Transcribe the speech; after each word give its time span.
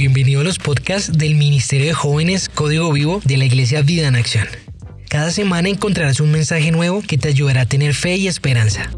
Bienvenido 0.00 0.40
a 0.40 0.44
los 0.44 0.58
podcasts 0.58 1.12
del 1.12 1.34
Ministerio 1.34 1.88
de 1.88 1.92
Jóvenes 1.92 2.48
Código 2.48 2.90
Vivo 2.90 3.20
de 3.22 3.36
la 3.36 3.44
Iglesia 3.44 3.82
Vida 3.82 4.08
en 4.08 4.16
Acción. 4.16 4.46
Cada 5.10 5.30
semana 5.30 5.68
encontrarás 5.68 6.20
un 6.20 6.32
mensaje 6.32 6.70
nuevo 6.70 7.02
que 7.06 7.18
te 7.18 7.28
ayudará 7.28 7.60
a 7.60 7.66
tener 7.66 7.92
fe 7.92 8.16
y 8.16 8.26
esperanza. 8.26 8.90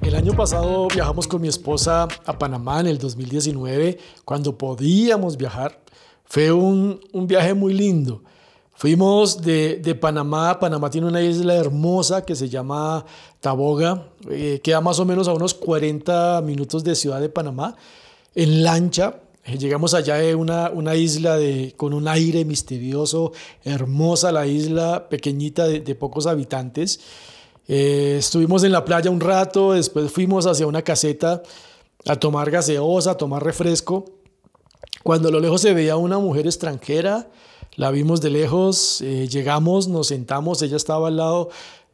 El 0.00 0.14
año 0.14 0.36
pasado 0.36 0.86
viajamos 0.86 1.26
con 1.26 1.42
mi 1.42 1.48
esposa 1.48 2.06
a 2.24 2.38
Panamá 2.38 2.78
en 2.78 2.86
el 2.86 2.98
2019, 2.98 3.98
cuando 4.24 4.56
podíamos 4.56 5.36
viajar. 5.36 5.80
Fue 6.24 6.52
un, 6.52 7.00
un 7.12 7.26
viaje 7.26 7.52
muy 7.52 7.74
lindo. 7.74 8.22
Fuimos 8.76 9.42
de, 9.42 9.78
de, 9.78 9.96
Panamá, 9.96 10.60
Panamá 10.60 10.88
tiene 10.88 11.08
una 11.08 11.20
isla 11.20 11.56
hermosa 11.56 12.24
que 12.24 12.36
se 12.36 12.48
llama 12.48 13.04
Taboga, 13.40 14.06
eh, 14.30 14.60
queda 14.62 14.80
más 14.80 15.00
o 15.00 15.04
menos 15.04 15.26
a 15.26 15.32
unos 15.32 15.52
40 15.52 16.42
minutos 16.42 16.84
de 16.84 16.94
Ciudad 16.94 17.20
de 17.20 17.28
Panamá, 17.28 17.74
en 18.34 18.62
lancha. 18.62 19.20
Eh, 19.44 19.58
llegamos 19.58 19.94
allá 19.94 20.16
a 20.18 20.36
una, 20.36 20.70
una 20.70 20.96
isla 20.96 21.36
de, 21.36 21.74
con 21.76 21.94
un 21.94 22.08
aire 22.08 22.44
misterioso, 22.44 23.32
hermosa 23.64 24.32
la 24.32 24.46
isla, 24.46 25.08
pequeñita 25.08 25.66
de, 25.66 25.80
de 25.80 25.94
pocos 25.94 26.26
habitantes. 26.26 27.00
Eh, 27.72 28.16
estuvimos 28.18 28.64
en 28.64 28.72
la 28.72 28.84
playa 28.84 29.10
un 29.10 29.20
rato, 29.20 29.74
después 29.74 30.10
fuimos 30.10 30.46
hacia 30.46 30.66
una 30.66 30.82
caseta 30.82 31.42
a 32.04 32.16
tomar 32.16 32.50
gaseosa, 32.50 33.12
a 33.12 33.16
tomar 33.16 33.44
refresco. 33.44 34.06
Cuando 35.04 35.28
a 35.28 35.30
lo 35.30 35.38
lejos 35.38 35.60
se 35.60 35.72
veía 35.72 35.96
una 35.96 36.18
mujer 36.18 36.46
extranjera, 36.46 37.28
la 37.76 37.92
vimos 37.92 38.20
de 38.20 38.30
lejos, 38.30 39.00
eh, 39.02 39.28
llegamos, 39.28 39.86
nos 39.86 40.08
sentamos, 40.08 40.62
ella 40.62 40.76
estaba 40.76 41.08
al 41.08 41.16
lado 41.16 41.50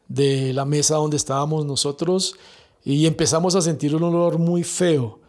de 0.07 0.51
la 0.51 0.65
mesa 0.65 0.95
donde 0.95 1.17
estábamos 1.17 1.65
nosotros 1.65 2.35
y 2.83 3.05
empezamos 3.05 3.55
a 3.55 3.61
sentir 3.61 3.95
un 3.95 4.03
olor 4.03 4.39
muy 4.39 4.63
feo. 4.63 5.19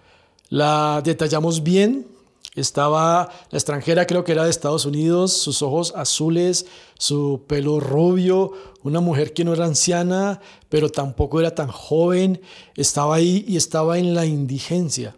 La 0.49 1.03
detallamos 1.05 1.63
bien, 1.63 2.07
estaba 2.55 3.29
la 3.51 3.59
extranjera, 3.59 4.07
creo 4.07 4.25
que 4.25 4.33
era 4.33 4.45
de 4.45 4.51
Estados 4.51 4.85
Unidos, 4.85 5.33
sus 5.33 5.63
ojos 5.63 5.93
azules, 5.95 6.67
su 6.99 7.43
pelo 7.47 7.81
rubio, 7.81 8.53
una 8.83 9.01
mujer 9.01 9.33
que 9.33 9.45
no 9.45 9.53
era 9.53 9.67
anciana, 9.67 10.41
pero 10.69 10.89
tampoco 10.89 11.41
era 11.41 11.55
tan 11.55 11.69
joven, 11.69 12.41
estaba 12.77 13.17
ahí 13.17 13.45
y 13.47 13.57
estaba 13.57 13.99
en 13.99 14.15
la 14.15 14.27
indigencia. 14.27 15.15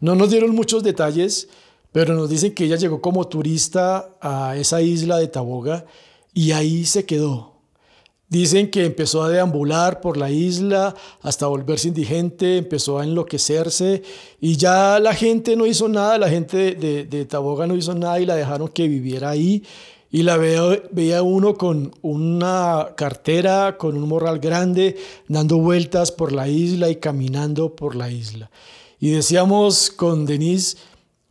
No 0.00 0.14
nos 0.14 0.30
dieron 0.30 0.54
muchos 0.54 0.82
detalles, 0.82 1.48
pero 1.92 2.14
nos 2.14 2.30
dicen 2.30 2.54
que 2.54 2.64
ella 2.64 2.76
llegó 2.76 3.00
como 3.00 3.28
turista 3.28 4.16
a 4.20 4.56
esa 4.56 4.80
isla 4.80 5.18
de 5.18 5.28
Taboga 5.28 5.84
y 6.32 6.52
ahí 6.52 6.86
se 6.86 7.04
quedó. 7.04 7.51
Dicen 8.32 8.70
que 8.70 8.86
empezó 8.86 9.22
a 9.22 9.28
deambular 9.28 10.00
por 10.00 10.16
la 10.16 10.30
isla 10.30 10.94
hasta 11.20 11.48
volverse 11.48 11.88
indigente, 11.88 12.56
empezó 12.56 12.98
a 12.98 13.04
enloquecerse 13.04 14.02
y 14.40 14.56
ya 14.56 14.98
la 15.00 15.12
gente 15.12 15.54
no 15.54 15.66
hizo 15.66 15.86
nada, 15.86 16.16
la 16.16 16.30
gente 16.30 16.74
de, 16.74 17.04
de, 17.04 17.26
Taboga 17.26 17.66
no 17.66 17.76
hizo 17.76 17.94
nada 17.94 18.18
y 18.20 18.24
la 18.24 18.34
dejaron 18.34 18.68
que 18.68 18.88
viviera 18.88 19.28
ahí. 19.28 19.62
Y 20.10 20.22
la 20.22 20.38
veía, 20.38 20.62
veía 20.92 21.22
uno 21.22 21.56
con 21.56 21.92
una 22.00 22.94
cartera, 22.96 23.76
con 23.76 23.98
un 23.98 24.08
morral 24.08 24.38
grande, 24.38 24.96
dando 25.28 25.58
vueltas 25.58 26.10
por 26.10 26.32
la 26.32 26.48
isla 26.48 26.88
y 26.88 26.96
caminando 26.96 27.76
por 27.76 27.94
la 27.94 28.10
isla. 28.10 28.50
Y 28.98 29.10
decíamos 29.10 29.90
con 29.90 30.24
Denise, 30.24 30.78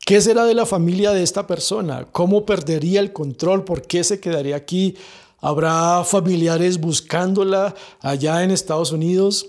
¿Qué 0.05 0.19
será 0.19 0.45
de 0.45 0.55
la 0.55 0.65
familia 0.65 1.11
de 1.11 1.23
esta 1.23 1.47
persona? 1.47 2.05
¿Cómo 2.11 2.43
perdería 2.45 2.99
el 2.99 3.13
control? 3.13 3.63
¿Por 3.63 3.83
qué 3.83 4.03
se 4.03 4.19
quedaría 4.19 4.55
aquí? 4.55 4.95
¿Habrá 5.43 6.03
familiares 6.03 6.79
buscándola 6.79 7.73
allá 7.99 8.43
en 8.43 8.51
Estados 8.51 8.91
Unidos? 8.91 9.47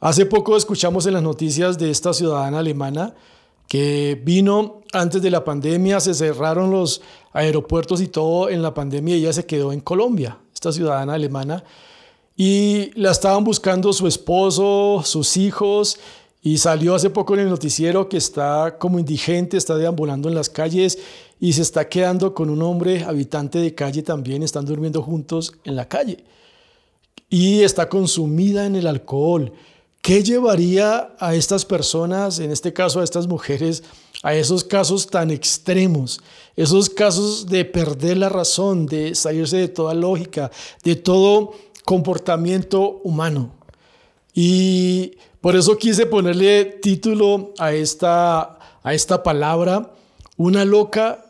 Hace 0.00 0.26
poco 0.26 0.56
escuchamos 0.56 1.06
en 1.06 1.14
las 1.14 1.22
noticias 1.22 1.78
de 1.78 1.88
esta 1.92 2.12
ciudadana 2.12 2.58
alemana 2.58 3.14
que 3.68 4.20
vino 4.24 4.80
antes 4.92 5.22
de 5.22 5.30
la 5.30 5.44
pandemia, 5.44 6.00
se 6.00 6.14
cerraron 6.14 6.72
los 6.72 7.00
aeropuertos 7.32 8.00
y 8.00 8.08
todo 8.08 8.48
en 8.48 8.60
la 8.60 8.74
pandemia 8.74 9.16
y 9.16 9.20
ella 9.20 9.32
se 9.32 9.46
quedó 9.46 9.72
en 9.72 9.78
Colombia, 9.78 10.36
esta 10.52 10.72
ciudadana 10.72 11.14
alemana, 11.14 11.62
y 12.36 12.90
la 13.00 13.12
estaban 13.12 13.44
buscando 13.44 13.92
su 13.92 14.08
esposo, 14.08 15.02
sus 15.04 15.36
hijos, 15.36 16.00
y 16.42 16.58
salió 16.58 16.96
hace 16.96 17.10
poco 17.10 17.34
en 17.34 17.40
el 17.40 17.50
noticiero 17.50 18.08
que 18.08 18.16
está 18.16 18.78
como 18.78 18.98
indigente, 18.98 19.56
está 19.56 19.76
deambulando 19.76 20.28
en 20.28 20.34
las 20.34 20.48
calles 20.48 20.98
y 21.40 21.54
se 21.54 21.62
está 21.62 21.88
quedando 21.88 22.34
con 22.34 22.50
un 22.50 22.60
hombre 22.60 23.02
habitante 23.02 23.58
de 23.58 23.74
calle 23.74 24.02
también, 24.02 24.42
están 24.42 24.66
durmiendo 24.66 25.02
juntos 25.02 25.54
en 25.64 25.74
la 25.74 25.88
calle. 25.88 26.22
Y 27.30 27.62
está 27.62 27.88
consumida 27.88 28.66
en 28.66 28.76
el 28.76 28.86
alcohol. 28.86 29.52
¿Qué 30.02 30.22
llevaría 30.22 31.14
a 31.18 31.34
estas 31.34 31.64
personas, 31.64 32.40
en 32.40 32.50
este 32.50 32.74
caso 32.74 33.00
a 33.00 33.04
estas 33.04 33.26
mujeres, 33.26 33.82
a 34.22 34.34
esos 34.34 34.64
casos 34.64 35.06
tan 35.06 35.30
extremos? 35.30 36.20
Esos 36.56 36.90
casos 36.90 37.46
de 37.46 37.64
perder 37.64 38.18
la 38.18 38.28
razón, 38.28 38.84
de 38.84 39.14
salirse 39.14 39.56
de 39.56 39.68
toda 39.68 39.94
lógica, 39.94 40.50
de 40.84 40.96
todo 40.96 41.52
comportamiento 41.86 43.00
humano. 43.02 43.54
Y 44.34 45.12
por 45.40 45.56
eso 45.56 45.78
quise 45.78 46.04
ponerle 46.04 46.66
título 46.66 47.54
a 47.58 47.72
esta, 47.72 48.58
a 48.82 48.92
esta 48.92 49.22
palabra, 49.22 49.94
una 50.36 50.66
loca 50.66 51.24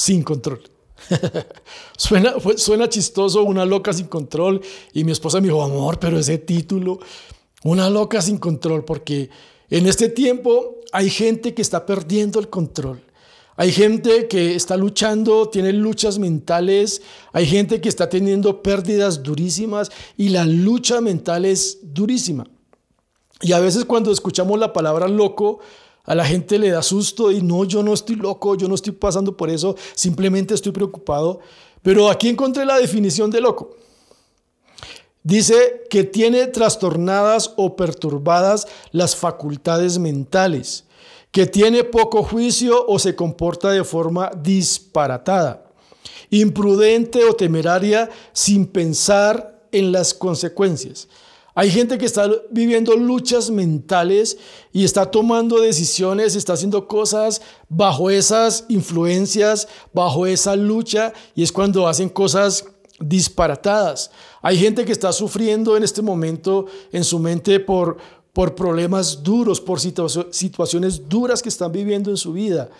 sin 0.00 0.22
control. 0.22 0.62
suena, 1.96 2.34
suena 2.56 2.88
chistoso, 2.88 3.42
una 3.42 3.66
loca 3.66 3.92
sin 3.92 4.06
control. 4.06 4.62
Y 4.94 5.04
mi 5.04 5.12
esposa 5.12 5.40
me 5.40 5.48
dijo, 5.48 5.62
amor, 5.62 5.98
pero 5.98 6.18
ese 6.18 6.38
título, 6.38 7.00
una 7.64 7.90
loca 7.90 8.22
sin 8.22 8.38
control, 8.38 8.86
porque 8.86 9.28
en 9.68 9.86
este 9.86 10.08
tiempo 10.08 10.76
hay 10.92 11.10
gente 11.10 11.52
que 11.52 11.60
está 11.60 11.84
perdiendo 11.84 12.40
el 12.40 12.48
control. 12.48 13.02
Hay 13.56 13.72
gente 13.72 14.26
que 14.26 14.54
está 14.54 14.78
luchando, 14.78 15.50
tiene 15.50 15.74
luchas 15.74 16.18
mentales, 16.18 17.02
hay 17.34 17.44
gente 17.44 17.82
que 17.82 17.90
está 17.90 18.08
teniendo 18.08 18.62
pérdidas 18.62 19.22
durísimas 19.22 19.90
y 20.16 20.30
la 20.30 20.46
lucha 20.46 21.02
mental 21.02 21.44
es 21.44 21.78
durísima. 21.82 22.46
Y 23.42 23.52
a 23.52 23.60
veces 23.60 23.84
cuando 23.84 24.12
escuchamos 24.12 24.58
la 24.58 24.72
palabra 24.72 25.08
loco, 25.08 25.60
a 26.04 26.14
la 26.14 26.24
gente 26.24 26.58
le 26.58 26.70
da 26.70 26.82
susto 26.82 27.30
y 27.30 27.42
no, 27.42 27.64
yo 27.64 27.82
no 27.82 27.92
estoy 27.92 28.16
loco, 28.16 28.56
yo 28.56 28.68
no 28.68 28.74
estoy 28.74 28.92
pasando 28.92 29.36
por 29.36 29.50
eso, 29.50 29.76
simplemente 29.94 30.54
estoy 30.54 30.72
preocupado. 30.72 31.40
Pero 31.82 32.10
aquí 32.10 32.28
encontré 32.28 32.64
la 32.64 32.78
definición 32.78 33.30
de 33.30 33.40
loco. 33.40 33.76
Dice 35.22 35.84
que 35.90 36.04
tiene 36.04 36.46
trastornadas 36.46 37.52
o 37.56 37.76
perturbadas 37.76 38.66
las 38.90 39.16
facultades 39.16 39.98
mentales, 39.98 40.84
que 41.30 41.46
tiene 41.46 41.84
poco 41.84 42.22
juicio 42.22 42.86
o 42.86 42.98
se 42.98 43.14
comporta 43.14 43.70
de 43.70 43.84
forma 43.84 44.30
disparatada, 44.42 45.66
imprudente 46.30 47.24
o 47.24 47.34
temeraria 47.34 48.08
sin 48.32 48.66
pensar 48.66 49.62
en 49.72 49.92
las 49.92 50.14
consecuencias. 50.14 51.08
Hay 51.54 51.70
gente 51.70 51.98
que 51.98 52.06
está 52.06 52.30
viviendo 52.50 52.96
luchas 52.96 53.50
mentales 53.50 54.38
y 54.72 54.84
está 54.84 55.10
tomando 55.10 55.60
decisiones, 55.60 56.36
está 56.36 56.52
haciendo 56.52 56.86
cosas 56.86 57.42
bajo 57.68 58.10
esas 58.10 58.66
influencias, 58.68 59.68
bajo 59.92 60.26
esa 60.26 60.54
lucha, 60.54 61.12
y 61.34 61.42
es 61.42 61.50
cuando 61.50 61.88
hacen 61.88 62.08
cosas 62.08 62.64
disparatadas. 63.00 64.10
Hay 64.42 64.58
gente 64.58 64.84
que 64.84 64.92
está 64.92 65.12
sufriendo 65.12 65.76
en 65.76 65.82
este 65.82 66.02
momento 66.02 66.66
en 66.92 67.02
su 67.02 67.18
mente 67.18 67.58
por, 67.58 67.96
por 68.32 68.54
problemas 68.54 69.22
duros, 69.22 69.60
por 69.60 69.80
situaciones 69.80 71.08
duras 71.08 71.42
que 71.42 71.48
están 71.48 71.72
viviendo 71.72 72.10
en 72.10 72.16
su 72.16 72.32
vida. 72.32 72.70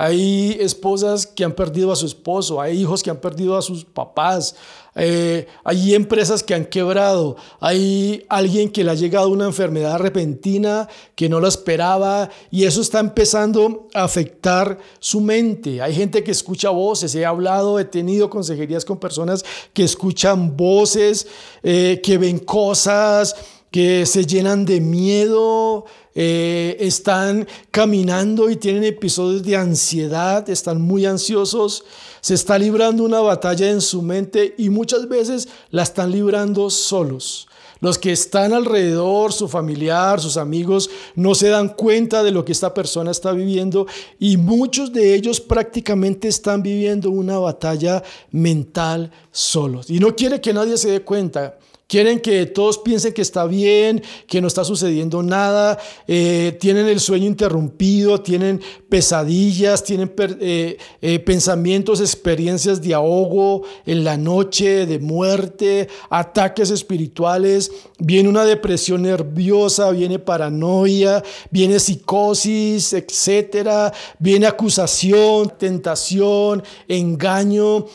Hay 0.00 0.56
esposas 0.60 1.26
que 1.26 1.42
han 1.42 1.54
perdido 1.54 1.90
a 1.90 1.96
su 1.96 2.06
esposo, 2.06 2.60
hay 2.60 2.80
hijos 2.80 3.02
que 3.02 3.10
han 3.10 3.16
perdido 3.16 3.56
a 3.56 3.62
sus 3.62 3.84
papás, 3.84 4.54
eh, 4.94 5.48
hay 5.64 5.96
empresas 5.96 6.44
que 6.44 6.54
han 6.54 6.66
quebrado, 6.66 7.34
hay 7.58 8.24
alguien 8.28 8.70
que 8.70 8.84
le 8.84 8.92
ha 8.92 8.94
llegado 8.94 9.28
una 9.28 9.46
enfermedad 9.46 9.98
repentina 9.98 10.88
que 11.16 11.28
no 11.28 11.40
la 11.40 11.48
esperaba 11.48 12.30
y 12.48 12.62
eso 12.62 12.80
está 12.80 13.00
empezando 13.00 13.88
a 13.92 14.04
afectar 14.04 14.78
su 15.00 15.20
mente. 15.20 15.82
Hay 15.82 15.96
gente 15.96 16.22
que 16.22 16.30
escucha 16.30 16.70
voces, 16.70 17.12
he 17.16 17.26
hablado, 17.26 17.80
he 17.80 17.84
tenido 17.84 18.30
consejerías 18.30 18.84
con 18.84 18.98
personas 18.98 19.44
que 19.72 19.82
escuchan 19.82 20.56
voces, 20.56 21.26
eh, 21.64 22.00
que 22.04 22.18
ven 22.18 22.38
cosas, 22.38 23.34
que 23.70 24.06
se 24.06 24.24
llenan 24.24 24.64
de 24.64 24.80
miedo, 24.80 25.84
eh, 26.14 26.76
están 26.80 27.46
caminando 27.70 28.50
y 28.50 28.56
tienen 28.56 28.84
episodios 28.84 29.42
de 29.42 29.56
ansiedad, 29.56 30.48
están 30.48 30.80
muy 30.80 31.06
ansiosos, 31.06 31.84
se 32.20 32.34
está 32.34 32.58
librando 32.58 33.04
una 33.04 33.20
batalla 33.20 33.70
en 33.70 33.80
su 33.80 34.02
mente 34.02 34.54
y 34.58 34.70
muchas 34.70 35.08
veces 35.08 35.48
la 35.70 35.82
están 35.82 36.10
librando 36.10 36.70
solos. 36.70 37.46
Los 37.80 37.96
que 37.96 38.10
están 38.10 38.52
alrededor, 38.52 39.32
su 39.32 39.46
familiar, 39.46 40.20
sus 40.20 40.36
amigos, 40.36 40.90
no 41.14 41.36
se 41.36 41.48
dan 41.48 41.68
cuenta 41.68 42.24
de 42.24 42.32
lo 42.32 42.44
que 42.44 42.50
esta 42.50 42.74
persona 42.74 43.12
está 43.12 43.30
viviendo 43.30 43.86
y 44.18 44.36
muchos 44.36 44.92
de 44.92 45.14
ellos 45.14 45.40
prácticamente 45.40 46.26
están 46.26 46.62
viviendo 46.62 47.10
una 47.10 47.38
batalla 47.38 48.02
mental 48.32 49.12
solos. 49.30 49.90
Y 49.90 50.00
no 50.00 50.16
quiere 50.16 50.40
que 50.40 50.52
nadie 50.52 50.76
se 50.76 50.90
dé 50.90 51.02
cuenta 51.02 51.56
Quieren 51.88 52.20
que 52.20 52.44
todos 52.44 52.76
piensen 52.76 53.14
que 53.14 53.22
está 53.22 53.46
bien, 53.46 54.02
que 54.26 54.42
no 54.42 54.46
está 54.46 54.62
sucediendo 54.62 55.22
nada, 55.22 55.78
eh, 56.06 56.54
tienen 56.60 56.86
el 56.86 57.00
sueño 57.00 57.24
interrumpido, 57.24 58.20
tienen 58.20 58.60
pesadillas, 58.90 59.82
tienen 59.84 60.12
eh, 60.18 60.76
eh, 61.00 61.18
pensamientos, 61.20 62.02
experiencias 62.02 62.82
de 62.82 62.92
ahogo 62.92 63.62
en 63.86 64.04
la 64.04 64.18
noche, 64.18 64.84
de 64.84 64.98
muerte, 64.98 65.88
ataques 66.10 66.70
espirituales, 66.70 67.72
viene 67.98 68.28
una 68.28 68.44
depresión 68.44 69.00
nerviosa, 69.00 69.90
viene 69.90 70.18
paranoia, 70.18 71.24
viene 71.50 71.80
psicosis, 71.80 72.92
etcétera, 72.92 73.94
viene 74.18 74.46
acusación, 74.46 75.54
tentación, 75.58 76.62
engaño. 76.86 77.86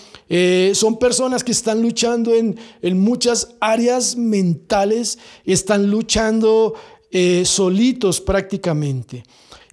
Son 0.73 0.97
personas 0.97 1.43
que 1.43 1.51
están 1.51 1.79
luchando 1.79 2.33
en, 2.33 2.57
muchas 2.99 3.49
áreas 3.59 3.82
mentales, 4.15 5.19
están 5.45 5.89
luchando 5.89 6.73
eh, 7.11 7.45
solitos 7.45 8.21
prácticamente. 8.21 9.23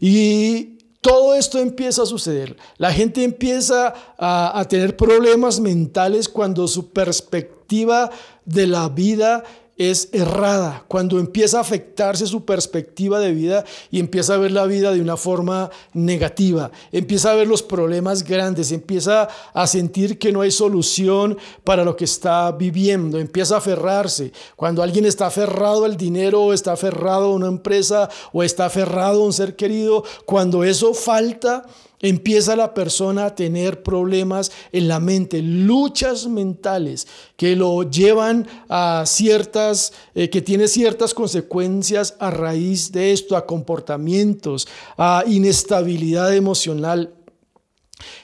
Y 0.01 0.79
todo 1.01 1.35
esto 1.35 1.59
empieza 1.59 2.03
a 2.03 2.07
suceder. 2.07 2.57
La 2.77 2.93
gente 2.93 3.25
empieza 3.25 3.95
a, 4.19 4.59
a, 4.59 4.69
tener 4.69 4.97
problemas 4.97 5.61
mentales 5.61 6.29
cuando 6.29 6.69
su 6.69 6.91
perspectiva 6.91 8.11
de 8.45 8.67
la 8.67 8.89
vida 8.89 9.45
es 9.81 10.11
errada, 10.13 10.85
cuando 10.89 11.19
empieza 11.19 11.57
a 11.57 11.63
afectarse 11.63 12.27
su 12.27 12.45
perspectiva 12.45 13.19
de 13.19 13.33
vida 13.33 13.65
y 13.91 13.99
empieza 13.99 14.35
a 14.35 14.37
ver 14.37 14.51
la 14.51 14.67
vida 14.67 14.93
de 14.93 15.01
una 15.01 15.17
forma 15.17 15.71
negativa, 15.95 16.71
empieza 16.93 17.33
a 17.33 17.35
ver 17.35 17.49
los 17.49 17.63
problemas 17.63 18.23
grandes, 18.23 18.73
empieza 18.73 19.31
a 19.55 19.67
sentir 19.67 20.19
que 20.19 20.33
no 20.33 20.43
hay 20.43 20.51
solución 20.51 21.39
para 21.65 21.83
lo 21.83 21.97
que 21.97 22.05
está 22.05 22.53
viviendo, 22.53 23.19
empieza 23.19 23.55
a 23.55 23.59
aferrarse. 23.59 24.33
Cuando 24.55 24.83
alguien 24.83 25.07
está 25.07 25.29
aferrado 25.29 25.87
al 25.87 25.97
dinero 25.97 26.43
o 26.43 26.53
está 26.53 26.73
aferrado 26.73 27.33
a 27.33 27.35
una 27.35 27.49
empresa 27.49 28.11
o 28.35 28.43
está 28.43 28.67
aferrado 28.67 29.23
a 29.23 29.25
un 29.25 29.33
ser 29.33 29.57
querido, 29.57 30.05
cuando 30.27 30.63
eso 30.63 30.93
falta, 30.93 31.65
Empieza 32.03 32.57
la 32.57 32.73
persona 32.73 33.27
a 33.27 33.35
tener 33.35 33.83
problemas 33.83 34.51
en 34.73 34.89
la 34.89 35.01
mente, 35.01 35.43
luchas 35.43 36.27
mentales 36.27 37.07
que 37.37 37.55
lo 37.55 37.83
llevan 37.83 38.49
a 38.71 39.05
ciertas, 39.07 39.93
eh, 40.15 40.31
que 40.31 40.41
tiene 40.41 40.67
ciertas 40.67 41.13
consecuencias 41.13 42.17
a 42.19 42.31
raíz 42.31 42.91
de 42.91 43.13
esto, 43.13 43.37
a 43.37 43.47
comportamientos, 43.47 44.67
a 44.97 45.25
inestabilidad 45.27 46.35
emocional. 46.35 47.13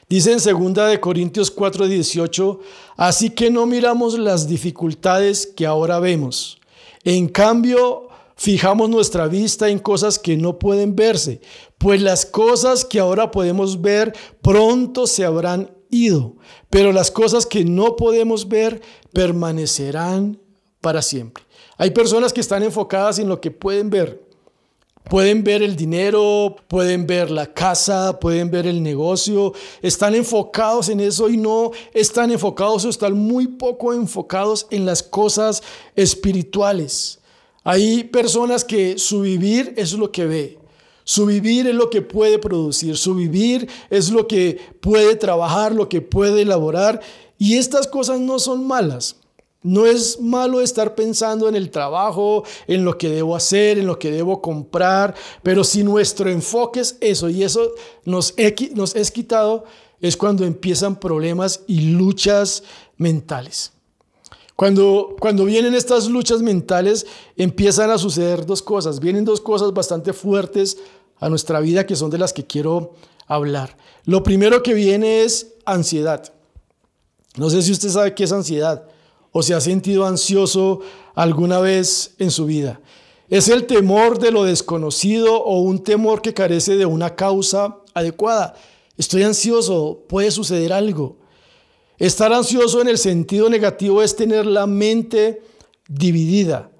Dice 0.08 0.32
en 0.32 0.38
2 0.38 0.88
de 0.88 1.00
Corintios 1.00 1.50
4:18, 1.50 2.60
así 2.96 3.30
que 3.30 3.50
no 3.50 3.66
miramos 3.66 4.18
las 4.18 4.48
dificultades 4.48 5.46
que 5.46 5.66
ahora 5.66 5.98
vemos. 6.00 6.58
En 7.04 7.28
cambio, 7.28 8.05
fijamos 8.36 8.88
nuestra 8.90 9.26
vista 9.26 9.68
en 9.68 9.78
cosas 9.78 10.18
que 10.18 10.36
no 10.36 10.58
pueden 10.58 10.94
verse, 10.94 11.40
pues 11.78 12.00
las 12.02 12.26
cosas 12.26 12.84
que 12.84 13.00
ahora 13.00 13.30
podemos 13.30 13.80
ver 13.80 14.12
pronto 14.42 15.06
se 15.06 15.24
habrán 15.24 15.70
ido, 15.90 16.36
pero 16.70 16.92
las 16.92 17.10
cosas 17.10 17.46
que 17.46 17.64
no 17.64 17.96
podemos 17.96 18.48
ver 18.48 18.82
permanecerán 19.12 20.38
para 20.80 21.02
siempre. 21.02 21.44
Hay 21.78 21.90
personas 21.90 22.32
que 22.32 22.40
están 22.40 22.62
enfocadas 22.62 23.18
en 23.18 23.28
lo 23.28 23.40
que 23.40 23.50
pueden 23.50 23.90
ver. 23.90 24.24
Pueden 25.08 25.44
ver 25.44 25.62
el 25.62 25.76
dinero, 25.76 26.56
pueden 26.66 27.06
ver 27.06 27.30
la 27.30 27.46
casa, 27.54 28.18
pueden 28.18 28.50
ver 28.50 28.66
el 28.66 28.82
negocio, 28.82 29.52
están 29.80 30.16
enfocados 30.16 30.88
en 30.88 30.98
eso 30.98 31.28
y 31.28 31.36
no 31.36 31.70
están 31.94 32.32
enfocados 32.32 32.84
o 32.84 32.88
están 32.88 33.12
muy 33.12 33.46
poco 33.46 33.94
enfocados 33.94 34.66
en 34.70 34.84
las 34.84 35.04
cosas 35.04 35.62
espirituales. 35.94 37.20
Hay 37.68 38.04
personas 38.04 38.64
que 38.64 38.96
su 38.96 39.22
vivir 39.22 39.74
es 39.76 39.92
lo 39.92 40.12
que 40.12 40.24
ve. 40.24 40.58
Su 41.02 41.26
vivir 41.26 41.66
es 41.66 41.74
lo 41.74 41.90
que 41.90 42.00
puede 42.00 42.38
producir, 42.38 42.96
su 42.96 43.16
vivir 43.16 43.68
es 43.90 44.12
lo 44.12 44.28
que 44.28 44.60
puede 44.80 45.16
trabajar, 45.16 45.74
lo 45.74 45.88
que 45.88 46.00
puede 46.00 46.42
elaborar. 46.42 47.00
Y 47.38 47.56
estas 47.56 47.88
cosas 47.88 48.20
no 48.20 48.38
son 48.38 48.64
malas. 48.68 49.16
No 49.64 49.84
es 49.84 50.20
malo 50.20 50.60
estar 50.60 50.94
pensando 50.94 51.48
en 51.48 51.56
el 51.56 51.72
trabajo, 51.72 52.44
en 52.68 52.84
lo 52.84 52.96
que 52.96 53.08
debo 53.08 53.34
hacer, 53.34 53.78
en 53.78 53.86
lo 53.86 53.98
que 53.98 54.12
debo 54.12 54.40
comprar, 54.40 55.16
pero 55.42 55.64
si 55.64 55.82
nuestro 55.82 56.30
enfoque 56.30 56.78
es 56.78 56.96
eso 57.00 57.28
y 57.28 57.42
eso 57.42 57.72
nos, 58.04 58.32
nos 58.74 58.94
es 58.94 59.10
quitado, 59.10 59.64
es 60.00 60.16
cuando 60.16 60.44
empiezan 60.44 61.00
problemas 61.00 61.62
y 61.66 61.80
luchas 61.80 62.62
mentales. 62.96 63.72
Cuando, 64.56 65.16
cuando 65.20 65.44
vienen 65.44 65.74
estas 65.74 66.08
luchas 66.08 66.40
mentales, 66.40 67.06
empiezan 67.36 67.90
a 67.90 67.98
suceder 67.98 68.46
dos 68.46 68.62
cosas. 68.62 69.00
Vienen 69.00 69.26
dos 69.26 69.40
cosas 69.40 69.74
bastante 69.74 70.14
fuertes 70.14 70.78
a 71.18 71.28
nuestra 71.28 71.60
vida 71.60 71.86
que 71.86 71.94
son 71.94 72.10
de 72.10 72.18
las 72.18 72.32
que 72.32 72.46
quiero 72.46 72.94
hablar. 73.26 73.76
Lo 74.04 74.22
primero 74.22 74.62
que 74.62 74.72
viene 74.72 75.22
es 75.22 75.54
ansiedad. 75.66 76.32
No 77.36 77.50
sé 77.50 77.60
si 77.60 77.72
usted 77.72 77.90
sabe 77.90 78.14
qué 78.14 78.24
es 78.24 78.32
ansiedad 78.32 78.88
o 79.30 79.42
se 79.42 79.52
ha 79.52 79.60
sentido 79.60 80.06
ansioso 80.06 80.80
alguna 81.14 81.60
vez 81.60 82.14
en 82.18 82.30
su 82.30 82.46
vida. 82.46 82.80
Es 83.28 83.48
el 83.48 83.66
temor 83.66 84.18
de 84.18 84.30
lo 84.30 84.44
desconocido 84.44 85.42
o 85.42 85.60
un 85.60 85.82
temor 85.82 86.22
que 86.22 86.32
carece 86.32 86.76
de 86.76 86.86
una 86.86 87.14
causa 87.14 87.78
adecuada. 87.92 88.54
Estoy 88.96 89.24
ansioso, 89.24 90.04
puede 90.08 90.30
suceder 90.30 90.72
algo. 90.72 91.18
Estar 91.98 92.32
ansioso 92.32 92.80
en 92.80 92.88
el 92.88 92.98
sentido 92.98 93.48
negativo 93.48 94.02
es 94.02 94.14
tener 94.14 94.44
la 94.44 94.66
mente 94.66 95.42
dividida. 95.88 96.70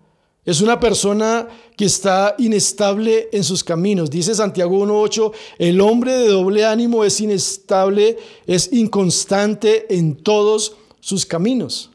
Es 0.45 0.61
una 0.61 0.79
persona 0.79 1.49
que 1.77 1.87
está 1.87 2.37
inestable 2.39 3.29
en 3.33 3.43
sus 3.43 3.65
caminos. 3.65 4.11
Dice 4.11 4.35
Santiago 4.35 4.79
1.8, 4.79 5.33
el 5.59 5.81
hombre 5.81 6.13
de 6.17 6.29
doble 6.29 6.65
ánimo 6.65 7.03
es 7.03 7.21
inestable, 7.21 8.17
es 8.47 8.73
inconstante 8.73 9.93
en 9.93 10.15
todos 10.17 10.77
sus 11.01 11.27
caminos. 11.27 11.91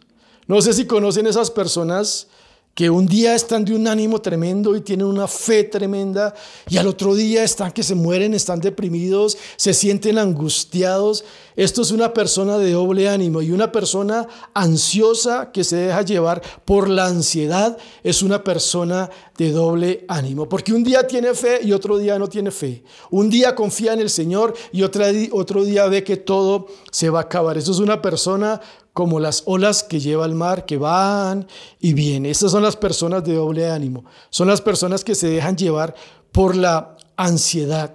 No 0.48 0.62
sé 0.62 0.74
si 0.74 0.86
conocen 0.86 1.28
esas 1.28 1.50
personas 1.50 2.28
que 2.74 2.90
un 2.90 3.06
día 3.06 3.36
están 3.36 3.66
de 3.66 3.76
un 3.76 3.88
ánimo 3.88 4.22
tremendo 4.22 4.76
y 4.76 4.82
tienen 4.82 5.06
una 5.06 5.28
fe 5.28 5.66
tremenda 5.66 6.34
y 6.70 6.78
al 6.78 6.88
otro 6.88 7.14
día 7.16 7.44
están 7.44 7.72
que 7.72 7.84
se 7.84 7.96
mueren, 7.96 8.34
están 8.34 8.62
deprimidos, 8.62 9.38
se 9.58 9.74
sienten 9.74 10.18
angustiados. 10.18 11.26
Esto 11.56 11.82
es 11.82 11.92
una 11.92 12.14
persona 12.14 12.58
de 12.58 12.72
doble 12.72 13.10
ánimo 13.10 13.42
y 13.42 13.52
una 13.52 13.72
persona 13.72 14.28
ansiosa 14.54 15.52
que 15.52 15.66
se 15.66 15.76
deja 15.76 16.02
llevar 16.04 16.42
por 16.64 16.88
la 16.88 17.08
ansiedad 17.08 17.78
es 18.04 18.22
una 18.22 18.44
persona 18.44 19.10
de 19.38 19.51
doble 19.51 20.06
ánimo, 20.08 20.48
porque 20.48 20.72
un 20.72 20.84
día 20.84 21.08
tiene 21.08 21.34
fe 21.34 21.60
y 21.63 21.74
otro 21.74 21.98
día 21.98 22.20
no 22.20 22.28
tiene 22.28 22.51
fe. 22.51 22.84
Un 23.10 23.30
día 23.30 23.56
confía 23.56 23.94
en 23.94 24.00
el 24.00 24.10
Señor 24.10 24.54
y 24.72 24.84
otro, 24.84 25.63
día 25.63 25.88
ve 25.88 26.04
que 26.04 26.18
todo 26.18 26.68
se 26.92 27.10
va 27.10 27.20
a 27.20 27.24
acabar. 27.24 27.58
Eso 27.58 27.72
es 27.72 27.80
una 27.80 28.01
persona 28.01 28.62
como 28.93 29.19
las 29.19 29.43
olas 29.45 29.83
que 29.83 30.00
lleva 30.00 30.25
el 30.25 30.36
mar, 30.36 30.65
que 30.65 30.77
van 30.77 31.48
y 31.79 31.93
vienen. 31.93 32.31
Estas 32.31 32.51
son 32.51 32.63
las 32.63 32.75
personas 32.75 33.24
de 33.24 33.36
doble 33.36 33.69
ánimo. 33.69 34.05
Son 34.29 34.48
las 34.48 34.62
personas 34.62 35.03
que 35.03 35.15
se 35.15 35.29
dejan 35.29 35.55
llevar 35.55 35.95
por 36.31 36.55
la 36.55 36.98
ansiedad. 37.15 37.93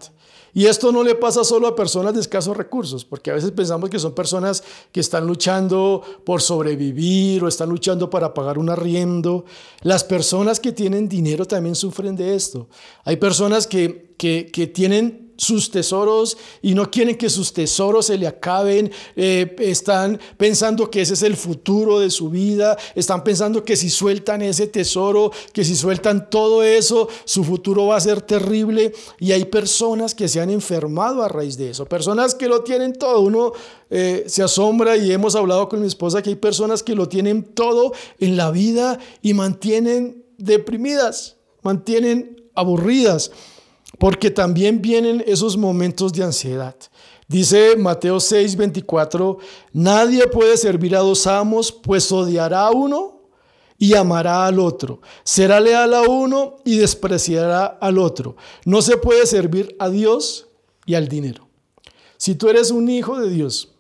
Y 0.57 0.69
esto 0.69 0.91
no 0.91 1.05
le 1.05 1.15
pasa 1.15 1.45
solo 1.45 1.67
a 1.67 1.77
personas 1.77 2.15
de 2.15 2.21
escasos 2.21 2.57
recursos, 2.57 3.05
porque 3.05 3.31
a 3.31 3.35
veces 3.35 3.51
pensamos 3.51 3.91
que 3.91 3.99
son 3.99 4.15
personas 4.15 4.65
que 4.91 5.01
están 5.01 5.27
luchando 5.27 6.03
por 6.25 6.41
sobrevivir 6.41 7.45
o 7.45 7.49
están 7.49 7.69
luchando 7.69 8.09
para 8.09 8.33
pagar 8.33 8.57
un 8.59 8.71
arriendo. 8.71 9.45
Las 9.83 10.03
personas 10.03 10.59
que 10.59 10.73
tienen 10.73 11.11
dinero 11.11 11.45
también 11.45 11.75
sufren 11.75 12.17
de 12.17 12.35
esto. 12.35 12.69
Hay 13.05 13.17
personas 13.17 13.67
que, 13.67 14.15
que, 14.17 14.51
que 14.51 14.67
tienen 14.67 15.26
sus 15.37 15.71
tesoros 15.71 16.37
y 16.63 16.75
no 16.75 16.91
quieren 16.91 17.17
que 17.17 17.29
sus 17.29 17.53
tesoros 17.53 18.07
se 18.07 18.19
le 18.19 18.27
acaben, 18.27 18.91
eh, 19.15 19.55
están 19.59 20.19
pensando 20.37 20.91
que 20.91 21.03
ese 21.03 21.15
es 21.15 21.23
el 21.23 21.37
futuro 21.37 22.01
de 22.01 22.11
su 22.11 22.31
vida, 22.31 22.77
están 22.95 23.23
pensando 23.23 23.65
que 23.65 23.77
si 23.77 23.91
sueltan 23.91 24.43
ese 24.43 24.67
tesoro, 24.67 25.31
que 25.53 25.65
si 25.65 25.77
sueltan 25.77 26.31
todo 26.31 26.63
eso, 26.63 27.09
su 27.25 27.45
futuro 27.45 27.87
va 27.87 27.97
a 27.97 28.01
ser 28.01 28.23
terrible. 28.23 28.93
Y 29.19 29.33
hay 29.33 29.45
personas 29.45 30.15
que 30.15 30.29
se 30.29 30.41
han 30.41 30.51
enfermado 30.51 31.23
a 31.23 31.29
raíz 31.29 31.57
de 31.57 31.71
eso, 31.71 31.87
personas 31.87 32.35
que 32.35 32.49
lo 32.49 32.63
tienen 32.63 32.95
todo, 32.95 33.21
uno 33.21 33.53
eh, 33.91 34.25
se 34.27 34.43
asombra 34.43 34.97
y 34.97 35.13
hemos 35.13 35.35
hablado 35.37 35.69
con 35.69 35.81
mi 35.81 35.87
esposa 35.87 36.23
que 36.23 36.31
hay 36.31 36.37
personas 36.37 36.83
que 36.83 36.95
lo 36.95 37.09
tienen 37.09 37.43
todo 37.43 37.93
en 38.19 38.37
la 38.37 38.51
vida 38.51 38.99
y 39.23 39.35
mantienen 39.35 40.25
deprimidas, 40.39 41.37
mantienen 41.63 42.43
aburridas 42.55 43.31
porque 43.99 44.31
también 44.31 44.83
vienen 44.83 45.25
esos 45.27 45.57
momentos 45.57 46.13
de 46.13 46.25
ansiedad. 46.25 46.77
Dice 47.29 47.77
Mateo 47.77 48.21
6, 48.21 48.57
24, 48.57 49.39
nadie 49.73 50.27
puede 50.29 50.57
servir 50.57 50.95
a 50.95 51.01
dos 51.01 51.27
amos, 51.27 51.73
pues 51.73 52.11
odiará 52.13 52.67
a 52.67 52.71
uno 52.71 53.23
y 53.79 53.95
amará 53.95 54.47
al 54.47 54.59
otro. 54.61 55.01
Será 55.25 55.61
leal 55.61 55.93
a 55.95 56.03
uno 56.03 56.57
y 56.65 56.77
despreciará 56.77 57.67
al 57.67 57.99
otro. 57.99 58.37
No 58.65 58.81
se 58.81 58.97
puede 58.97 59.27
servir 59.27 59.75
a 59.79 59.89
Dios 59.89 60.49
y 60.85 60.95
al 60.95 61.09
dinero. 61.09 61.49
Si 62.17 62.35
tú 62.35 62.49
eres 62.49 62.71
un 62.71 62.89
hijo 62.89 63.19
de 63.19 63.29
Dios 63.29 63.76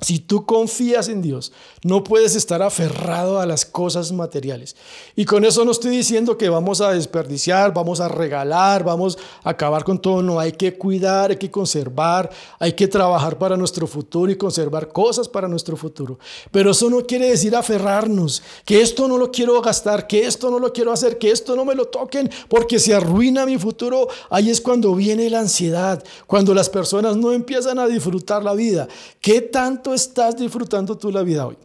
Si 0.00 0.18
tú 0.18 0.46
confías 0.46 1.08
en 1.08 1.20
Dios, 1.20 1.52
no 1.82 2.02
puedes 2.02 2.34
estar 2.34 2.62
aferrado 2.62 3.40
a 3.40 3.46
las 3.46 3.66
cosas 3.66 4.12
materiales. 4.12 4.76
Y 5.14 5.24
con 5.24 5.44
eso 5.44 5.64
no 5.64 5.72
estoy 5.72 5.90
diciendo 5.90 6.38
que 6.38 6.48
vamos 6.48 6.80
a 6.80 6.92
desperdiciar, 6.92 7.74
vamos 7.74 8.00
a 8.00 8.08
regalar, 8.08 8.82
vamos 8.82 9.18
a 9.42 9.50
acabar 9.50 9.84
con 9.84 10.00
todo. 10.00 10.22
No, 10.22 10.40
hay 10.40 10.52
que 10.52 10.76
cuidar, 10.76 11.30
hay 11.30 11.36
que 11.36 11.50
conservar, 11.50 12.30
hay 12.58 12.72
que 12.72 12.88
trabajar 12.88 13.38
para 13.38 13.56
nuestro 13.56 13.86
futuro 13.86 14.32
y 14.32 14.36
conservar 14.36 14.88
cosas 14.88 15.28
para 15.28 15.48
nuestro 15.48 15.76
futuro. 15.76 16.18
Pero 16.50 16.70
eso 16.70 16.88
no 16.88 17.04
quiere 17.04 17.28
decir 17.28 17.54
aferrarnos, 17.54 18.42
que 18.64 18.80
esto 18.80 19.06
no 19.06 19.18
lo 19.18 19.30
quiero 19.30 19.60
gastar, 19.60 20.06
que 20.06 20.26
esto 20.26 20.50
no 20.50 20.58
lo 20.58 20.72
quiero 20.72 20.92
hacer, 20.92 21.18
que 21.18 21.30
esto 21.30 21.56
no 21.56 21.64
me 21.64 21.74
lo 21.74 21.86
toquen, 21.86 22.30
porque 22.48 22.78
se 22.78 22.94
arruina 22.94 23.44
mi 23.46 23.58
futuro. 23.58 24.08
Ahí 24.30 24.50
es 24.50 24.60
cuando 24.60 24.94
viene 24.94 25.28
la 25.28 25.40
ansiedad, 25.40 26.02
cuando 26.26 26.54
las 26.54 26.70
personas 26.70 27.16
no 27.16 27.32
empiezan 27.32 27.78
a 27.78 27.86
disfrutar 27.86 28.42
la 28.42 28.54
vida. 28.54 28.88
¿Qué 29.20 29.40
tanto 29.40 29.89
estás 29.94 30.36
disfrutando 30.36 30.96
tú 30.96 31.10
la 31.10 31.22
vida 31.22 31.46
hoy? 31.46 31.56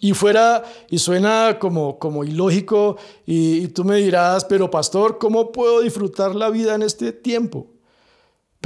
Y 0.00 0.12
fuera, 0.12 0.62
y 0.90 0.98
suena 0.98 1.58
como, 1.58 1.98
como 1.98 2.24
ilógico, 2.24 2.96
y, 3.24 3.64
y 3.64 3.68
tú 3.68 3.84
me 3.84 3.96
dirás, 3.96 4.44
pero 4.44 4.70
pastor, 4.70 5.18
¿cómo 5.18 5.52
puedo 5.52 5.80
disfrutar 5.80 6.34
la 6.34 6.50
vida 6.50 6.74
en 6.74 6.82
este 6.82 7.12
tiempo? 7.12 7.75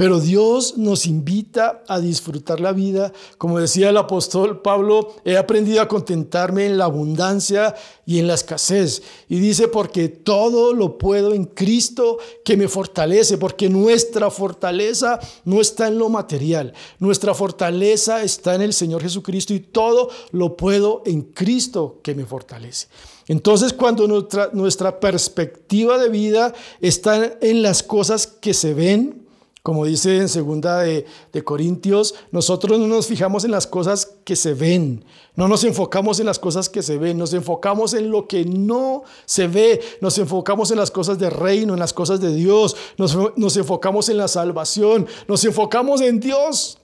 Pero 0.01 0.19
Dios 0.19 0.79
nos 0.79 1.05
invita 1.05 1.83
a 1.87 1.99
disfrutar 1.99 2.59
la 2.59 2.71
vida. 2.71 3.13
Como 3.37 3.59
decía 3.59 3.89
el 3.89 3.97
apóstol 3.97 4.63
Pablo, 4.63 5.13
he 5.25 5.37
aprendido 5.37 5.79
a 5.79 5.87
contentarme 5.87 6.65
en 6.65 6.79
la 6.79 6.85
abundancia 6.85 7.75
y 8.03 8.17
en 8.17 8.25
la 8.25 8.33
escasez. 8.33 9.03
Y 9.29 9.37
dice, 9.37 9.67
porque 9.67 10.09
todo 10.09 10.73
lo 10.73 10.97
puedo 10.97 11.35
en 11.35 11.45
Cristo 11.45 12.17
que 12.43 12.57
me 12.57 12.67
fortalece, 12.67 13.37
porque 13.37 13.69
nuestra 13.69 14.31
fortaleza 14.31 15.19
no 15.45 15.61
está 15.61 15.87
en 15.87 15.99
lo 15.99 16.09
material, 16.09 16.73
nuestra 16.97 17.35
fortaleza 17.35 18.23
está 18.23 18.55
en 18.55 18.63
el 18.63 18.73
Señor 18.73 19.03
Jesucristo 19.03 19.53
y 19.53 19.59
todo 19.59 20.09
lo 20.31 20.57
puedo 20.57 21.03
en 21.05 21.21
Cristo 21.21 21.99
que 22.01 22.15
me 22.15 22.25
fortalece. 22.25 22.87
Entonces, 23.27 23.71
cuando 23.71 24.07
nuestra, 24.07 24.49
nuestra 24.51 24.99
perspectiva 24.99 25.99
de 25.99 26.09
vida 26.09 26.55
está 26.79 27.37
en 27.39 27.61
las 27.61 27.83
cosas 27.83 28.25
que 28.25 28.55
se 28.55 28.73
ven, 28.73 29.20
como 29.63 29.85
dice 29.85 30.17
en 30.17 30.27
segunda 30.27 30.79
de, 30.79 31.05
Corintios, 31.43 32.15
nosotros 32.31 32.79
no 32.79 32.87
nos 32.87 33.05
fijamos 33.05 33.43
en 33.45 33.51
las 33.51 33.67
cosas 33.67 34.17
que 34.23 34.35
se 34.35 34.55
ven, 34.55 35.05
no 35.35 35.47
nos 35.47 35.63
enfocamos 35.63 36.19
en 36.19 36.25
las 36.25 36.39
cosas 36.39 36.67
que 36.67 36.81
se 36.81 36.97
ven, 36.97 37.17
nos 37.17 37.33
enfocamos 37.33 37.93
en 37.93 38.09
lo 38.09 38.27
que 38.27 38.43
no 38.43 39.03
se 39.25 39.47
ve, 39.47 39.79
nos 40.01 40.17
enfocamos 40.17 40.71
en 40.71 40.77
las 40.77 40.89
cosas 40.89 41.19
de 41.19 41.29
reino, 41.29 41.73
en 41.73 41.79
las 41.79 41.93
cosas 41.93 42.19
de 42.19 42.33
Dios, 42.33 42.75
nos, 42.97 43.15
nos 43.37 43.55
enfocamos 43.55 44.09
en 44.09 44.17
la 44.17 44.27
salvación, 44.27 45.07
nos 45.27 45.45
enfocamos 45.45 46.01
en 46.01 46.19
Dios 46.19 46.80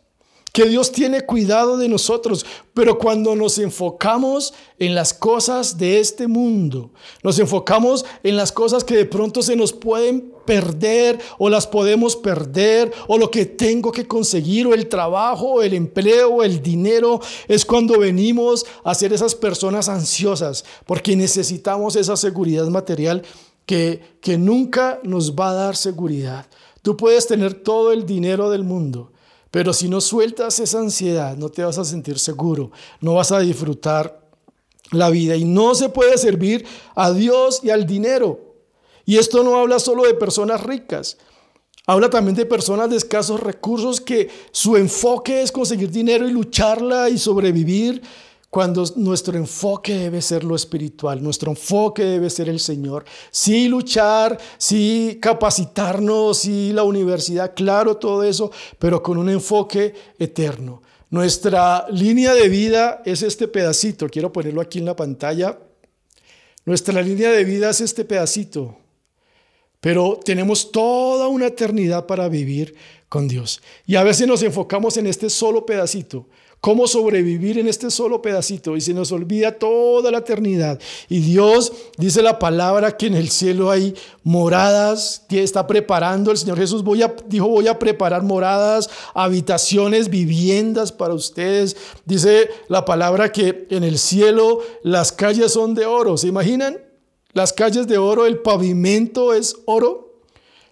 que 0.57 0.65
Dios 0.67 0.91
tiene 0.91 1.21
cuidado 1.21 1.77
de 1.77 1.87
nosotros, 1.87 2.43
pero 2.73 2.97
cuando 2.97 3.35
nos 3.35 3.59
enfocamos 3.59 4.55
en 4.79 4.95
las 4.95 5.13
cosas 5.13 5.77
de 5.77 5.99
este 5.99 6.25
mundo, 6.25 6.89
nos 7.21 7.37
enfocamos 7.37 8.05
en 8.23 8.35
las 8.35 8.51
cosas 8.51 8.83
que 8.83 8.97
de 8.97 9.05
pronto 9.05 9.43
se 9.43 9.55
nos 9.55 9.71
pueden 9.71 10.33
perder 10.47 11.19
o 11.37 11.47
las 11.47 11.67
podemos 11.67 12.15
perder 12.15 12.91
o 13.07 13.19
lo 13.19 13.29
que 13.29 13.45
tengo 13.45 13.91
que 13.91 14.07
conseguir 14.07 14.65
o 14.65 14.73
el 14.73 14.89
trabajo 14.89 15.45
o 15.45 15.61
el 15.61 15.75
empleo 15.75 16.37
o 16.37 16.43
el 16.43 16.59
dinero, 16.63 17.19
es 17.47 17.63
cuando 17.63 17.99
venimos 17.99 18.65
a 18.83 18.95
ser 18.95 19.13
esas 19.13 19.35
personas 19.35 19.89
ansiosas 19.89 20.65
porque 20.87 21.15
necesitamos 21.15 21.95
esa 21.95 22.17
seguridad 22.17 22.65
material 22.69 23.21
que, 23.67 24.01
que 24.21 24.39
nunca 24.39 25.01
nos 25.03 25.35
va 25.35 25.51
a 25.51 25.53
dar 25.53 25.75
seguridad. 25.75 26.47
Tú 26.81 26.97
puedes 26.97 27.27
tener 27.27 27.53
todo 27.53 27.91
el 27.91 28.07
dinero 28.07 28.49
del 28.49 28.63
mundo, 28.63 29.11
pero 29.51 29.73
si 29.73 29.87
no 29.87 30.01
sueltas 30.01 30.59
esa 30.59 30.79
ansiedad, 30.79 31.37
no 31.37 31.49
te 31.49 31.63
vas 31.63 31.77
a 31.77 31.85
sentir 31.85 32.19
seguro, 32.19 32.71
no 32.99 33.15
vas 33.15 33.31
a 33.31 33.39
disfrutar 33.39 34.27
la 34.91 35.09
vida 35.09 35.35
y 35.35 35.43
no 35.43 35.75
se 35.75 35.89
puede 35.89 36.17
servir 36.17 36.65
a 36.95 37.11
Dios 37.11 37.61
y 37.63 37.69
al 37.69 37.85
dinero. 37.85 38.39
Y 39.05 39.17
esto 39.17 39.43
no 39.43 39.57
habla 39.57 39.79
solo 39.79 40.03
de 40.03 40.13
personas 40.13 40.63
ricas, 40.63 41.17
habla 41.85 42.09
también 42.09 42.35
de 42.35 42.45
personas 42.45 42.89
de 42.89 42.97
escasos 42.97 43.39
recursos 43.39 44.01
que 44.01 44.29
su 44.51 44.75
enfoque 44.75 45.41
es 45.41 45.51
conseguir 45.51 45.89
dinero 45.89 46.27
y 46.27 46.31
lucharla 46.31 47.09
y 47.09 47.17
sobrevivir 47.17 48.01
cuando 48.57 48.83
nuestro 48.95 49.37
enfoque 49.37 49.93
debe 49.93 50.19
ser 50.19 50.43
lo 50.43 50.55
espiritual, 50.55 51.21
nuestro 51.21 51.51
enfoque 51.51 52.03
debe 52.03 52.27
ser 52.27 52.49
el 52.49 52.59
Señor. 52.59 53.05
Sí 53.29 53.67
luchar, 53.67 54.35
sí 54.57 55.19
capacitarnos, 55.21 56.39
sí 56.39 56.71
la 56.73 56.81
universidad, 56.81 57.53
claro, 57.55 57.97
todo 57.97 58.23
eso, 58.23 58.51
pero 58.79 59.03
con 59.03 59.19
un 59.19 59.29
enfoque 59.29 59.93
eterno. 60.17 60.81
Nuestra 61.11 61.85
línea 61.91 62.33
de 62.33 62.49
vida 62.49 63.03
es 63.05 63.21
este 63.21 63.47
pedacito, 63.47 64.09
quiero 64.09 64.33
ponerlo 64.33 64.59
aquí 64.59 64.79
en 64.79 64.85
la 64.85 64.95
pantalla. 64.95 65.59
Nuestra 66.65 66.99
línea 67.03 67.29
de 67.29 67.43
vida 67.43 67.69
es 67.69 67.79
este 67.81 68.05
pedacito, 68.05 68.75
pero 69.79 70.19
tenemos 70.25 70.71
toda 70.71 71.27
una 71.27 71.45
eternidad 71.45 72.07
para 72.07 72.27
vivir 72.27 72.73
con 73.07 73.27
Dios. 73.27 73.61
Y 73.85 73.97
a 73.97 74.03
veces 74.03 74.27
nos 74.27 74.41
enfocamos 74.41 74.97
en 74.97 75.05
este 75.05 75.29
solo 75.29 75.63
pedacito 75.63 76.25
cómo 76.61 76.87
sobrevivir 76.87 77.59
en 77.59 77.67
este 77.67 77.91
solo 77.91 78.21
pedacito 78.21 78.75
y 78.75 78.81
se 78.81 78.93
nos 78.93 79.11
olvida 79.11 79.53
toda 79.53 80.11
la 80.11 80.19
eternidad. 80.19 80.79
Y 81.07 81.19
Dios 81.19 81.71
dice 81.97 82.21
la 82.21 82.39
palabra 82.39 82.97
que 82.97 83.07
en 83.07 83.15
el 83.15 83.29
cielo 83.29 83.69
hay 83.69 83.93
moradas 84.23 85.23
que 85.29 85.43
está 85.43 85.67
preparando. 85.67 86.31
El 86.31 86.37
Señor 86.37 86.57
Jesús 86.57 86.83
voy 86.83 87.03
a, 87.03 87.15
dijo, 87.27 87.47
voy 87.47 87.67
a 87.67 87.79
preparar 87.79 88.23
moradas, 88.23 88.89
habitaciones, 89.13 90.09
viviendas 90.09 90.91
para 90.91 91.13
ustedes. 91.13 91.77
Dice 92.05 92.49
la 92.67 92.85
palabra 92.85 93.31
que 93.31 93.67
en 93.69 93.83
el 93.83 93.97
cielo 93.97 94.59
las 94.83 95.11
calles 95.11 95.53
son 95.53 95.73
de 95.75 95.85
oro. 95.85 96.17
¿Se 96.17 96.27
imaginan? 96.27 96.79
Las 97.33 97.53
calles 97.53 97.87
de 97.87 97.99
oro, 97.99 98.25
el 98.25 98.39
pavimento 98.39 99.33
es 99.33 99.57
oro 99.65 100.06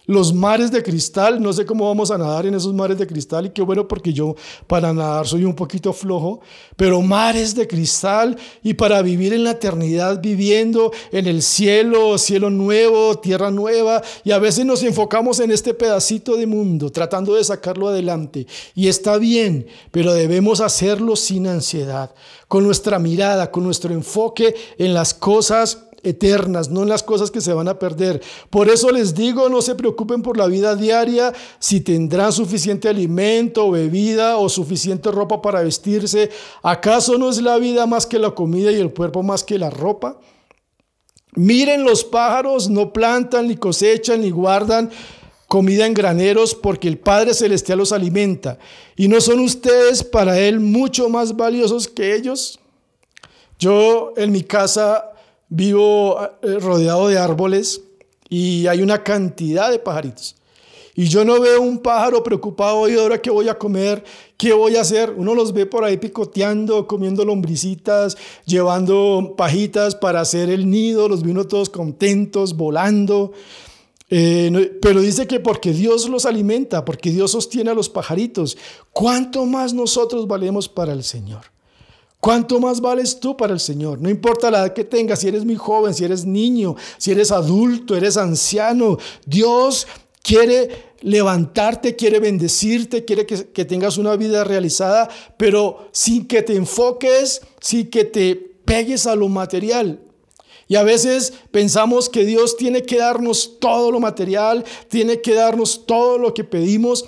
los 0.06 0.32
mares 0.32 0.70
de 0.70 0.82
cristal, 0.82 1.42
no 1.42 1.52
sé 1.52 1.66
cómo 1.66 1.86
vamos 1.86 2.10
a 2.10 2.18
nadar 2.18 2.46
en 2.46 2.54
esos 2.54 2.72
mares 2.72 2.98
de 2.98 3.06
cristal 3.06 3.46
y 3.46 3.50
qué 3.50 3.62
bueno 3.62 3.88
porque 3.88 4.12
yo 4.12 4.34
para 4.66 4.92
nadar 4.92 5.26
soy 5.26 5.44
un 5.44 5.54
poquito 5.54 5.92
flojo, 5.92 6.40
pero 6.76 7.02
mares 7.02 7.54
de 7.54 7.66
cristal 7.66 8.36
y 8.62 8.74
para 8.74 9.02
vivir 9.02 9.32
en 9.32 9.44
la 9.44 9.52
eternidad 9.52 10.20
viviendo 10.20 10.92
en 11.12 11.26
el 11.26 11.42
cielo, 11.42 12.18
cielo 12.18 12.50
nuevo, 12.50 13.18
tierra 13.18 13.50
nueva. 13.50 14.02
Y 14.24 14.32
a 14.32 14.38
veces 14.38 14.64
nos 14.64 14.82
enfocamos 14.82 15.40
en 15.40 15.50
este 15.50 15.74
pedacito 15.74 16.36
de 16.36 16.46
mundo 16.46 16.90
tratando 16.90 17.34
de 17.34 17.44
sacarlo 17.44 17.88
adelante. 17.88 18.46
Y 18.74 18.88
está 18.88 19.18
bien, 19.18 19.66
pero 19.90 20.12
debemos 20.12 20.60
hacerlo 20.60 21.16
sin 21.16 21.46
ansiedad, 21.46 22.14
con 22.48 22.64
nuestra 22.64 22.98
mirada, 22.98 23.50
con 23.50 23.64
nuestro 23.64 23.92
enfoque 23.92 24.54
en 24.78 24.94
las 24.94 25.14
cosas 25.14 25.85
eternas, 26.06 26.70
no 26.70 26.82
en 26.82 26.88
las 26.88 27.02
cosas 27.02 27.30
que 27.30 27.40
se 27.40 27.52
van 27.52 27.68
a 27.68 27.78
perder. 27.78 28.22
Por 28.50 28.68
eso 28.68 28.90
les 28.90 29.14
digo, 29.14 29.48
no 29.48 29.60
se 29.60 29.74
preocupen 29.74 30.22
por 30.22 30.36
la 30.36 30.46
vida 30.46 30.76
diaria, 30.76 31.32
si 31.58 31.80
tendrán 31.80 32.32
suficiente 32.32 32.88
alimento 32.88 33.70
bebida 33.70 34.36
o 34.36 34.48
suficiente 34.48 35.10
ropa 35.10 35.42
para 35.42 35.62
vestirse. 35.62 36.30
¿Acaso 36.62 37.18
no 37.18 37.30
es 37.30 37.42
la 37.42 37.58
vida 37.58 37.86
más 37.86 38.06
que 38.06 38.18
la 38.18 38.30
comida 38.30 38.70
y 38.72 38.76
el 38.76 38.92
cuerpo 38.92 39.22
más 39.22 39.42
que 39.44 39.58
la 39.58 39.70
ropa? 39.70 40.18
Miren 41.34 41.84
los 41.84 42.04
pájaros, 42.04 42.70
no 42.70 42.92
plantan, 42.92 43.48
ni 43.48 43.56
cosechan, 43.56 44.22
ni 44.22 44.30
guardan 44.30 44.90
comida 45.48 45.86
en 45.86 45.94
graneros, 45.94 46.54
porque 46.54 46.88
el 46.88 46.98
Padre 46.98 47.34
Celestial 47.34 47.78
los 47.78 47.92
alimenta. 47.92 48.58
¿Y 48.96 49.08
no 49.08 49.20
son 49.20 49.40
ustedes 49.40 50.02
para 50.02 50.38
Él 50.38 50.60
mucho 50.60 51.08
más 51.08 51.36
valiosos 51.36 51.88
que 51.88 52.14
ellos? 52.14 52.58
Yo 53.58 54.12
en 54.16 54.32
mi 54.32 54.42
casa 54.42 55.12
vivo 55.48 56.18
eh, 56.42 56.58
rodeado 56.58 57.08
de 57.08 57.18
árboles 57.18 57.82
y 58.28 58.66
hay 58.66 58.82
una 58.82 59.02
cantidad 59.02 59.70
de 59.70 59.78
pajaritos. 59.78 60.36
Y 60.98 61.08
yo 61.08 61.26
no 61.26 61.38
veo 61.38 61.60
un 61.60 61.78
pájaro 61.78 62.22
preocupado, 62.22 62.88
y 62.88 62.94
ahora 62.94 63.20
qué 63.20 63.30
voy 63.30 63.50
a 63.50 63.58
comer, 63.58 64.02
qué 64.38 64.54
voy 64.54 64.76
a 64.76 64.80
hacer. 64.80 65.12
Uno 65.14 65.34
los 65.34 65.52
ve 65.52 65.66
por 65.66 65.84
ahí 65.84 65.98
picoteando, 65.98 66.86
comiendo 66.86 67.22
lombricitas, 67.22 68.16
llevando 68.46 69.34
pajitas 69.36 69.94
para 69.94 70.22
hacer 70.22 70.48
el 70.48 70.70
nido, 70.70 71.06
los 71.06 71.22
ve 71.22 71.32
uno 71.32 71.46
todos 71.46 71.68
contentos, 71.68 72.56
volando. 72.56 73.32
Eh, 74.08 74.78
pero 74.80 75.02
dice 75.02 75.26
que 75.26 75.38
porque 75.38 75.74
Dios 75.74 76.08
los 76.08 76.24
alimenta, 76.24 76.86
porque 76.86 77.10
Dios 77.10 77.32
sostiene 77.32 77.70
a 77.70 77.74
los 77.74 77.90
pajaritos, 77.90 78.56
¿cuánto 78.90 79.44
más 79.44 79.74
nosotros 79.74 80.26
valemos 80.26 80.66
para 80.66 80.94
el 80.94 81.04
Señor? 81.04 81.55
¿Cuánto 82.26 82.58
más 82.58 82.80
vales 82.80 83.20
tú 83.20 83.36
para 83.36 83.52
el 83.52 83.60
Señor? 83.60 84.00
No 84.00 84.10
importa 84.10 84.50
la 84.50 84.58
edad 84.58 84.72
que 84.72 84.82
tengas, 84.82 85.20
si 85.20 85.28
eres 85.28 85.44
muy 85.44 85.54
joven, 85.54 85.94
si 85.94 86.02
eres 86.04 86.24
niño, 86.24 86.74
si 86.98 87.12
eres 87.12 87.30
adulto, 87.30 87.94
eres 87.94 88.16
anciano, 88.16 88.98
Dios 89.24 89.86
quiere 90.24 90.94
levantarte, 91.02 91.94
quiere 91.94 92.18
bendecirte, 92.18 93.04
quiere 93.04 93.26
que, 93.26 93.50
que, 93.50 93.64
tengas 93.64 93.96
una 93.96 94.16
vida 94.16 94.42
realizada, 94.42 95.08
pero 95.36 95.86
sin 95.92 96.26
que 96.26 96.42
te 96.42 96.56
enfoques, 96.56 97.42
sin 97.60 97.90
que 97.90 98.04
te 98.04 98.34
pegues 98.34 99.06
a 99.06 99.14
lo 99.14 99.28
material. 99.28 100.00
Y 100.66 100.74
a 100.74 100.82
veces 100.82 101.32
pensamos 101.52 102.08
que 102.08 102.24
Dios 102.24 102.56
tiene 102.56 102.82
que 102.82 102.98
darnos 102.98 103.60
todo 103.60 103.92
lo 103.92 104.00
material, 104.00 104.64
tiene 104.88 105.20
que 105.20 105.32
darnos 105.32 105.86
todo 105.86 106.18
lo 106.18 106.34
que 106.34 106.42
pedimos, 106.42 107.04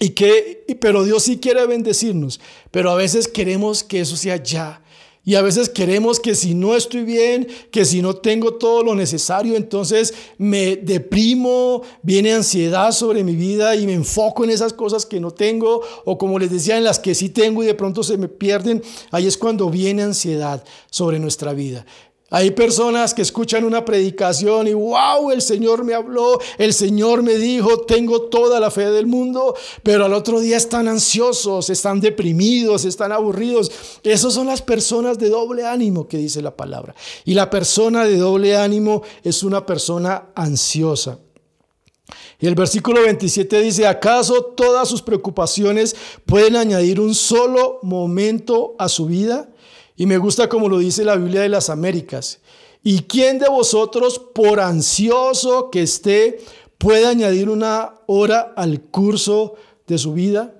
Y 0.00 0.10
que, 0.10 0.64
pero 0.80 1.04
Dios 1.04 1.22
sí 1.24 1.38
quiere 1.38 1.64
bendecirnos, 1.66 2.40
pero 2.70 2.90
a 2.90 2.96
veces 2.96 3.28
queremos 3.28 3.84
que 3.84 4.00
eso 4.00 4.16
sea 4.16 4.42
ya. 4.42 4.82
Y 5.24 5.36
a 5.36 5.42
veces 5.42 5.68
queremos 5.68 6.18
que 6.18 6.34
si 6.34 6.54
no 6.54 6.74
estoy 6.74 7.04
bien, 7.04 7.46
que 7.70 7.84
si 7.84 8.02
no 8.02 8.14
tengo 8.14 8.54
todo 8.54 8.82
lo 8.82 8.96
necesario, 8.96 9.54
entonces 9.54 10.12
me 10.36 10.74
deprimo, 10.74 11.82
viene 12.02 12.32
ansiedad 12.32 12.90
sobre 12.90 13.22
mi 13.22 13.36
vida 13.36 13.76
y 13.76 13.86
me 13.86 13.92
enfoco 13.92 14.42
en 14.42 14.50
esas 14.50 14.72
cosas 14.72 15.06
que 15.06 15.20
no 15.20 15.30
tengo 15.30 15.80
o 16.04 16.18
como 16.18 16.40
les 16.40 16.50
decía, 16.50 16.76
en 16.76 16.82
las 16.82 16.98
que 16.98 17.14
sí 17.14 17.28
tengo 17.28 17.62
y 17.62 17.66
de 17.66 17.74
pronto 17.74 18.02
se 18.02 18.18
me 18.18 18.26
pierden. 18.26 18.82
Ahí 19.12 19.28
es 19.28 19.38
cuando 19.38 19.70
viene 19.70 20.02
ansiedad 20.02 20.64
sobre 20.90 21.20
nuestra 21.20 21.52
vida. 21.52 21.86
Hay 22.34 22.52
personas 22.52 23.12
que 23.12 23.20
escuchan 23.20 23.62
una 23.62 23.84
predicación 23.84 24.66
y 24.66 24.72
wow, 24.72 25.30
el 25.30 25.42
Señor 25.42 25.84
me 25.84 25.92
habló, 25.92 26.40
el 26.56 26.72
Señor 26.72 27.22
me 27.22 27.34
dijo, 27.34 27.82
tengo 27.82 28.22
toda 28.22 28.58
la 28.58 28.70
fe 28.70 28.90
del 28.90 29.06
mundo, 29.06 29.54
pero 29.82 30.06
al 30.06 30.14
otro 30.14 30.40
día 30.40 30.56
están 30.56 30.88
ansiosos, 30.88 31.68
están 31.68 32.00
deprimidos, 32.00 32.86
están 32.86 33.12
aburridos. 33.12 33.70
Esas 34.02 34.32
son 34.32 34.46
las 34.46 34.62
personas 34.62 35.18
de 35.18 35.28
doble 35.28 35.66
ánimo 35.66 36.08
que 36.08 36.16
dice 36.16 36.40
la 36.40 36.56
palabra. 36.56 36.94
Y 37.26 37.34
la 37.34 37.50
persona 37.50 38.06
de 38.06 38.16
doble 38.16 38.56
ánimo 38.56 39.02
es 39.22 39.42
una 39.42 39.66
persona 39.66 40.30
ansiosa. 40.34 41.18
Y 42.40 42.46
el 42.46 42.54
versículo 42.54 43.02
27 43.02 43.60
dice, 43.60 43.86
¿acaso 43.86 44.42
todas 44.56 44.88
sus 44.88 45.02
preocupaciones 45.02 45.94
pueden 46.24 46.56
añadir 46.56 46.98
un 46.98 47.14
solo 47.14 47.78
momento 47.82 48.74
a 48.78 48.88
su 48.88 49.04
vida? 49.04 49.51
Y 50.02 50.06
me 50.06 50.18
gusta 50.18 50.48
como 50.48 50.68
lo 50.68 50.78
dice 50.78 51.04
la 51.04 51.14
Biblia 51.14 51.42
de 51.42 51.48
las 51.48 51.70
Américas. 51.70 52.40
¿Y 52.82 53.02
quién 53.02 53.38
de 53.38 53.48
vosotros, 53.48 54.18
por 54.18 54.58
ansioso 54.58 55.70
que 55.70 55.82
esté, 55.82 56.40
puede 56.76 57.06
añadir 57.06 57.48
una 57.48 57.94
hora 58.08 58.52
al 58.56 58.80
curso 58.80 59.54
de 59.86 59.98
su 59.98 60.12
vida? 60.12 60.56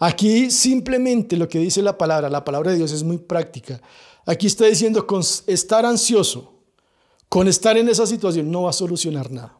Aquí 0.00 0.50
simplemente 0.50 1.36
lo 1.36 1.48
que 1.48 1.60
dice 1.60 1.82
la 1.82 1.96
palabra, 1.96 2.28
la 2.28 2.44
palabra 2.44 2.72
de 2.72 2.78
Dios 2.78 2.90
es 2.90 3.04
muy 3.04 3.18
práctica. 3.18 3.80
Aquí 4.26 4.48
está 4.48 4.64
diciendo, 4.66 5.06
con 5.06 5.22
estar 5.46 5.86
ansioso, 5.86 6.52
con 7.28 7.46
estar 7.46 7.78
en 7.78 7.88
esa 7.88 8.08
situación, 8.08 8.50
no 8.50 8.62
va 8.62 8.70
a 8.70 8.72
solucionar 8.72 9.30
nada. 9.30 9.56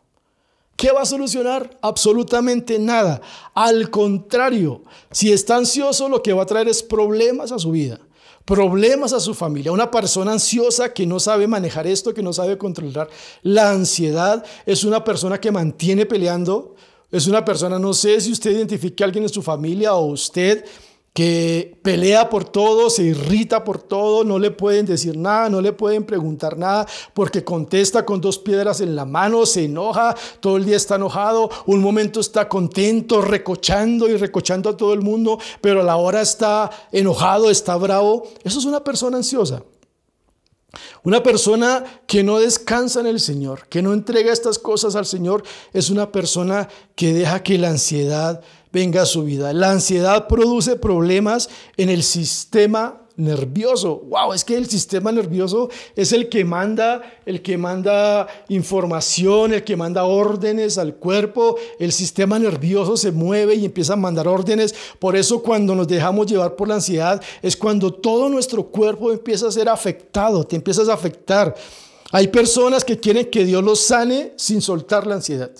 ¿Qué 0.74 0.90
va 0.90 1.02
a 1.02 1.06
solucionar? 1.06 1.78
Absolutamente 1.82 2.80
nada. 2.80 3.20
Al 3.54 3.90
contrario, 3.90 4.82
si 5.12 5.32
está 5.32 5.54
ansioso, 5.54 6.08
lo 6.08 6.20
que 6.20 6.32
va 6.32 6.42
a 6.42 6.46
traer 6.46 6.66
es 6.66 6.82
problemas 6.82 7.52
a 7.52 7.60
su 7.60 7.70
vida 7.70 8.00
problemas 8.48 9.12
a 9.12 9.20
su 9.20 9.34
familia. 9.34 9.72
Una 9.72 9.90
persona 9.90 10.32
ansiosa 10.32 10.94
que 10.94 11.04
no 11.04 11.20
sabe 11.20 11.46
manejar 11.46 11.86
esto, 11.86 12.14
que 12.14 12.22
no 12.22 12.32
sabe 12.32 12.56
controlar 12.56 13.10
la 13.42 13.70
ansiedad, 13.70 14.42
es 14.64 14.84
una 14.84 15.04
persona 15.04 15.38
que 15.38 15.52
mantiene 15.52 16.06
peleando. 16.06 16.74
Es 17.12 17.26
una 17.26 17.44
persona, 17.44 17.78
no 17.78 17.92
sé 17.92 18.18
si 18.22 18.32
usted 18.32 18.52
identifique 18.52 19.04
a 19.04 19.06
alguien 19.06 19.24
en 19.24 19.28
su 19.28 19.42
familia 19.42 19.94
o 19.94 20.06
usted 20.06 20.64
que 21.18 21.76
pelea 21.82 22.30
por 22.30 22.44
todo, 22.44 22.90
se 22.90 23.02
irrita 23.02 23.64
por 23.64 23.82
todo, 23.82 24.22
no 24.22 24.38
le 24.38 24.52
pueden 24.52 24.86
decir 24.86 25.16
nada, 25.16 25.50
no 25.50 25.60
le 25.60 25.72
pueden 25.72 26.04
preguntar 26.04 26.56
nada, 26.56 26.86
porque 27.12 27.42
contesta 27.42 28.06
con 28.06 28.20
dos 28.20 28.38
piedras 28.38 28.80
en 28.80 28.94
la 28.94 29.04
mano, 29.04 29.44
se 29.44 29.64
enoja, 29.64 30.14
todo 30.38 30.58
el 30.58 30.64
día 30.64 30.76
está 30.76 30.94
enojado, 30.94 31.50
un 31.66 31.80
momento 31.80 32.20
está 32.20 32.48
contento, 32.48 33.20
recochando 33.20 34.08
y 34.08 34.16
recochando 34.16 34.70
a 34.70 34.76
todo 34.76 34.94
el 34.94 35.00
mundo, 35.00 35.40
pero 35.60 35.80
a 35.80 35.84
la 35.84 35.96
hora 35.96 36.20
está 36.20 36.70
enojado, 36.92 37.50
está 37.50 37.74
bravo. 37.74 38.22
Eso 38.44 38.60
es 38.60 38.64
una 38.64 38.84
persona 38.84 39.16
ansiosa. 39.16 39.64
Una 41.04 41.22
persona 41.22 41.84
que 42.06 42.22
no 42.22 42.38
descansa 42.38 43.00
en 43.00 43.06
el 43.06 43.20
Señor, 43.20 43.68
que 43.68 43.82
no 43.82 43.92
entrega 43.92 44.32
estas 44.32 44.58
cosas 44.58 44.96
al 44.96 45.06
Señor, 45.06 45.42
es 45.72 45.90
una 45.90 46.12
persona 46.12 46.68
que 46.94 47.14
deja 47.14 47.42
que 47.42 47.58
la 47.58 47.70
ansiedad 47.70 48.40
venga 48.72 49.02
a 49.02 49.06
su 49.06 49.24
vida. 49.24 49.52
La 49.52 49.70
ansiedad 49.70 50.28
produce 50.28 50.76
problemas 50.76 51.48
en 51.76 51.88
el 51.88 52.02
sistema 52.02 53.07
nervioso. 53.18 54.00
Wow, 54.06 54.32
es 54.32 54.44
que 54.44 54.56
el 54.56 54.68
sistema 54.68 55.12
nervioso 55.12 55.68
es 55.94 56.12
el 56.12 56.28
que 56.28 56.44
manda, 56.44 57.02
el 57.26 57.42
que 57.42 57.58
manda 57.58 58.26
información, 58.48 59.52
el 59.52 59.64
que 59.64 59.76
manda 59.76 60.04
órdenes 60.04 60.78
al 60.78 60.94
cuerpo. 60.94 61.56
El 61.78 61.92
sistema 61.92 62.38
nervioso 62.38 62.96
se 62.96 63.12
mueve 63.12 63.56
y 63.56 63.66
empieza 63.66 63.92
a 63.92 63.96
mandar 63.96 64.26
órdenes. 64.28 64.74
Por 64.98 65.16
eso 65.16 65.42
cuando 65.42 65.74
nos 65.74 65.88
dejamos 65.88 66.26
llevar 66.28 66.56
por 66.56 66.68
la 66.68 66.76
ansiedad 66.76 67.20
es 67.42 67.56
cuando 67.56 67.92
todo 67.92 68.28
nuestro 68.28 68.64
cuerpo 68.64 69.10
empieza 69.12 69.48
a 69.48 69.52
ser 69.52 69.68
afectado, 69.68 70.44
te 70.44 70.56
empiezas 70.56 70.88
a 70.88 70.94
afectar. 70.94 71.54
Hay 72.12 72.28
personas 72.28 72.84
que 72.84 72.98
quieren 72.98 73.28
que 73.30 73.44
Dios 73.44 73.62
los 73.62 73.80
sane 73.80 74.32
sin 74.36 74.62
soltar 74.62 75.06
la 75.06 75.16
ansiedad. 75.16 75.50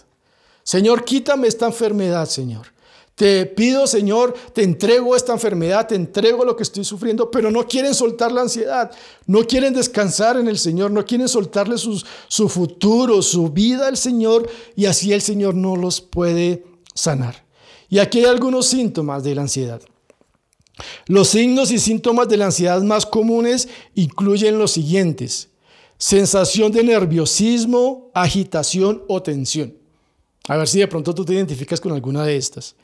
Señor, 0.63 1.05
quítame 1.05 1.49
esta 1.49 1.67
enfermedad, 1.67 2.27
Señor. 2.27 2.78
Te 3.19 3.47
pido, 3.47 3.89
Señor, 3.89 4.33
te 4.53 4.63
entrego 4.63 5.17
esta 5.17 5.33
enfermedad, 5.33 5.89
te 5.89 5.97
entrego 5.97 6.45
lo 6.45 6.55
que 6.55 6.63
estoy 6.63 6.85
sufriendo, 6.85 7.33
pero 7.33 7.51
no 7.51 7.67
quieren 7.67 7.93
soltar 7.93 8.31
la 8.31 8.43
ansiedad, 8.43 8.93
no 9.27 9.45
quieren 9.45 9.75
descansar 9.75 10.37
en 10.37 10.47
el 10.47 10.57
Señor, 10.57 10.93
no 10.93 11.05
quieren 11.05 11.29
soltarle 11.29 11.79
su 11.79 12.49
futuro, 12.49 13.21
su 13.21 13.49
vida 13.49 13.89
al 13.89 13.97
Señor, 13.97 14.49
y 14.77 14.87
así 14.87 15.13
el 15.13 15.21
Señor 15.21 15.57
no 15.57 15.75
los 15.75 16.01
puede 16.01 16.65
sanar. 16.95 17.45
Y 17.89 17.99
aquí 17.99 18.21
hay 18.21 18.27
algunos 18.27 18.67
síntomas 18.67 19.25
de 19.25 19.35
la 19.35 19.43
ansiedad. 19.43 19.83
Los 21.07 21.31
signos 21.31 21.73
y 21.73 21.81
síntomas 21.81 22.29
de 22.29 22.37
la 22.37 22.45
ansiedad 22.45 22.81
más 22.83 23.05
comunes 23.05 23.69
incluyen 23.97 24.61
los 24.61 24.71
siguientes. 24.71 25.49
Sensación 25.99 26.71
de 26.71 26.85
nerviosismo, 26.85 28.13
agitación 28.15 29.03
o 29.09 29.21
tensión. 29.21 29.75
A 30.47 30.57
ver 30.57 30.69
si 30.69 30.79
de 30.79 30.87
pronto 30.87 31.13
tú 31.13 31.25
te 31.25 31.35
identificas 31.35 31.81
con 31.81 31.91
alguna 31.91 32.23
de 32.23 32.37
estas. 32.37 32.77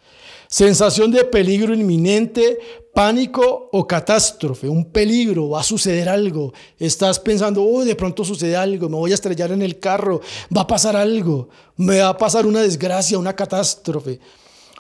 Sensación 0.49 1.11
de 1.11 1.25
peligro 1.25 1.75
inminente, 1.75 2.59
pánico 2.93 3.69
o 3.73 3.87
catástrofe, 3.87 4.69
un 4.69 4.85
peligro, 4.85 5.51
va 5.51 5.61
a 5.61 5.65
suceder 5.65 6.09
algo. 6.09 6.53
Estás 6.79 7.19
pensando, 7.19 7.63
oh, 7.65 7.85
de 7.85 7.97
pronto 7.97 8.25
sucede 8.25 8.57
algo, 8.57 8.89
me 8.89 8.97
voy 8.97 9.11
a 9.11 9.15
estrellar 9.15 9.51
en 9.53 9.63
el 9.63 9.81
carro, 9.81 10.21
va 10.57 10.63
a 10.63 10.67
pasar 10.67 10.97
algo, 10.97 11.49
me 11.77 11.99
va 12.01 12.11
a 12.11 12.17
pasar 12.17 12.47
una 12.47 12.63
desgracia, 12.63 13.19
una 13.19 13.35
catástrofe. 13.35 14.21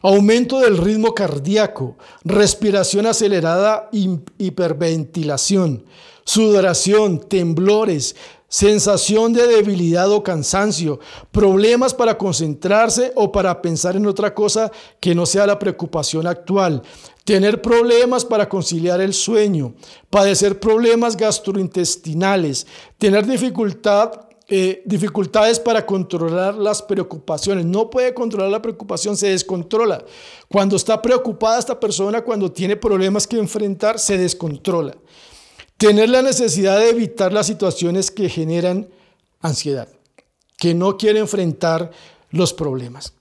Aumento 0.03 0.61
del 0.61 0.77
ritmo 0.77 1.14
cardíaco, 1.14 1.96
respiración 2.24 3.07
acelerada, 3.07 3.88
hiperventilación, 4.38 5.85
sudoración, 6.24 7.20
temblores, 7.20 8.14
sensación 8.55 9.33
de 9.33 9.49
debilidad 9.49 10.12
o 10.12 10.23
cansancio, 10.23 11.01
problemas 11.33 11.93
para 11.93 12.17
concentrarse 12.17 13.11
o 13.17 13.33
para 13.33 13.61
pensar 13.61 13.97
en 13.97 14.07
otra 14.07 14.33
cosa 14.33 14.71
que 15.01 15.12
no 15.12 15.27
sea 15.27 15.45
la 15.45 15.59
preocupación 15.59 16.29
actual, 16.29 16.81
tener 17.25 17.61
problemas 17.61 18.25
para 18.25 18.49
conciliar 18.49 19.01
el 19.01 19.12
sueño, 19.12 19.75
padecer 20.09 20.61
problemas 20.61 21.17
gastrointestinales, 21.17 22.69
tener 22.97 23.27
dificultad 23.27 24.21
eh, 24.47 24.83
dificultades 24.85 25.59
para 25.59 25.85
controlar 25.85 26.55
las 26.55 26.81
preocupaciones. 26.81 27.64
No 27.64 27.90
puede 27.90 28.14
controlar 28.14 28.51
la 28.51 28.62
preocupación, 28.62 29.17
se 29.17 29.31
descontrola. 29.31 30.05
Cuando 30.49 30.77
está 30.77 31.01
preocupada 31.03 31.59
esta 31.59 31.81
persona, 31.81 32.23
cuando 32.23 32.53
tiene 32.53 32.77
problemas 32.77 33.27
que 33.27 33.38
enfrentar, 33.38 33.99
se 33.99 34.19
descontrola. 34.19 34.95
Tener 35.76 36.08
la 36.08 36.22
necesidad 36.22 36.78
de 36.78 36.90
evitar 36.90 37.32
las 37.32 37.46
situaciones 37.46 38.10
que 38.10 38.28
generan 38.28 38.88
ansiedad, 39.40 39.88
que 40.56 40.74
no 40.74 40.96
quiere 40.96 41.18
enfrentar 41.18 41.90
los 42.30 42.52
problemas. 42.52 43.12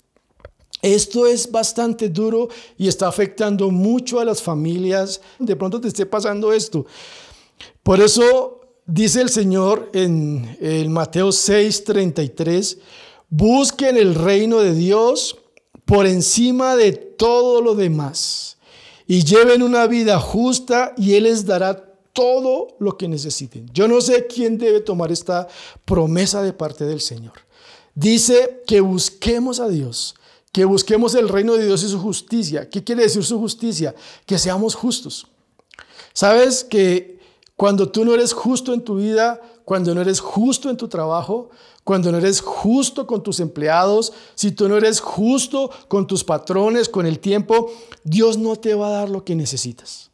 Esto 0.81 1.25
es 1.25 1.49
bastante 1.49 2.09
duro 2.09 2.49
y 2.77 2.89
está 2.89 3.07
afectando 3.07 3.71
mucho 3.71 4.19
a 4.19 4.25
las 4.25 4.41
familias. 4.41 5.21
De 5.39 5.55
pronto 5.55 5.79
te 5.79 5.87
esté 5.87 6.05
pasando 6.05 6.51
esto. 6.51 6.85
Por 7.83 8.01
eso 8.01 8.61
dice 8.85 9.21
el 9.21 9.29
Señor 9.29 9.89
en 9.93 10.57
el 10.59 10.89
Mateo 10.89 11.29
6:33, 11.29 12.79
busquen 13.29 13.97
el 13.97 14.13
reino 14.13 14.59
de 14.59 14.73
Dios 14.75 15.37
por 15.85 16.05
encima 16.05 16.75
de 16.75 16.91
todo 16.91 17.61
lo 17.61 17.75
demás 17.75 18.57
y 19.07 19.23
lleven 19.23 19.63
una 19.63 19.87
vida 19.87 20.19
justa 20.19 20.93
y 20.97 21.13
Él 21.13 21.23
les 21.23 21.45
dará 21.45 21.92
todo 22.13 22.76
lo 22.80 22.97
que 22.97 23.08
necesiten. 23.08 23.69
Yo 23.73 23.88
no 23.88 23.99
sé 23.99 24.28
quién 24.28 24.58
debe 24.58 24.80
tomar 24.80 25.12
esta 25.12 25.47
promesa 25.84 26.41
de 26.41 26.54
parte 26.54 26.86
del 26.86 27.02
Señor. 27.02 27.34
Dice 27.95 28.63
que 28.65 28.82
busquemos 28.82 29.60
a 29.60 29.67
Dios, 29.67 30.15
que 30.52 30.65
busquemos 30.65 31.15
el 31.15 31.30
reino 31.30 31.56
de 31.56 31.65
Dios 31.65 31.84
y 31.84 31.89
su 31.89 31.99
justicia. 31.99 32.69
¿Qué 32.69 32.84
quiere 32.84 33.04
decir 33.04 33.23
su 33.23 33.39
justicia? 33.39 33.93
Que 34.26 34.38
seamos 34.38 34.76
justos. 34.76 35.28
Sabes 36.13 36.63
que 36.63 37.19
cuando 37.56 37.89
tú 37.89 38.06
no 38.06 38.13
eres 38.13 38.34
justo 38.34 38.73
en 38.73 38.84
tu 38.84 38.95
vida, 38.95 39.41
cuando 39.65 39.93
no 39.95 40.02
eres 40.02 40.19
justo 40.19 40.69
en 40.69 40.78
tu 40.78 40.88
trabajo, 40.88 41.49
cuando 41.84 42.12
no 42.12 42.17
eres 42.17 42.41
justo 42.41 43.06
con 43.08 43.23
tus 43.23 43.39
empleados, 43.39 44.13
si 44.36 44.52
tú 44.52 44.69
no 44.69 44.78
eres 44.78 44.99
justo 45.02 45.69
con 45.88 46.08
tus 46.08 46.23
patrones, 46.23 46.88
con 46.88 47.06
el 47.06 47.19
tiempo, 47.19 47.71
Dios 48.04 48.38
no 48.38 48.56
te 48.56 48.73
va 48.73 48.88
a 48.88 48.91
dar 48.91 49.10
lo 49.10 49.26
que 49.26 49.36
necesitas. 49.36 50.12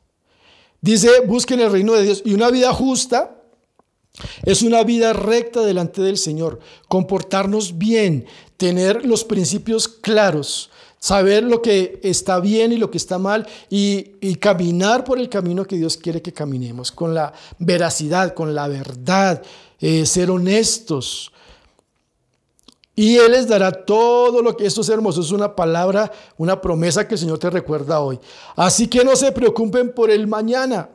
Dice, 0.82 1.22
busquen 1.26 1.60
el 1.60 1.72
reino 1.72 1.94
de 1.94 2.04
Dios. 2.04 2.22
Y 2.26 2.34
una 2.34 2.50
vida 2.50 2.74
justa 2.74 3.36
es 4.44 4.62
una 4.62 4.84
vida 4.84 5.14
recta 5.14 5.62
delante 5.62 6.02
del 6.02 6.18
Señor. 6.18 6.60
Comportarnos 6.88 7.78
bien, 7.78 8.26
tener 8.58 9.06
los 9.06 9.24
principios 9.24 9.88
claros, 9.88 10.70
saber 11.00 11.44
lo 11.44 11.62
que 11.62 12.00
está 12.04 12.40
bien 12.40 12.74
y 12.74 12.78
lo 12.78 12.92
que 12.92 12.98
está 12.98 13.18
mal 13.18 13.48
y, 13.70 14.36
caminar 14.36 15.04
por 15.04 15.20
el 15.20 15.30
camino 15.30 15.66
que 15.66 15.78
Dios 15.78 15.98
quiere 15.98 16.22
que 16.22 16.34
caminemos, 16.34 16.92
con 16.92 17.14
la 17.14 17.34
veracidad, 17.58 18.34
con 18.34 18.54
la 18.54 18.68
verdad, 18.68 19.42
eh, 19.80 20.06
ser 20.06 20.30
honestos. 20.30 21.32
Y 23.00 23.16
Él 23.16 23.32
les 23.32 23.48
dará 23.48 23.72
todo 23.72 24.42
lo 24.42 24.58
que 24.58 24.66
esto 24.66 24.82
es 24.82 24.90
hermoso, 24.90 25.22
es 25.22 25.32
una 25.32 25.56
palabra, 25.56 26.12
una 26.36 26.60
promesa 26.60 27.08
que 27.08 27.14
el 27.14 27.20
Señor 27.20 27.40
te 27.40 27.50
recuerda 27.50 28.02
hoy. 28.02 28.20
Así 28.58 28.88
que 28.88 29.06
no 29.06 29.16
se 29.16 29.32
preocupen 29.32 29.94
por 29.94 30.12
el 30.12 30.28
mañana. 30.28 30.90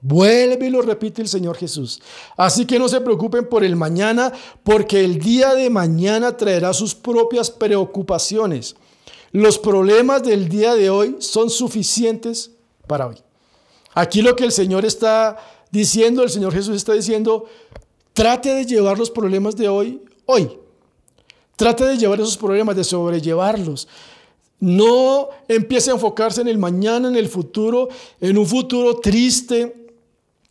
Vuelve 0.00 0.68
y 0.68 0.70
lo 0.70 0.82
repite 0.82 1.20
el 1.20 1.26
Señor 1.26 1.56
Jesús. 1.56 2.00
Así 2.36 2.64
que 2.64 2.78
no 2.78 2.88
se 2.88 3.00
preocupen 3.00 3.48
por 3.48 3.64
el 3.64 3.74
mañana, 3.74 4.32
porque 4.62 5.04
el 5.04 5.18
día 5.18 5.56
de 5.56 5.68
mañana 5.68 6.36
traerá 6.36 6.72
sus 6.72 6.94
propias 6.94 7.50
preocupaciones. 7.50 8.76
Los 9.32 9.58
problemas 9.58 10.22
del 10.22 10.48
día 10.48 10.76
de 10.76 10.90
hoy 10.90 11.16
son 11.18 11.50
suficientes 11.50 12.52
para 12.86 13.08
hoy. 13.08 13.16
Aquí 13.94 14.22
lo 14.22 14.36
que 14.36 14.44
el 14.44 14.52
Señor 14.52 14.84
está 14.84 15.36
diciendo, 15.72 16.22
el 16.22 16.30
Señor 16.30 16.52
Jesús 16.52 16.76
está 16.76 16.92
diciendo, 16.92 17.46
trate 18.12 18.54
de 18.54 18.64
llevar 18.64 18.96
los 18.96 19.10
problemas 19.10 19.56
de 19.56 19.68
hoy, 19.68 20.04
hoy. 20.24 20.56
Trate 21.58 21.84
de 21.84 21.98
llevar 21.98 22.20
esos 22.20 22.36
problemas, 22.36 22.76
de 22.76 22.84
sobrellevarlos. 22.84 23.88
No 24.60 25.28
empiece 25.48 25.90
a 25.90 25.94
enfocarse 25.94 26.40
en 26.40 26.46
el 26.46 26.56
mañana, 26.56 27.08
en 27.08 27.16
el 27.16 27.28
futuro, 27.28 27.88
en 28.20 28.38
un 28.38 28.46
futuro 28.46 29.00
triste, 29.00 29.90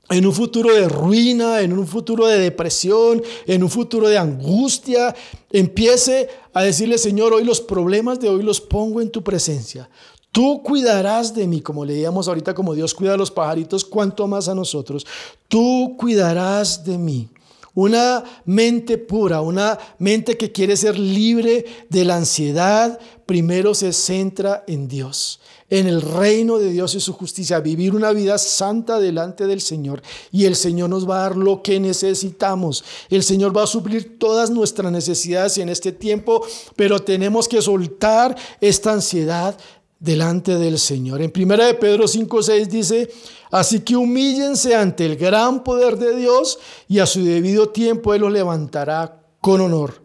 en 0.10 0.26
un 0.26 0.34
futuro 0.34 0.74
de 0.74 0.90
ruina, 0.90 1.62
en 1.62 1.72
un 1.72 1.88
futuro 1.88 2.28
de 2.28 2.38
depresión, 2.40 3.24
en 3.46 3.64
un 3.64 3.70
futuro 3.70 4.10
de 4.10 4.18
angustia, 4.18 5.16
empiece 5.50 6.28
a 6.54 6.64
decirle, 6.64 6.98
Señor, 6.98 7.34
hoy 7.34 7.46
los 7.46 7.62
problemas 7.62 8.20
de 8.20 8.28
hoy 8.28 8.44
los 8.44 8.60
pongo 8.60 9.00
en 9.00 9.10
tu 9.10 9.24
presencia. 9.24 9.90
Tú 10.34 10.62
cuidarás 10.62 11.34
de 11.34 11.48
mí, 11.48 11.62
como 11.62 11.86
leíamos 11.86 12.28
ahorita, 12.28 12.54
como 12.54 12.76
Dios 12.76 12.94
cuida 12.94 13.14
a 13.14 13.18
los 13.18 13.32
pajaritos, 13.32 13.86
cuanto 13.86 14.28
más 14.28 14.50
a 14.50 14.56
nosotros. 14.56 15.08
Tú 15.48 15.96
cuidarás 15.98 16.84
de 16.84 16.98
mí. 16.98 17.30
Una 17.78 18.24
mente 18.46 18.98
pura, 18.98 19.42
una 19.42 19.78
mente 20.00 20.36
que 20.36 20.52
quiere 20.52 20.76
ser 20.76 20.98
libre 20.98 21.64
de 21.90 22.06
la 22.06 22.16
ansiedad, 22.16 23.00
primero 23.28 23.76
se 23.76 23.94
centra 23.94 24.64
en 24.66 24.88
Dios, 24.88 25.40
en 25.70 25.86
el 25.86 26.02
reino 26.02 26.58
de 26.58 26.72
Dios 26.72 26.96
y 26.96 27.00
su 27.00 27.14
justicia, 27.14 27.60
vivir 27.60 27.94
una 27.94 28.14
vida 28.14 28.40
santa 28.40 29.00
delante 29.00 29.46
del 29.46 29.62
Señor. 29.62 30.02
Y 30.32 30.46
el 30.46 30.56
Señor 30.56 30.90
nos 30.90 31.08
va 31.08 31.18
a 31.18 31.30
dar 31.30 31.38
lo 31.38 31.62
que 31.62 31.80
necesitamos. 31.80 32.84
El 33.12 33.22
Señor 33.22 33.56
va 33.56 33.62
a 33.62 33.68
suplir 33.68 34.18
todas 34.18 34.50
nuestras 34.50 34.92
necesidades 34.92 35.60
en 35.60 35.70
este 35.70 35.92
tiempo, 35.92 36.44
pero 36.76 36.98
tenemos 36.98 37.48
que 37.48 37.62
soltar 37.62 38.36
esta 38.60 38.94
ansiedad 38.94 39.56
delante 40.00 40.58
del 40.58 40.78
Señor. 40.78 41.22
En 41.22 41.32
1 41.36 41.66
de 41.66 41.74
Pedro 41.74 42.06
5:6 42.06 42.68
dice, 42.68 43.10
así 43.52 43.80
que 43.80 43.96
humíllense 43.96 44.76
ante 44.76 45.06
el 45.06 45.16
gran 45.16 45.64
poder 45.64 45.98
de 45.98 46.16
Dios 46.16 46.60
y 46.88 47.00
a 47.00 47.06
su 47.06 47.24
debido 47.24 47.70
tiempo 47.70 48.14
Él 48.14 48.22
los 48.22 48.32
levantará 48.32 49.22
con 49.42 49.62
honor. 49.62 50.04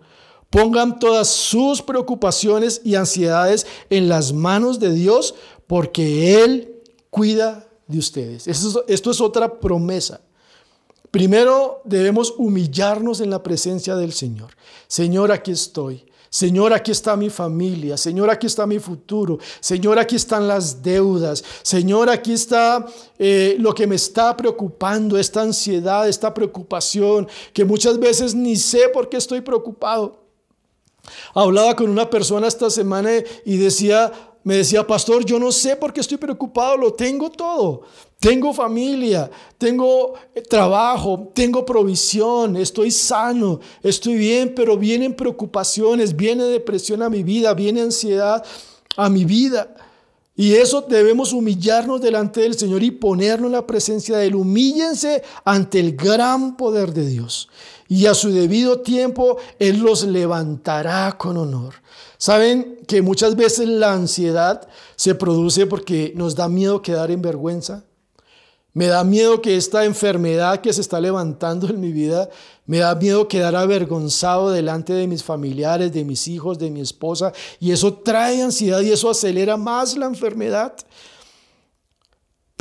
Pongan 0.51 0.99
todas 0.99 1.29
sus 1.29 1.81
preocupaciones 1.81 2.83
y 2.85 2.95
ansiedades 2.95 3.67
en 3.89 4.09
las 4.09 4.33
manos 4.33 4.79
de 4.79 4.93
Dios 4.93 5.35
porque 5.67 6.43
Él 6.45 6.83
cuida 7.11 7.67
de 7.87 7.99
ustedes. 7.99 8.47
Esto, 8.47 8.85
esto 8.89 9.11
es 9.11 9.21
otra 9.21 9.61
promesa. 9.61 10.21
Primero 11.11 11.83
debemos 11.85 12.35
humillarnos 12.39 13.21
en 13.21 13.31
la 13.31 13.43
presencia 13.43 13.97
del 13.97 14.13
Señor. 14.13 14.51
Señor, 14.89 15.31
aquí 15.31 15.51
estoy. 15.51 16.07
Señor, 16.33 16.73
aquí 16.73 16.91
está 16.93 17.15
mi 17.15 17.29
familia. 17.29 17.99
Señor, 17.99 18.31
aquí 18.31 18.47
está 18.47 18.67
mi 18.67 18.79
futuro. 18.79 19.39
Señor, 19.61 19.99
aquí 19.99 20.17
están 20.17 20.49
las 20.49 20.83
deudas. 20.83 21.45
Señor, 21.63 22.09
aquí 22.09 22.33
está 22.33 22.87
eh, 23.19 23.57
lo 23.59 23.75
que 23.75 23.87
me 23.87 23.97
está 23.97 24.35
preocupando, 24.35 25.19
esta 25.19 25.43
ansiedad, 25.43 26.09
esta 26.09 26.33
preocupación, 26.33 27.29
que 27.53 27.67
muchas 27.67 27.99
veces 27.99 28.35
ni 28.35 28.57
sé 28.57 28.89
por 28.95 29.11
qué 29.11 29.19
estoy 29.19 29.43
preocupado. 29.43 30.23
Hablaba 31.35 31.77
con 31.77 31.91
una 31.91 32.09
persona 32.09 32.49
esta 32.49 32.71
semana 32.71 33.11
y 33.45 33.59
decía, 33.59 34.11
me 34.45 34.57
decía, 34.57 34.87
pastor, 34.87 35.25
yo 35.25 35.39
no 35.39 35.53
sé 35.53 35.77
por 35.77 35.93
qué 35.93 36.01
estoy 36.01 36.19
preocupado, 36.19 36.77
lo 36.77 36.93
tengo 36.93 37.31
todo. 37.31 37.83
Tengo 38.19 38.53
familia, 38.53 39.29
tengo 39.59 40.15
eh, 40.35 40.43
trabajo, 40.43 41.33
tengo 41.35 41.65
provisión, 41.65 42.57
estoy 42.57 42.93
sano, 42.93 43.59
estoy 43.83 44.15
bien, 44.15 44.53
pero 44.55 44.77
vienen 44.77 45.15
preocupaciones, 45.15 46.15
viene 46.15 46.45
depresión 46.45 47.03
a 47.03 47.11
mi 47.11 47.25
vida, 47.25 47.53
viene 47.53 47.81
ansiedad 47.81 48.45
a 48.97 49.09
mi 49.09 49.25
vida. 49.25 49.75
Y 50.35 50.55
eso 50.55 50.83
debemos 50.89 51.33
humillarnos 51.33 52.01
delante 52.01 52.41
del 52.41 52.57
Señor 52.57 52.83
y 52.83 52.91
ponernos 52.91 53.47
en 53.47 53.53
la 53.53 53.67
presencia 53.67 54.17
de 54.17 54.27
Él. 54.29 54.35
Humíllense 54.35 55.23
ante 55.45 55.79
el 55.79 55.95
gran 55.95 56.57
poder 56.57 56.93
de 56.95 57.07
Dios. 57.07 57.49
Y 57.89 58.07
a 58.07 58.15
su 58.15 58.31
debido 58.31 58.81
tiempo 58.81 59.37
Él 59.59 59.81
los 59.81 60.05
levantará 60.05 61.17
con 61.19 61.37
honor. 61.37 61.75
Saben 62.19 62.79
que 62.87 63.03
muchas 63.03 63.35
veces 63.35 63.69
la 63.69 63.93
ansiedad 63.93 64.69
se 64.97 65.15
produce 65.15 65.67
porque 65.67 66.13
nos 66.15 66.37
da 66.37 66.49
miedo 66.49 66.81
quedar 66.81 67.11
en 67.11 67.21
vergüenza. 67.21 67.85
Me 68.75 68.87
da 68.87 69.05
miedo 69.05 69.43
que 69.43 69.57
esta 69.57 69.85
enfermedad 69.85 70.61
que 70.61 70.73
se 70.73 70.81
está 70.81 70.99
levantando 70.99 71.69
en 71.69 71.79
mi 71.79 71.93
vida, 71.93 72.31
me 72.65 72.79
da 72.79 72.95
miedo 72.95 73.29
quedar 73.29 73.55
avergonzado 73.55 74.51
delante 74.51 74.95
de 74.95 75.07
mis 75.07 75.23
familiares, 75.23 75.93
de 75.93 76.05
mis 76.05 76.27
hijos, 76.27 76.59
de 76.59 76.71
mi 76.71 76.81
esposa. 76.81 77.33
Y 77.61 77.73
eso 77.73 77.93
trae 77.93 78.41
ansiedad 78.43 78.81
y 78.81 78.93
eso 78.93 79.11
acelera 79.11 79.59
más 79.59 79.97
la 79.97 80.07
enfermedad. 80.07 80.75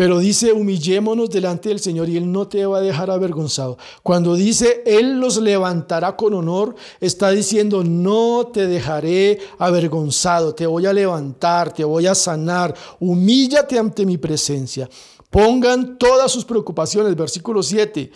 Pero 0.01 0.17
dice, 0.17 0.51
humillémonos 0.51 1.29
delante 1.29 1.69
del 1.69 1.79
Señor 1.79 2.09
y 2.09 2.17
Él 2.17 2.31
no 2.31 2.47
te 2.47 2.65
va 2.65 2.79
a 2.79 2.81
dejar 2.81 3.11
avergonzado. 3.11 3.77
Cuando 4.01 4.33
dice, 4.33 4.81
Él 4.83 5.19
los 5.19 5.37
levantará 5.37 6.15
con 6.15 6.33
honor, 6.33 6.73
está 6.99 7.29
diciendo, 7.29 7.83
no 7.83 8.49
te 8.51 8.65
dejaré 8.65 9.37
avergonzado, 9.59 10.55
te 10.55 10.65
voy 10.65 10.87
a 10.87 10.93
levantar, 10.93 11.71
te 11.71 11.83
voy 11.83 12.07
a 12.07 12.15
sanar, 12.15 12.75
humíllate 12.99 13.77
ante 13.77 14.03
mi 14.07 14.17
presencia. 14.17 14.89
Pongan 15.29 15.99
todas 15.99 16.31
sus 16.31 16.45
preocupaciones, 16.45 17.15
versículo 17.15 17.61
7. 17.61 18.11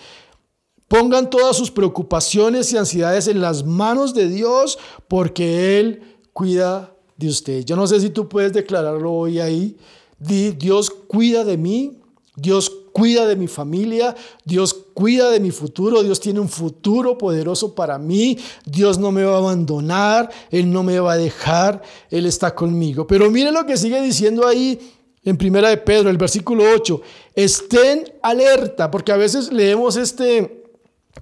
Pongan 0.87 1.29
todas 1.29 1.55
sus 1.55 1.69
preocupaciones 1.69 2.73
y 2.73 2.77
ansiedades 2.77 3.27
en 3.27 3.41
las 3.41 3.63
manos 3.63 4.15
de 4.15 4.27
Dios 4.27 4.79
porque 5.07 5.79
Él 5.79 6.17
cuida 6.33 6.95
de 7.15 7.27
usted. 7.27 7.63
Yo 7.63 7.75
no 7.75 7.85
sé 7.85 7.99
si 7.99 8.09
tú 8.09 8.27
puedes 8.27 8.53
declararlo 8.53 9.13
hoy 9.13 9.39
ahí. 9.39 9.77
Dios 10.19 10.89
cuida 10.89 11.43
de 11.43 11.57
mí, 11.57 11.99
Dios 12.35 12.71
cuida 12.91 13.27
de 13.27 13.35
mi 13.35 13.47
familia, 13.47 14.15
Dios 14.45 14.73
cuida 14.93 15.29
de 15.29 15.39
mi 15.39 15.51
futuro, 15.51 16.01
Dios 16.01 16.19
tiene 16.19 16.39
un 16.39 16.47
futuro 16.47 17.17
poderoso 17.17 17.75
para 17.75 17.97
mí, 17.97 18.37
Dios 18.65 18.97
no 18.97 19.11
me 19.11 19.23
va 19.23 19.35
a 19.35 19.39
abandonar, 19.39 20.31
Él 20.49 20.71
no 20.71 20.83
me 20.83 20.99
va 20.99 21.13
a 21.13 21.17
dejar, 21.17 21.81
Él 22.09 22.25
está 22.25 22.55
conmigo. 22.55 23.05
Pero 23.05 23.29
mire 23.29 23.51
lo 23.51 23.65
que 23.65 23.77
sigue 23.77 24.01
diciendo 24.01 24.47
ahí 24.47 24.79
en 25.23 25.37
Primera 25.37 25.69
de 25.69 25.77
Pedro, 25.77 26.09
el 26.09 26.17
versículo 26.17 26.63
8, 26.73 27.01
estén 27.33 28.13
alerta, 28.21 28.89
porque 28.91 29.11
a 29.11 29.17
veces 29.17 29.51
leemos 29.51 29.97
este 29.97 30.64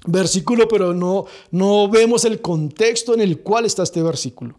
versículo, 0.06 0.68
pero 0.68 0.94
no, 0.94 1.26
no 1.52 1.90
vemos 1.90 2.26
el 2.26 2.42
contexto 2.42 3.14
en 3.14 3.22
el 3.22 3.40
cual 3.40 3.66
está 3.66 3.84
este 3.84 4.02
versículo. 4.02 4.56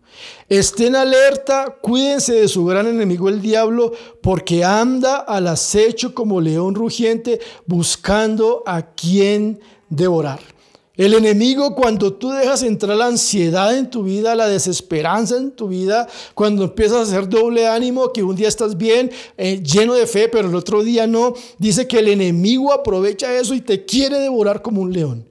Estén 0.48 0.96
alerta, 0.96 1.76
cuídense 1.80 2.34
de 2.34 2.48
su 2.48 2.64
gran 2.64 2.86
enemigo 2.86 3.28
el 3.28 3.42
diablo, 3.42 3.92
porque 4.22 4.64
anda 4.64 5.16
al 5.16 5.48
acecho 5.48 6.14
como 6.14 6.40
león 6.40 6.74
rugiente, 6.74 7.40
buscando 7.66 8.62
a 8.66 8.82
quien 8.82 9.60
devorar. 9.88 10.53
El 10.96 11.12
enemigo, 11.14 11.74
cuando 11.74 12.12
tú 12.12 12.30
dejas 12.30 12.62
entrar 12.62 12.96
la 12.96 13.06
ansiedad 13.06 13.76
en 13.76 13.90
tu 13.90 14.04
vida, 14.04 14.36
la 14.36 14.46
desesperanza 14.46 15.36
en 15.36 15.50
tu 15.50 15.66
vida, 15.66 16.06
cuando 16.34 16.62
empiezas 16.62 16.98
a 16.98 17.02
hacer 17.02 17.28
doble 17.28 17.66
ánimo, 17.66 18.12
que 18.12 18.22
un 18.22 18.36
día 18.36 18.46
estás 18.46 18.76
bien, 18.76 19.10
eh, 19.36 19.60
lleno 19.60 19.94
de 19.94 20.06
fe, 20.06 20.28
pero 20.28 20.48
el 20.48 20.54
otro 20.54 20.84
día 20.84 21.08
no, 21.08 21.34
dice 21.58 21.88
que 21.88 21.98
el 21.98 22.06
enemigo 22.06 22.72
aprovecha 22.72 23.34
eso 23.36 23.54
y 23.54 23.60
te 23.60 23.84
quiere 23.84 24.20
devorar 24.20 24.62
como 24.62 24.82
un 24.82 24.92
león. 24.92 25.26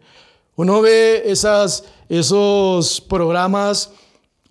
Uno 0.58 0.82
ve 0.82 1.24
esas, 1.26 1.86
esos 2.10 3.00
programas 3.00 3.92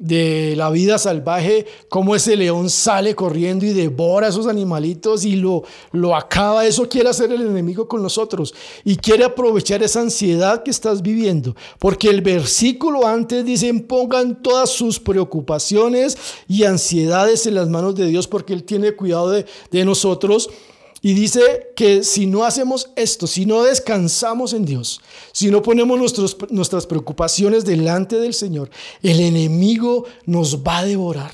de 0.02 0.54
la 0.56 0.68
vida 0.70 0.98
salvaje, 0.98 1.64
cómo 1.88 2.16
ese 2.16 2.34
león 2.34 2.68
sale 2.70 3.14
corriendo 3.14 3.64
y 3.64 3.72
devora 3.72 4.26
a 4.26 4.30
esos 4.30 4.48
animalitos 4.48 5.24
y 5.24 5.36
lo, 5.36 5.62
lo 5.92 6.16
acaba. 6.16 6.66
Eso 6.66 6.88
quiere 6.88 7.08
hacer 7.08 7.30
el 7.30 7.42
enemigo 7.42 7.86
con 7.86 8.02
nosotros 8.02 8.52
y 8.84 8.96
quiere 8.96 9.22
aprovechar 9.22 9.80
esa 9.80 10.00
ansiedad 10.00 10.64
que 10.64 10.72
estás 10.72 11.02
viviendo. 11.02 11.54
Porque 11.78 12.08
el 12.08 12.20
versículo 12.20 13.06
antes 13.06 13.44
dice, 13.44 13.72
pongan 13.74 14.42
todas 14.42 14.70
sus 14.70 14.98
preocupaciones 14.98 16.18
y 16.48 16.64
ansiedades 16.64 17.46
en 17.46 17.54
las 17.54 17.68
manos 17.68 17.94
de 17.94 18.06
Dios 18.06 18.26
porque 18.26 18.54
Él 18.54 18.64
tiene 18.64 18.96
cuidado 18.96 19.30
de, 19.30 19.46
de 19.70 19.84
nosotros. 19.84 20.50
Y 21.04 21.14
dice 21.14 21.72
que 21.74 22.04
si 22.04 22.26
no 22.26 22.44
hacemos 22.44 22.90
esto, 22.94 23.26
si 23.26 23.44
no 23.44 23.64
descansamos 23.64 24.52
en 24.52 24.64
Dios, 24.64 25.00
si 25.32 25.50
no 25.50 25.60
ponemos 25.60 25.98
nuestras 26.50 26.86
preocupaciones 26.86 27.64
delante 27.64 28.20
del 28.20 28.34
Señor, 28.34 28.70
el 29.02 29.18
enemigo 29.18 30.06
nos 30.26 30.62
va 30.62 30.78
a 30.78 30.84
devorar. 30.84 31.32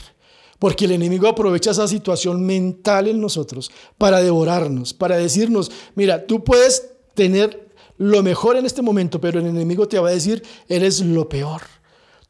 Porque 0.58 0.86
el 0.86 0.92
enemigo 0.92 1.28
aprovecha 1.28 1.70
esa 1.70 1.86
situación 1.86 2.44
mental 2.44 3.08
en 3.08 3.20
nosotros 3.20 3.70
para 3.98 4.22
devorarnos, 4.22 4.94
para 4.94 5.18
decirnos, 5.18 5.70
mira, 5.94 6.26
tú 6.26 6.42
puedes 6.42 6.90
tener 7.14 7.68
lo 7.98 8.22
mejor 8.22 8.56
en 8.56 8.64
este 8.64 8.80
momento, 8.80 9.20
pero 9.20 9.38
el 9.38 9.46
enemigo 9.46 9.86
te 9.86 9.98
va 9.98 10.08
a 10.08 10.12
decir, 10.12 10.42
eres 10.68 11.00
lo 11.00 11.28
peor. 11.28 11.60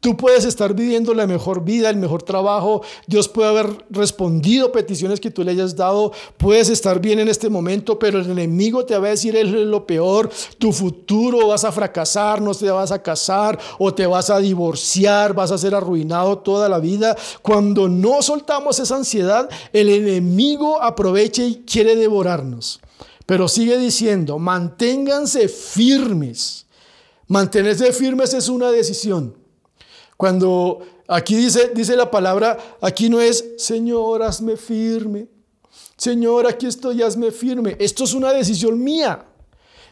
Tú 0.00 0.16
puedes 0.16 0.44
estar 0.44 0.74
viviendo 0.74 1.12
la 1.12 1.26
mejor 1.26 1.64
vida, 1.64 1.90
el 1.90 1.96
mejor 1.96 2.22
trabajo. 2.22 2.82
Dios 3.08 3.26
puede 3.28 3.48
haber 3.48 3.84
respondido 3.90 4.70
peticiones 4.70 5.18
que 5.18 5.32
tú 5.32 5.42
le 5.42 5.50
hayas 5.50 5.74
dado. 5.74 6.12
Puedes 6.36 6.68
estar 6.68 7.00
bien 7.00 7.18
en 7.18 7.26
este 7.26 7.50
momento, 7.50 7.98
pero 7.98 8.20
el 8.20 8.30
enemigo 8.30 8.86
te 8.86 8.96
va 8.96 9.08
a 9.08 9.10
decir 9.10 9.34
es 9.34 9.48
lo 9.48 9.88
peor. 9.88 10.30
Tu 10.58 10.72
futuro 10.72 11.48
vas 11.48 11.64
a 11.64 11.72
fracasar, 11.72 12.40
no 12.40 12.54
te 12.54 12.70
vas 12.70 12.92
a 12.92 13.02
casar 13.02 13.58
o 13.76 13.92
te 13.92 14.06
vas 14.06 14.30
a 14.30 14.38
divorciar, 14.38 15.34
vas 15.34 15.50
a 15.50 15.58
ser 15.58 15.74
arruinado 15.74 16.38
toda 16.38 16.68
la 16.68 16.78
vida. 16.78 17.16
Cuando 17.42 17.88
no 17.88 18.22
soltamos 18.22 18.78
esa 18.78 18.94
ansiedad, 18.94 19.48
el 19.72 19.88
enemigo 19.88 20.80
aprovecha 20.80 21.42
y 21.42 21.64
quiere 21.66 21.96
devorarnos. 21.96 22.78
Pero 23.26 23.48
sigue 23.48 23.76
diciendo, 23.76 24.38
manténganse 24.38 25.48
firmes. 25.48 26.66
Mantenerse 27.26 27.92
firmes 27.92 28.32
es 28.32 28.48
una 28.48 28.70
decisión. 28.70 29.37
Cuando 30.18 30.80
aquí 31.06 31.36
dice, 31.36 31.70
dice 31.72 31.94
la 31.94 32.10
palabra, 32.10 32.58
aquí 32.80 33.08
no 33.08 33.20
es, 33.20 33.54
Señor, 33.56 34.24
hazme 34.24 34.56
firme. 34.56 35.28
Señor, 35.96 36.48
aquí 36.48 36.66
estoy, 36.66 37.02
hazme 37.02 37.30
firme. 37.30 37.76
Esto 37.78 38.02
es 38.02 38.14
una 38.14 38.32
decisión 38.32 38.82
mía. 38.82 39.27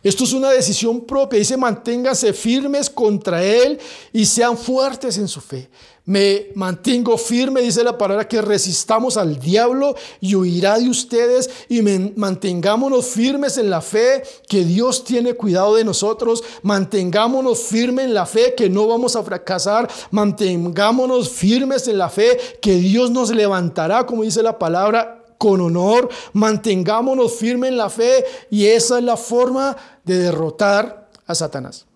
Esto 0.03 0.25
es 0.25 0.33
una 0.33 0.51
decisión 0.51 1.03
propia. 1.03 1.39
Dice, 1.39 1.57
manténganse 1.57 2.33
firmes 2.33 2.89
contra 2.91 3.43
Él 3.43 3.79
y 4.13 4.27
sean 4.27 4.57
fuertes 4.57 5.19
en 5.19 5.29
su 5.29 5.41
fe. 5.41 5.69
Me 6.07 6.53
mantengo 6.55 7.19
firme, 7.19 7.61
dice 7.63 7.83
la 7.83 7.99
palabra, 7.99 8.29
que 8.29 8.41
resistamos 8.41 9.17
al 9.17 9.41
diablo 9.41 9.97
y 10.21 10.37
huirá 10.37 10.79
de 10.79 10.89
ustedes 10.89 11.51
y 11.69 11.83
mantengámonos 11.83 13.07
firmes 13.07 13.59
en 13.59 13.71
la 13.71 13.81
fe 13.81 14.23
que 14.49 14.65
Dios 14.65 15.03
tiene 15.03 15.35
cuidado 15.35 15.75
de 15.75 15.83
nosotros, 15.83 16.45
mantengámonos 16.63 17.59
firmes 17.59 18.05
en 18.05 18.15
la 18.15 18.25
fe 18.25 18.55
que 18.57 18.71
no 18.71 18.87
vamos 18.87 19.17
a 19.17 19.25
fracasar, 19.25 19.91
mantengámonos 20.13 21.29
firmes 21.29 21.89
en 21.89 21.99
la 21.99 22.09
fe 22.09 22.39
que 22.63 22.77
Dios 22.77 23.11
nos 23.11 23.31
levantará, 23.31 24.07
como 24.07 24.23
dice 24.23 24.45
la 24.45 24.61
palabra, 24.61 25.26
con 25.39 25.61
honor, 25.61 26.09
mantengámonos 26.33 27.35
firmes 27.35 27.71
en 27.71 27.77
la 27.77 27.91
fe 27.91 28.25
y 28.51 28.67
esa 28.67 28.99
es 28.99 29.05
la 29.05 29.17
forma 29.17 29.77
de 30.05 30.19
derrotar 30.19 31.11
a 31.27 31.35
Satanás. 31.35 31.87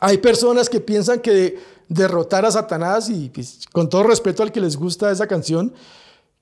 Hay 0.00 0.18
personas 0.18 0.68
que 0.68 0.80
piensan 0.80 1.20
que 1.20 1.58
derrotar 1.88 2.44
a 2.44 2.50
Satanás 2.50 3.08
y 3.08 3.30
pues, 3.30 3.60
con 3.72 3.88
todo 3.88 4.04
respeto 4.04 4.42
al 4.42 4.52
que 4.52 4.60
les 4.60 4.76
gusta 4.76 5.10
esa 5.10 5.26
canción, 5.26 5.72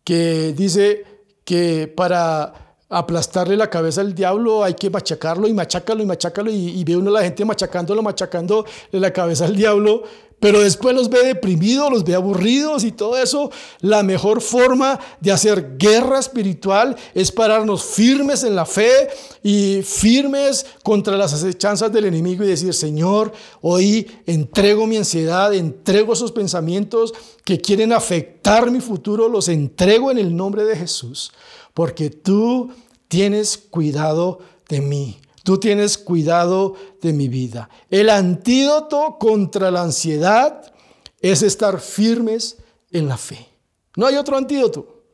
que 0.04 0.52
dice 0.52 1.04
que 1.44 1.86
para 1.88 2.76
aplastarle 2.88 3.56
la 3.56 3.68
cabeza 3.68 4.00
al 4.00 4.14
diablo 4.14 4.62
hay 4.62 4.74
que 4.74 4.90
machacarlo 4.90 5.48
y 5.48 5.52
machácalo 5.52 6.02
y 6.02 6.06
machácalo 6.06 6.50
y, 6.50 6.68
y 6.78 6.84
ve 6.84 6.96
uno 6.96 7.10
a 7.10 7.14
la 7.14 7.22
gente 7.22 7.44
machacándolo, 7.44 8.02
machacándole 8.02 8.68
la 8.92 9.12
cabeza 9.12 9.46
al 9.46 9.56
diablo 9.56 10.04
pero 10.38 10.60
después 10.60 10.94
los 10.94 11.08
ve 11.08 11.24
deprimidos, 11.24 11.90
los 11.90 12.04
ve 12.04 12.14
aburridos 12.14 12.84
y 12.84 12.92
todo 12.92 13.16
eso. 13.16 13.50
La 13.80 14.02
mejor 14.02 14.42
forma 14.42 15.00
de 15.20 15.32
hacer 15.32 15.76
guerra 15.78 16.18
espiritual 16.18 16.94
es 17.14 17.32
pararnos 17.32 17.84
firmes 17.84 18.44
en 18.44 18.54
la 18.54 18.66
fe 18.66 19.08
y 19.42 19.80
firmes 19.82 20.66
contra 20.82 21.16
las 21.16 21.32
acechanzas 21.32 21.90
del 21.90 22.04
enemigo 22.04 22.44
y 22.44 22.48
decir, 22.48 22.74
Señor, 22.74 23.32
hoy 23.62 24.06
entrego 24.26 24.86
mi 24.86 24.98
ansiedad, 24.98 25.54
entrego 25.54 26.12
esos 26.12 26.32
pensamientos 26.32 27.14
que 27.44 27.60
quieren 27.60 27.92
afectar 27.92 28.70
mi 28.70 28.80
futuro, 28.80 29.28
los 29.28 29.48
entrego 29.48 30.10
en 30.10 30.18
el 30.18 30.36
nombre 30.36 30.64
de 30.64 30.76
Jesús, 30.76 31.32
porque 31.72 32.10
tú 32.10 32.70
tienes 33.08 33.56
cuidado 33.56 34.40
de 34.68 34.80
mí. 34.80 35.18
Tú 35.46 35.58
tienes 35.60 35.96
cuidado 35.96 36.74
de 37.06 37.12
mi 37.12 37.28
vida. 37.28 37.70
El 37.88 38.10
antídoto 38.10 39.16
contra 39.18 39.70
la 39.70 39.82
ansiedad 39.82 40.72
es 41.20 41.42
estar 41.42 41.80
firmes 41.80 42.58
en 42.90 43.08
la 43.08 43.16
fe. 43.16 43.48
No 43.96 44.06
hay 44.06 44.16
otro 44.16 44.36
antídoto. 44.36 45.04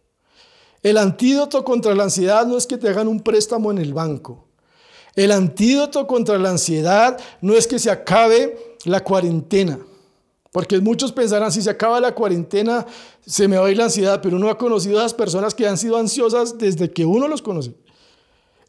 El 0.83 0.99
antídoto 0.99 1.65
contra 1.65 1.95
la 1.95 2.05
ansiedad 2.05 2.47
no 2.47 2.57
es 2.57 2.67
que 2.67 2.79
te 2.79 2.89
hagan 2.89 3.07
un 3.07 3.21
préstamo 3.21 3.71
en 3.71 3.79
el 3.79 3.95
banco. 3.95 4.49
El 5.15 5.31
antídoto 5.31 6.07
contra 6.07 6.39
la 6.39 6.51
ansiedad 6.51 7.21
no 7.41 7.55
es 7.55 7.67
que 7.67 7.79
se 7.79 7.91
acabe 7.91 8.77
la 8.85 9.01
cuarentena. 9.01 9.79
Porque 10.51 10.81
muchos 10.81 11.13
pensarán, 11.13 11.53
si 11.53 11.63
se 11.63 11.71
acaba 11.71 12.01
la 12.01 12.15
cuarentena, 12.15 12.87
se 13.25 13.49
me 13.49 13.57
va 13.57 13.67
a 13.67 13.71
ir 13.71 13.77
la 13.77 13.85
ansiedad, 13.85 14.21
pero 14.23 14.37
uno 14.37 14.51
ha 14.51 14.59
conocido 14.59 14.99
a 14.99 15.05
las 15.05 15.15
personas 15.15 15.55
que 15.55 15.67
han 15.67 15.79
sido 15.79 15.97
ansiosas 15.97 16.59
desde 16.59 16.91
que 16.91 17.05
uno 17.05 17.29
los 17.29 17.43
conoce. 17.43 17.75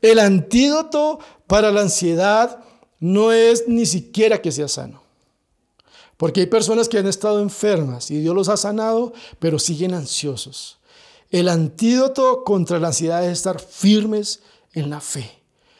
El 0.02 0.20
antídoto 0.20 1.20
para 1.48 1.72
la 1.72 1.82
ansiedad 1.82 2.60
no 3.04 3.34
es 3.34 3.68
ni 3.68 3.86
siquiera 3.86 4.42
que 4.42 4.50
sea 4.50 4.70
sano. 4.70 5.04
Porque 6.16 6.40
hay 6.40 6.46
personas 6.46 6.88
que 6.88 6.98
han 6.98 7.06
estado 7.06 7.42
enfermas 7.42 8.10
y 8.10 8.20
Dios 8.20 8.34
los 8.34 8.48
ha 8.48 8.56
sanado, 8.56 9.12
pero 9.40 9.60
siguen 9.60 9.94
ansiosos. 9.94 10.78
El 11.30 11.50
antídoto 11.50 12.46
contra 12.46 12.80
la 12.80 12.88
ansiedad 12.88 13.26
es 13.26 13.34
estar 13.34 13.60
firmes 13.60 14.40
en 14.72 14.90
la 14.90 15.02
fe. 15.02 15.30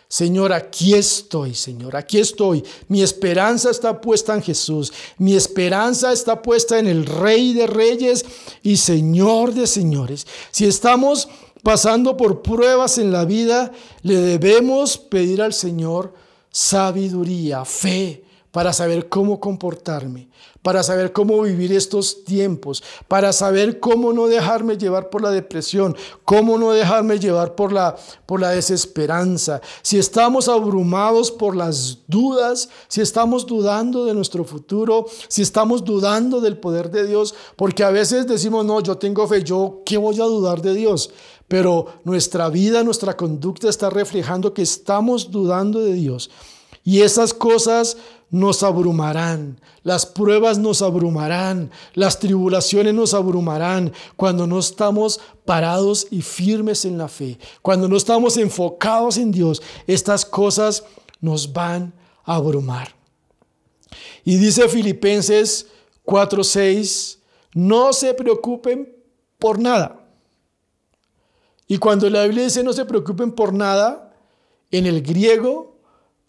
Señor, 0.10 0.52
aquí 0.52 0.96
estoy, 0.96 1.56
Señor, 1.56 1.96
aquí 1.96 2.20
estoy. 2.20 2.62
Mi 2.90 3.02
esperanza 3.02 3.72
está 3.72 4.02
puesta 4.02 4.34
en 4.36 4.44
Jesús. 4.44 4.92
Mi 5.18 5.34
esperanza 5.34 6.12
está 6.12 6.42
puesta 6.42 6.78
en 6.78 6.88
el 6.88 7.06
Rey 7.06 7.54
de 7.54 7.68
Reyes 7.68 8.26
y 8.64 8.76
Señor 8.76 9.54
de 9.54 9.66
Señores. 9.66 10.28
Si 10.52 10.66
estamos 10.66 11.30
pasando 11.64 12.18
por 12.18 12.42
pruebas 12.42 12.98
en 12.98 13.14
la 13.14 13.24
vida, 13.24 13.72
le 14.02 14.18
debemos 14.18 14.98
pedir 14.98 15.42
al 15.42 15.54
Señor 15.54 16.22
sabiduría, 16.54 17.66
fe, 17.66 18.24
para 18.52 18.72
saber 18.72 19.10
cómo 19.10 19.40
comportarme, 19.40 20.30
para 20.62 20.84
saber 20.84 21.12
cómo 21.12 21.42
vivir 21.42 21.74
estos 21.74 22.24
tiempos, 22.24 22.84
para 23.08 23.34
saber 23.34 23.80
cómo 23.80 24.14
no 24.14 24.28
dejarme 24.28 24.78
llevar 24.78 25.10
por 25.10 25.24
la 25.24 25.32
depresión, 25.32 25.98
cómo 26.24 26.60
no 26.60 26.72
dejarme 26.72 27.18
llevar 27.18 27.56
por 27.56 27.74
la, 27.74 27.96
por 28.28 28.40
la 28.40 28.52
desesperanza. 28.52 29.60
Si 29.82 29.98
estamos 29.98 30.48
abrumados 30.48 31.32
por 31.32 31.56
las 31.56 31.98
dudas, 32.08 32.70
si 32.88 33.02
estamos 33.02 33.48
dudando 33.48 34.06
de 34.06 34.14
nuestro 34.14 34.44
futuro, 34.44 35.08
si 35.28 35.42
estamos 35.42 35.84
dudando 35.84 36.40
del 36.40 36.60
poder 36.60 36.92
de 36.92 37.08
Dios, 37.08 37.34
porque 37.56 37.84
a 37.84 37.90
veces 37.90 38.28
decimos, 38.28 38.64
no, 38.64 38.82
yo 38.82 39.00
tengo 39.00 39.28
fe, 39.28 39.44
yo, 39.44 39.82
¿qué 39.84 39.98
voy 39.98 40.22
a 40.22 40.26
dudar 40.26 40.62
de 40.62 40.76
Dios? 40.76 41.10
Pero 41.54 41.86
nuestra 42.04 42.50
vida, 42.50 42.84
nuestra 42.84 43.16
conducta 43.16 43.70
está 43.70 43.92
reflejando 43.92 44.56
que 44.56 44.64
estamos 44.64 45.30
dudando 45.30 45.82
de 45.82 45.94
Dios. 45.94 46.32
Y 46.84 47.02
esas 47.02 47.32
cosas 47.32 47.96
nos 48.32 48.64
abrumarán, 48.64 49.62
las 49.84 50.08
pruebas 50.08 50.58
nos 50.58 50.82
abrumarán, 50.82 51.70
las 51.94 52.18
tribulaciones 52.18 52.96
nos 52.96 53.14
abrumarán 53.14 53.94
cuando 54.16 54.48
no 54.48 54.58
estamos 54.58 55.20
parados 55.46 56.08
y 56.10 56.24
firmes 56.24 56.86
en 56.86 56.98
la 56.98 57.08
fe, 57.08 57.38
cuando 57.62 57.88
no 57.88 57.98
estamos 57.98 58.38
enfocados 58.38 59.20
en 59.20 59.32
Dios, 59.32 59.62
estas 59.86 60.26
cosas 60.26 60.84
nos 61.22 61.54
van 61.54 61.94
a 62.26 62.34
abrumar. 62.34 62.96
Y 64.26 64.38
dice 64.38 64.68
Filipenses 64.68 65.68
4:6, 66.04 67.20
no 67.54 67.94
se 67.94 68.16
preocupen 68.16 68.92
por 69.38 69.60
nada 69.60 70.00
y 71.68 71.78
cuando 71.78 72.10
la 72.10 72.24
Biblia 72.24 72.44
dice 72.44 72.64
no 72.64 72.74
se 72.74 72.86
preocupen 72.86 73.32
por 73.32 73.54
nada, 73.54 74.16
en 74.72 74.86
el 74.86 75.02
griego 75.02 75.78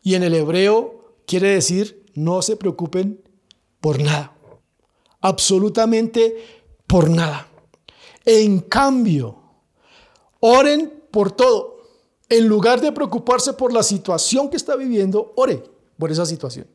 y 0.02 0.14
en 0.14 0.22
el 0.22 0.34
hebreo 0.34 1.16
quiere 1.26 1.48
decir 1.48 2.04
no 2.14 2.42
se 2.42 2.56
preocupen 2.56 3.22
por 3.80 4.00
nada. 4.00 4.36
Absolutamente 5.20 6.36
por 6.86 7.10
nada. 7.10 7.48
En 8.24 8.60
cambio, 8.60 9.40
oren 10.40 11.02
por 11.10 11.32
todo. 11.32 11.78
En 12.28 12.46
lugar 12.46 12.80
de 12.80 12.92
preocuparse 12.92 13.52
por 13.52 13.72
la 13.72 13.82
situación 13.82 14.48
que 14.48 14.56
está 14.56 14.76
viviendo, 14.76 15.32
ore 15.36 15.62
por 15.98 16.10
esa 16.10 16.26
situación. 16.26 16.66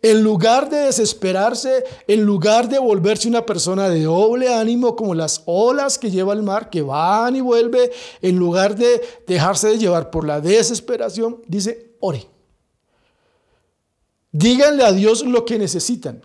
En 0.00 0.22
lugar 0.22 0.70
de 0.70 0.76
desesperarse, 0.76 1.84
en 2.06 2.22
lugar 2.22 2.68
de 2.68 2.78
volverse 2.78 3.26
una 3.26 3.44
persona 3.44 3.88
de 3.88 4.04
doble 4.04 4.54
ánimo 4.54 4.94
como 4.94 5.14
las 5.14 5.42
olas 5.46 5.98
que 5.98 6.10
lleva 6.10 6.32
el 6.34 6.44
mar, 6.44 6.70
que 6.70 6.82
van 6.82 7.34
y 7.34 7.40
vuelve, 7.40 7.90
en 8.22 8.36
lugar 8.36 8.76
de 8.76 9.00
dejarse 9.26 9.68
de 9.68 9.78
llevar 9.78 10.10
por 10.10 10.24
la 10.24 10.40
desesperación, 10.40 11.42
dice, 11.48 11.96
ore. 11.98 12.28
Díganle 14.30 14.84
a 14.84 14.92
Dios 14.92 15.24
lo 15.24 15.44
que 15.44 15.58
necesitan. 15.58 16.22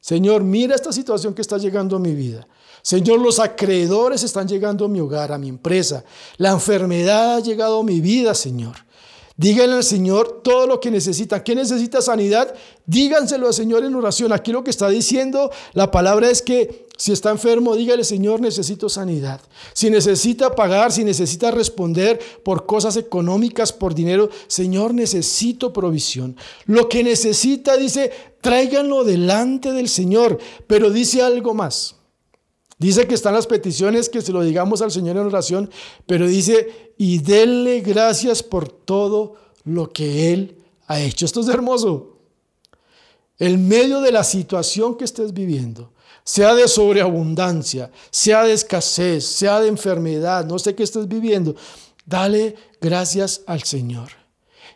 Señor, 0.00 0.42
mira 0.42 0.74
esta 0.74 0.92
situación 0.92 1.32
que 1.32 1.40
está 1.40 1.56
llegando 1.56 1.96
a 1.96 2.00
mi 2.00 2.14
vida. 2.14 2.46
Señor, 2.82 3.18
los 3.18 3.40
acreedores 3.40 4.22
están 4.22 4.46
llegando 4.46 4.84
a 4.84 4.88
mi 4.88 5.00
hogar, 5.00 5.32
a 5.32 5.38
mi 5.38 5.48
empresa. 5.48 6.04
La 6.36 6.50
enfermedad 6.50 7.36
ha 7.36 7.40
llegado 7.40 7.80
a 7.80 7.82
mi 7.82 8.02
vida, 8.02 8.34
Señor. 8.34 8.76
Díganle 9.36 9.76
al 9.76 9.84
Señor 9.84 10.42
todo 10.44 10.66
lo 10.66 10.78
que 10.78 10.92
necesitan. 10.92 11.42
¿Qué 11.42 11.56
necesita 11.56 12.00
sanidad? 12.00 12.54
Díganselo 12.86 13.48
al 13.48 13.54
Señor 13.54 13.84
en 13.84 13.94
oración. 13.96 14.32
Aquí 14.32 14.52
lo 14.52 14.62
que 14.62 14.70
está 14.70 14.88
diciendo 14.88 15.50
la 15.72 15.90
palabra 15.90 16.30
es 16.30 16.40
que 16.40 16.86
si 16.96 17.10
está 17.10 17.30
enfermo, 17.30 17.74
dígale, 17.74 18.04
Señor, 18.04 18.40
necesito 18.40 18.88
sanidad. 18.88 19.40
Si 19.72 19.90
necesita 19.90 20.54
pagar, 20.54 20.92
si 20.92 21.02
necesita 21.02 21.50
responder 21.50 22.20
por 22.44 22.66
cosas 22.66 22.96
económicas, 22.96 23.72
por 23.72 23.94
dinero, 23.94 24.30
Señor, 24.46 24.94
necesito 24.94 25.72
provisión. 25.72 26.36
Lo 26.66 26.88
que 26.88 27.02
necesita, 27.02 27.76
dice, 27.76 28.12
tráiganlo 28.40 29.02
delante 29.02 29.72
del 29.72 29.88
Señor. 29.88 30.38
Pero 30.68 30.90
dice 30.90 31.22
algo 31.22 31.54
más. 31.54 31.96
Dice 32.84 33.06
que 33.06 33.14
están 33.14 33.32
las 33.32 33.46
peticiones 33.46 34.10
que 34.10 34.20
se 34.20 34.30
lo 34.30 34.42
digamos 34.42 34.82
al 34.82 34.90
Señor 34.90 35.16
en 35.16 35.24
oración, 35.24 35.70
pero 36.04 36.26
dice, 36.26 36.92
y 36.98 37.16
denle 37.16 37.80
gracias 37.80 38.42
por 38.42 38.68
todo 38.68 39.36
lo 39.64 39.90
que 39.90 40.34
Él 40.34 40.58
ha 40.86 41.00
hecho. 41.00 41.24
Esto 41.24 41.40
es 41.40 41.48
hermoso. 41.48 42.18
En 43.38 43.66
medio 43.66 44.02
de 44.02 44.12
la 44.12 44.22
situación 44.22 44.98
que 44.98 45.04
estés 45.04 45.32
viviendo, 45.32 45.94
sea 46.24 46.54
de 46.54 46.68
sobreabundancia, 46.68 47.90
sea 48.10 48.44
de 48.44 48.52
escasez, 48.52 49.24
sea 49.24 49.60
de 49.60 49.68
enfermedad, 49.68 50.44
no 50.44 50.58
sé 50.58 50.74
qué 50.74 50.82
estés 50.82 51.08
viviendo, 51.08 51.56
dale 52.04 52.54
gracias 52.82 53.44
al 53.46 53.62
Señor. 53.62 54.10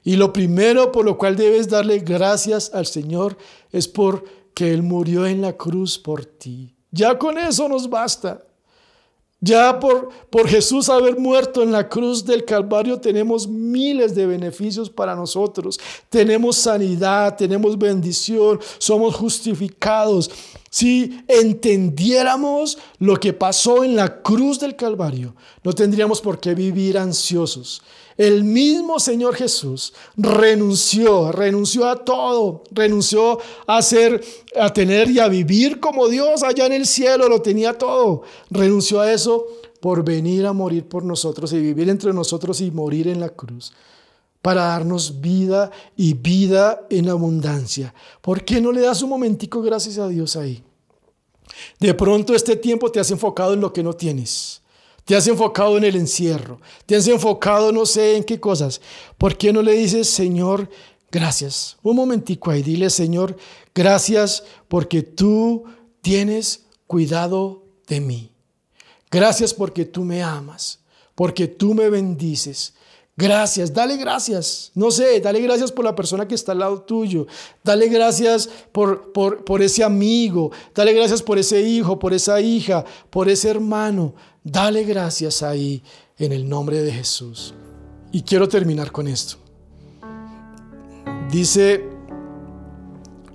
Y 0.02 0.16
lo 0.16 0.32
primero 0.32 0.92
por 0.92 1.04
lo 1.04 1.18
cual 1.18 1.36
debes 1.36 1.68
darle 1.68 1.98
gracias 1.98 2.70
al 2.72 2.86
Señor 2.86 3.36
es 3.70 3.86
por 3.86 4.24
que 4.54 4.72
Él 4.72 4.82
murió 4.82 5.26
en 5.26 5.42
la 5.42 5.58
cruz 5.58 5.98
por 5.98 6.24
ti. 6.24 6.77
Ya 6.90 7.18
con 7.18 7.38
eso 7.38 7.68
nos 7.68 7.88
basta. 7.88 8.42
Ya 9.40 9.79
por, 9.79 10.09
por 10.31 10.48
Jesús 10.48 10.88
haber 10.88 11.16
muerto 11.16 11.62
en 11.62 11.70
la 11.70 11.88
cruz 11.88 12.24
del 12.24 12.44
Calvario 12.44 13.01
tenemos 13.01 13.46
miles 13.46 14.12
de 14.16 14.27
beneficios 14.27 14.90
para 14.90 15.14
nosotros. 15.14 15.79
Tenemos 16.09 16.57
sanidad, 16.57 17.37
tenemos 17.37 17.79
bendición, 17.79 18.59
somos 18.79 19.14
justificados. 19.14 20.29
Si 20.70 21.22
entendiéramos 21.29 22.79
lo 22.98 23.16
que 23.16 23.33
pasó 23.33 23.85
en 23.85 23.94
la 23.94 24.22
cruz 24.22 24.59
del 24.59 24.74
Calvario, 24.74 25.37
no 25.62 25.72
tendríamos 25.72 26.20
por 26.20 26.40
qué 26.40 26.57
vivir 26.57 26.98
ansiosos. 26.98 27.83
El 28.18 28.42
mismo 28.42 28.98
Señor 28.98 29.37
Jesús 29.37 29.94
renunció, 30.16 31.31
renunció 31.31 31.88
a 31.88 32.04
todo, 32.04 32.64
renunció 32.72 33.38
a 33.64 33.81
ser, 33.81 34.20
a 34.61 34.72
tener 34.72 35.09
y 35.09 35.20
a 35.20 35.28
vivir 35.28 35.78
como 35.78 36.09
Dios 36.09 36.42
allá 36.42 36.66
en 36.66 36.72
el 36.72 36.85
cielo, 36.85 37.28
lo 37.28 37.40
tenía 37.40 37.78
todo. 37.78 38.22
Renunció 38.50 39.00
a 39.00 39.12
eso 39.12 39.46
por 39.81 40.04
venir 40.04 40.46
a 40.46 40.52
morir 40.52 40.88
por 40.88 41.04
nosotros 41.04 41.52
y 41.52 41.61
vivir 41.61 41.88
entre 41.88 42.12
nosotros 42.12 42.61
y 42.61 42.72
morir 42.72 43.07
en 43.07 43.20
la 43.20 43.28
cruz 43.28 43.72
para 44.42 44.64
darnos 44.64 45.20
vida 45.20 45.70
y 45.96 46.14
vida 46.14 46.87
en 46.90 47.09
abundancia. 47.09 47.94
¿Por 48.20 48.44
qué 48.44 48.61
no 48.61 48.72
le 48.72 48.81
das 48.81 49.00
un 49.02 49.11
momentico 49.11 49.62
gracias 49.62 49.96
a 49.98 50.09
Dios 50.09 50.35
ahí? 50.35 50.64
De 51.78 51.94
pronto 51.94 52.35
este 52.35 52.57
tiempo 52.57 52.90
te 52.90 52.98
has 52.98 53.12
enfocado 53.12 53.54
en 53.54 53.61
lo 53.61 53.72
que 53.72 53.85
no 53.85 53.92
tienes. 53.92 54.61
Te 55.08 55.16
has 55.16 55.26
enfocado 55.26 55.78
en 55.78 55.84
el 55.84 55.96
encierro. 55.96 56.60
Te 56.84 56.94
has 56.94 57.08
enfocado 57.08 57.72
no 57.72 57.86
sé 57.86 58.18
en 58.18 58.24
qué 58.24 58.38
cosas. 58.38 58.78
¿Por 59.16 59.38
qué 59.38 59.54
no 59.54 59.62
le 59.62 59.72
dices, 59.72 60.06
Señor, 60.06 60.68
gracias? 61.10 61.78
Un 61.82 61.96
momentico 61.96 62.50
ahí, 62.50 62.62
dile, 62.62 62.90
Señor, 62.90 63.34
gracias 63.74 64.44
porque 64.68 65.00
tú 65.00 65.64
tienes 66.02 66.66
cuidado 66.86 67.64
de 67.86 68.02
mí. 68.02 68.32
Gracias 69.10 69.54
porque 69.54 69.86
tú 69.86 70.04
me 70.04 70.22
amas, 70.22 70.80
porque 71.14 71.46
tú 71.46 71.72
me 71.72 71.88
bendices. 71.88 72.74
Gracias, 73.16 73.72
dale 73.72 73.96
gracias. 73.96 74.72
No 74.74 74.90
sé, 74.90 75.20
dale 75.20 75.40
gracias 75.40 75.72
por 75.72 75.86
la 75.86 75.94
persona 75.96 76.28
que 76.28 76.34
está 76.34 76.52
al 76.52 76.58
lado 76.58 76.82
tuyo. 76.82 77.26
Dale 77.64 77.88
gracias 77.88 78.46
por, 78.72 79.10
por, 79.12 79.42
por, 79.42 79.62
ese 79.62 79.82
amigo. 79.82 80.52
Dale 80.74 80.92
gracias 80.92 81.22
por 81.22 81.38
ese 81.38 81.62
hijo, 81.62 81.98
por 81.98 82.12
esa 82.12 82.42
hija, 82.42 82.84
por 83.08 83.30
ese 83.30 83.48
hermano. 83.48 84.14
Dale 84.50 84.84
gracias 84.84 85.42
ahí 85.42 85.82
en 86.16 86.32
el 86.32 86.48
nombre 86.48 86.80
de 86.80 86.90
Jesús. 86.90 87.52
Y 88.12 88.22
quiero 88.22 88.48
terminar 88.48 88.90
con 88.90 89.06
esto. 89.06 89.37
Dice 91.30 91.84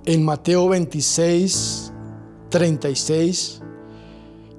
en 0.04 0.24
Mateo 0.24 0.68
26, 0.68 1.92
36, 2.48 3.60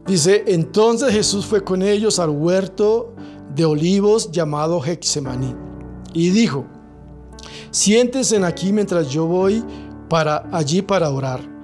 dice, 0.08 0.46
entonces 0.48 1.12
Jesús 1.12 1.46
fue 1.46 1.62
con 1.62 1.82
ellos 1.82 2.20
al 2.20 2.30
huerto 2.30 3.14
de 3.54 3.66
olivos 3.66 4.32
llamado 4.32 4.82
Hexemaní 4.84 5.54
y 6.14 6.30
dijo, 6.30 6.66
siéntense 7.70 8.38
aquí 8.46 8.72
mientras 8.72 9.10
yo 9.10 9.26
voy 9.26 9.62
para 10.08 10.48
allí 10.54 10.82
para 10.82 11.10
orar. 11.10 11.55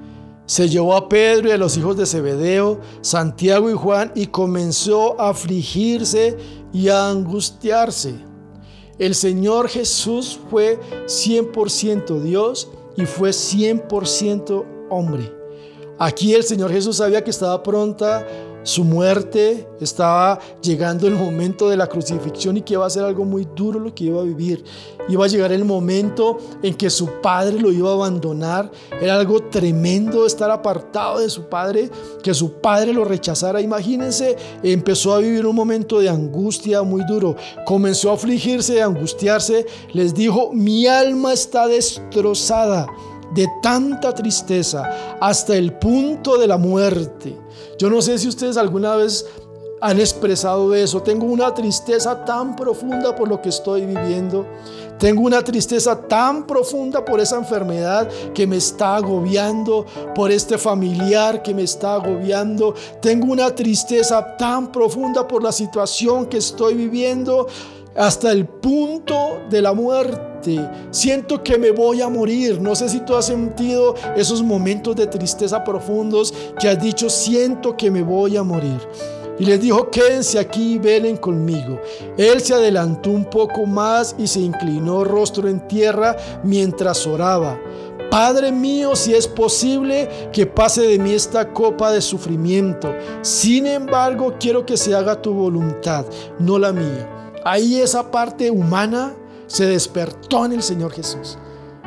Se 0.52 0.68
llevó 0.68 0.98
a 0.98 1.08
Pedro 1.08 1.48
y 1.48 1.54
a 1.54 1.58
los 1.58 1.78
hijos 1.78 1.96
de 1.96 2.06
Zebedeo, 2.06 2.82
Santiago 3.00 3.72
y 3.72 3.74
Juan, 3.74 4.12
y 4.16 4.28
comenzó 4.28 5.18
a 5.18 5.30
afligirse 5.30 6.36
y 6.74 6.90
a 6.90 7.08
angustiarse. 7.08 8.16
El 9.00 9.16
Señor 9.16 9.70
Jesús 9.70 10.38
fue 10.50 10.78
100% 11.06 12.20
Dios 12.20 12.70
y 12.98 13.06
fue 13.06 13.30
100% 13.30 14.66
hombre. 14.90 15.34
Aquí 15.98 16.34
el 16.34 16.44
Señor 16.44 16.70
Jesús 16.70 16.98
sabía 16.98 17.24
que 17.24 17.30
estaba 17.30 17.64
pronta 17.64 18.28
su 18.64 18.84
muerte, 18.84 19.68
estaba 19.80 20.40
llegando 20.62 21.08
el 21.08 21.16
momento 21.16 21.70
de 21.70 21.78
la 21.78 21.88
crucifixión 21.88 22.58
y 22.58 22.62
que 22.62 22.74
iba 22.74 22.86
a 22.86 22.90
ser 22.90 23.04
algo 23.04 23.26
muy 23.26 23.48
duro 23.56 23.80
lo 23.80 23.94
que 23.94 24.06
iba 24.06 24.22
a 24.22 24.24
vivir. 24.24 24.64
Iba 25.10 25.26
a 25.26 25.28
llegar 25.28 25.52
el 25.52 25.66
momento 25.66 26.38
en 26.62 26.76
que 26.76 26.90
su 26.90 27.08
padre 27.22 27.60
lo 27.60 27.72
iba 27.72 27.90
a 27.90 27.94
abandonar. 27.94 28.72
Era 29.02 29.16
algo 29.16 29.42
tremendo 29.44 30.26
estar 30.26 30.52
apartado 30.52 31.20
de 31.20 31.30
su 31.30 31.46
padre, 31.46 31.90
que 32.22 32.34
su 32.34 32.54
padre 32.54 32.94
lo 32.94 33.04
rechazara. 33.04 33.62
Imagínense, 33.62 34.38
empezó 34.62 35.16
a 35.16 35.20
vivir 35.20 35.46
un 35.46 35.56
momento 35.56 36.00
de 36.00 36.10
angustia 36.10 36.84
muy 36.84 37.04
duro. 37.06 37.36
Comenzó 37.66 38.12
a 38.12 38.14
afligirse, 38.14 38.82
a 38.82 38.86
angustiarse. 38.86 39.66
Les 39.94 40.14
dijo, 40.14 40.52
mi 40.54 40.86
alma 40.86 41.34
está 41.34 41.68
destrozada 41.68 42.88
de 43.34 43.48
tanta 43.62 44.14
tristeza 44.14 45.18
hasta 45.20 45.56
el 45.56 45.74
punto 45.74 46.38
de 46.38 46.48
la 46.48 46.58
muerte. 46.58 47.38
Yo 47.78 47.90
no 47.90 48.02
sé 48.02 48.18
si 48.18 48.28
ustedes 48.28 48.58
alguna 48.58 48.96
vez 48.96 49.26
han 49.82 50.00
expresado 50.00 50.74
eso. 50.76 51.02
Tengo 51.02 51.26
una 51.26 51.54
tristeza 51.54 52.24
tan 52.24 52.56
profunda 52.56 53.16
por 53.16 53.28
lo 53.28 53.42
que 53.42 53.50
estoy 53.50 53.86
viviendo. 53.86 54.46
Tengo 55.00 55.24
una 55.24 55.42
tristeza 55.44 56.00
tan 56.08 56.46
profunda 56.46 57.04
por 57.04 57.20
esa 57.20 57.38
enfermedad 57.38 58.08
que 58.36 58.46
me 58.46 58.58
está 58.58 58.96
agobiando, 58.96 59.86
por 60.14 60.32
este 60.32 60.60
familiar 60.60 61.42
que 61.42 61.56
me 61.56 61.64
está 61.64 61.96
agobiando. 61.96 62.76
Tengo 63.02 63.32
una 63.32 63.54
tristeza 63.56 64.38
tan 64.38 64.72
profunda 64.72 65.28
por 65.28 65.42
la 65.42 65.52
situación 65.52 66.28
que 66.28 66.38
estoy 66.38 66.76
viviendo 66.76 67.48
hasta 67.96 68.32
el 68.32 68.46
punto 68.46 69.40
de 69.50 69.62
la 69.64 69.74
muerte. 69.74 70.31
Siento 70.92 71.44
que 71.44 71.58
me 71.58 71.72
voy 71.72 72.02
a 72.02 72.10
morir. 72.10 72.60
No 72.62 72.76
sé 72.76 72.90
si 72.90 73.00
tú 73.02 73.16
has 73.16 73.26
sentido 73.26 73.96
esos 74.16 74.42
momentos 74.42 74.96
de 74.96 75.08
tristeza 75.08 75.64
profundos 75.64 76.34
que 76.60 76.70
has 76.70 76.82
dicho, 76.82 77.10
siento 77.10 77.76
que 77.78 77.92
me 77.92 78.02
voy 78.02 78.38
a 78.38 78.44
morir. 78.44 78.80
Y 79.40 79.46
les 79.46 79.60
dijo, 79.60 79.90
quédense 79.90 80.38
aquí 80.38 80.74
y 80.74 80.78
velen 80.78 81.18
conmigo. 81.18 81.80
Él 82.18 82.42
se 82.42 82.54
adelantó 82.54 83.10
un 83.10 83.26
poco 83.26 83.66
más 83.66 84.16
y 84.20 84.28
se 84.28 84.40
inclinó 84.40 85.04
rostro 85.04 85.48
en 85.48 85.68
tierra 85.68 86.16
mientras 86.44 87.08
oraba. 87.08 87.60
Padre 88.12 88.52
mío, 88.52 88.96
si 88.96 89.14
es 89.16 89.26
posible 89.26 90.30
que 90.34 90.46
pase 90.46 90.82
de 90.82 91.00
mí 91.00 91.14
esta 91.14 91.54
copa 91.54 91.92
de 91.92 92.02
sufrimiento. 92.02 92.94
Sin 93.22 93.66
embargo, 93.66 94.36
quiero 94.38 94.66
que 94.66 94.76
se 94.76 94.94
haga 94.94 95.22
tu 95.22 95.34
voluntad, 95.34 96.06
no 96.38 96.60
la 96.60 96.74
mía. 96.74 97.32
Ahí 97.46 97.78
esa 97.78 98.12
parte 98.12 98.52
humana 98.52 99.16
se 99.52 99.66
despertó 99.66 100.46
en 100.46 100.54
el 100.54 100.64
Señor 100.64 100.94
Jesús. 100.94 101.38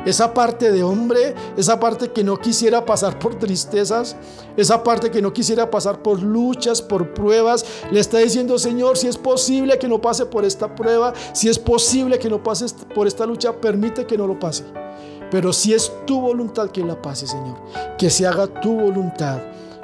Esa 0.05 0.35
parte 0.35 0.71
de 0.71 0.83
hombre, 0.83 1.33
esa 1.57 1.79
parte 1.79 2.11
que 2.11 2.23
no 2.23 2.37
quisiera 2.37 2.85
pasar 2.85 3.17
por 3.17 3.39
tristezas, 3.39 4.15
esa 4.55 4.83
parte 4.83 5.09
que 5.09 5.19
no 5.19 5.33
quisiera 5.33 5.71
pasar 5.71 6.03
por 6.03 6.21
luchas, 6.21 6.79
por 6.79 7.15
pruebas, 7.15 7.65
le 7.91 7.99
está 7.99 8.19
diciendo, 8.19 8.59
Señor, 8.59 8.97
si 8.97 9.07
es 9.07 9.17
posible 9.17 9.79
que 9.79 9.87
no 9.87 9.99
pase 9.99 10.27
por 10.27 10.45
esta 10.45 10.75
prueba, 10.75 11.11
si 11.33 11.49
es 11.49 11.57
posible 11.57 12.19
que 12.19 12.29
no 12.29 12.43
pase 12.43 12.67
por 12.93 13.07
esta 13.07 13.25
lucha, 13.25 13.59
permite 13.59 14.05
que 14.05 14.15
no 14.15 14.27
lo 14.27 14.37
pase. 14.37 14.63
Pero 15.31 15.51
si 15.51 15.73
es 15.73 15.91
tu 16.05 16.21
voluntad 16.21 16.69
que 16.69 16.83
la 16.83 17.01
pase, 17.01 17.25
Señor, 17.25 17.57
que 17.97 18.11
se 18.11 18.27
haga 18.27 18.45
tu 18.45 18.79
voluntad 18.79 19.39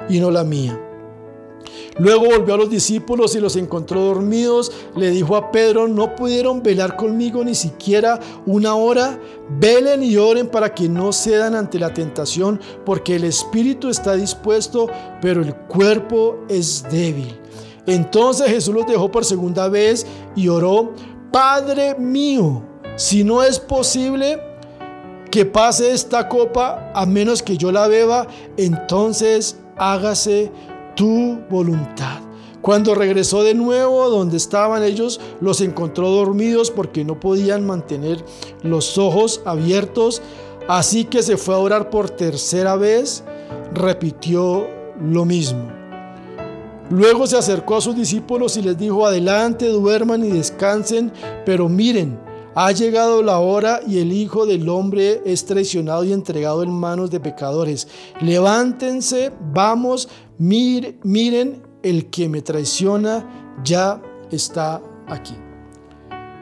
y 0.08 0.20
no 0.20 0.30
la 0.30 0.44
mía. 0.44 0.91
Luego 1.98 2.26
volvió 2.26 2.54
a 2.54 2.56
los 2.56 2.70
discípulos 2.70 3.34
y 3.34 3.40
los 3.40 3.56
encontró 3.56 4.00
dormidos. 4.00 4.72
Le 4.96 5.10
dijo 5.10 5.36
a 5.36 5.50
Pedro, 5.50 5.88
no 5.88 6.14
pudieron 6.16 6.62
velar 6.62 6.96
conmigo 6.96 7.44
ni 7.44 7.54
siquiera 7.54 8.18
una 8.46 8.74
hora. 8.74 9.18
Velen 9.58 10.02
y 10.02 10.16
oren 10.16 10.48
para 10.48 10.74
que 10.74 10.88
no 10.88 11.12
cedan 11.12 11.54
ante 11.54 11.78
la 11.78 11.92
tentación, 11.92 12.60
porque 12.86 13.16
el 13.16 13.24
espíritu 13.24 13.88
está 13.88 14.14
dispuesto, 14.14 14.88
pero 15.20 15.42
el 15.42 15.54
cuerpo 15.54 16.38
es 16.48 16.84
débil. 16.90 17.38
Entonces 17.86 18.48
Jesús 18.48 18.74
los 18.74 18.86
dejó 18.86 19.10
por 19.10 19.24
segunda 19.24 19.68
vez 19.68 20.06
y 20.36 20.48
oró, 20.48 20.92
Padre 21.32 21.94
mío, 21.98 22.62
si 22.96 23.24
no 23.24 23.42
es 23.42 23.58
posible 23.58 24.40
que 25.30 25.46
pase 25.46 25.92
esta 25.92 26.28
copa 26.28 26.92
a 26.94 27.06
menos 27.06 27.42
que 27.42 27.56
yo 27.56 27.72
la 27.72 27.88
beba, 27.88 28.26
entonces 28.56 29.56
hágase 29.78 30.52
tu 30.94 31.38
voluntad. 31.50 32.20
Cuando 32.60 32.94
regresó 32.94 33.42
de 33.42 33.54
nuevo 33.54 34.08
donde 34.08 34.36
estaban 34.36 34.84
ellos, 34.84 35.20
los 35.40 35.60
encontró 35.60 36.10
dormidos 36.10 36.70
porque 36.70 37.04
no 37.04 37.18
podían 37.18 37.66
mantener 37.66 38.24
los 38.62 38.98
ojos 38.98 39.40
abiertos. 39.44 40.22
Así 40.68 41.04
que 41.04 41.24
se 41.24 41.36
fue 41.36 41.56
a 41.56 41.58
orar 41.58 41.90
por 41.90 42.08
tercera 42.10 42.76
vez, 42.76 43.24
repitió 43.74 44.68
lo 45.00 45.24
mismo. 45.24 45.82
Luego 46.88 47.26
se 47.26 47.36
acercó 47.36 47.76
a 47.76 47.80
sus 47.80 47.96
discípulos 47.96 48.56
y 48.56 48.62
les 48.62 48.78
dijo, 48.78 49.06
adelante, 49.06 49.66
duerman 49.68 50.24
y 50.24 50.28
descansen, 50.28 51.10
pero 51.44 51.68
miren, 51.68 52.18
ha 52.54 52.70
llegado 52.70 53.22
la 53.22 53.38
hora 53.38 53.80
y 53.86 53.98
el 53.98 54.12
Hijo 54.12 54.44
del 54.44 54.68
Hombre 54.68 55.22
es 55.24 55.46
traicionado 55.46 56.04
y 56.04 56.12
entregado 56.12 56.62
en 56.62 56.70
manos 56.70 57.10
de 57.10 57.18
pecadores. 57.18 57.88
Levántense, 58.20 59.32
vamos, 59.54 60.06
miren, 60.42 61.62
el 61.82 62.10
que 62.10 62.28
me 62.28 62.42
traiciona 62.42 63.58
ya 63.64 64.02
está 64.30 64.82
aquí. 65.06 65.34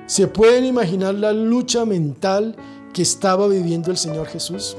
¿Se 0.06 0.26
pueden 0.26 0.64
imaginar 0.64 1.14
la 1.14 1.32
lucha 1.32 1.84
mental 1.84 2.56
que 2.92 3.02
estaba 3.02 3.46
viviendo 3.46 3.90
el 3.90 3.96
Señor 3.96 4.26
Jesús? 4.26 4.76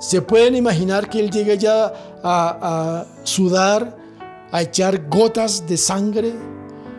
¿Se 0.00 0.22
pueden 0.22 0.56
imaginar 0.56 1.08
que 1.08 1.20
Él 1.20 1.30
llegue 1.30 1.56
ya 1.56 1.86
a, 2.22 2.58
a 3.02 3.06
sudar, 3.24 3.96
a 4.50 4.62
echar 4.62 5.08
gotas 5.08 5.66
de 5.66 5.76
sangre? 5.76 6.34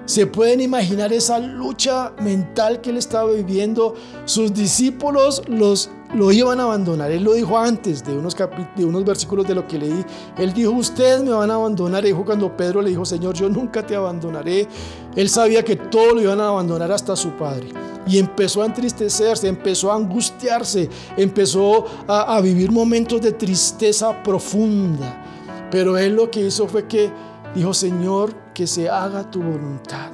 ¿Se 0.06 0.26
pueden 0.26 0.60
imaginar 0.60 1.14
esa 1.14 1.38
lucha 1.38 2.14
mental 2.20 2.82
que 2.82 2.90
él 2.90 2.98
estaba 2.98 3.32
viviendo? 3.32 3.94
Sus 4.26 4.52
discípulos 4.52 5.44
los, 5.48 5.92
lo 6.14 6.32
iban 6.32 6.60
a 6.60 6.64
abandonar. 6.64 7.12
Él 7.12 7.24
lo 7.24 7.34
dijo 7.34 7.58
antes 7.58 8.04
de 8.04 8.18
unos, 8.18 8.36
de 8.76 8.86
unos 8.86 9.06
versículos 9.06 9.48
de 9.48 9.56
lo 9.56 9.68
que 9.68 9.78
leí. 9.78 10.06
Él 10.38 10.54
dijo, 10.54 10.72
ustedes 10.72 11.24
me 11.24 11.32
van 11.32 11.52
a 11.52 11.56
abandonar. 11.56 12.04
Dijo 12.04 12.26
cuando 12.26 12.56
Pedro 12.56 12.82
le 12.82 12.90
dijo, 12.90 13.06
Señor, 13.06 13.36
yo 13.36 13.50
nunca 13.50 13.86
te 13.86 13.96
abandonaré. 13.96 14.68
Él 15.16 15.30
sabía 15.30 15.64
que 15.64 15.76
todo 15.76 16.16
lo 16.16 16.22
iban 16.22 16.40
a 16.42 16.50
abandonar 16.50 16.92
hasta 16.92 17.16
su 17.16 17.32
padre. 17.32 17.70
Y 18.08 18.18
empezó 18.18 18.64
a 18.64 18.66
entristecerse, 18.66 19.48
empezó 19.48 19.92
a 19.92 19.96
angustiarse, 19.96 20.90
empezó 21.16 21.86
a, 22.08 22.36
a 22.36 22.42
vivir 22.42 22.72
momentos 22.72 23.22
de 23.22 23.34
tristeza 23.34 24.24
profunda. 24.24 25.24
Pero 25.70 25.98
él 25.98 26.16
lo 26.16 26.32
que 26.32 26.48
hizo 26.48 26.68
fue 26.68 26.88
que 26.88 27.12
dijo, 27.54 27.74
Señor, 27.74 28.34
que 28.54 28.66
se 28.66 28.90
haga 28.90 29.30
tu 29.30 29.42
voluntad. 29.42 30.12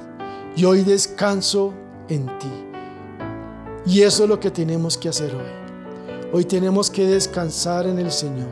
Y 0.54 0.64
hoy 0.64 0.82
descanso 0.82 1.72
en 2.08 2.26
ti. 2.38 2.52
Y 3.86 4.02
eso 4.02 4.24
es 4.24 4.28
lo 4.28 4.40
que 4.40 4.50
tenemos 4.50 4.98
que 4.98 5.08
hacer 5.08 5.34
hoy. 5.34 5.65
Hoy 6.32 6.44
tenemos 6.44 6.90
que 6.90 7.06
descansar 7.06 7.86
en 7.86 7.98
el 7.98 8.10
Señor, 8.10 8.48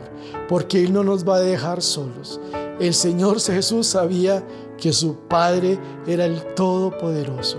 porque 0.47 0.81
Él 0.81 0.93
no 0.93 1.03
nos 1.03 1.27
va 1.27 1.35
a 1.35 1.41
dejar 1.41 1.81
solos. 1.81 2.39
El 2.79 2.93
Señor 2.93 3.41
Jesús 3.41 3.87
sabía 3.87 4.43
que 4.77 4.93
su 4.93 5.15
Padre 5.27 5.77
era 6.07 6.25
el 6.25 6.41
Todopoderoso. 6.55 7.57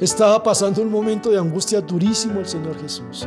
Estaba 0.00 0.42
pasando 0.42 0.82
un 0.82 0.90
momento 0.90 1.30
de 1.30 1.38
angustia 1.38 1.80
durísimo 1.80 2.40
el 2.40 2.46
Señor 2.46 2.78
Jesús. 2.80 3.26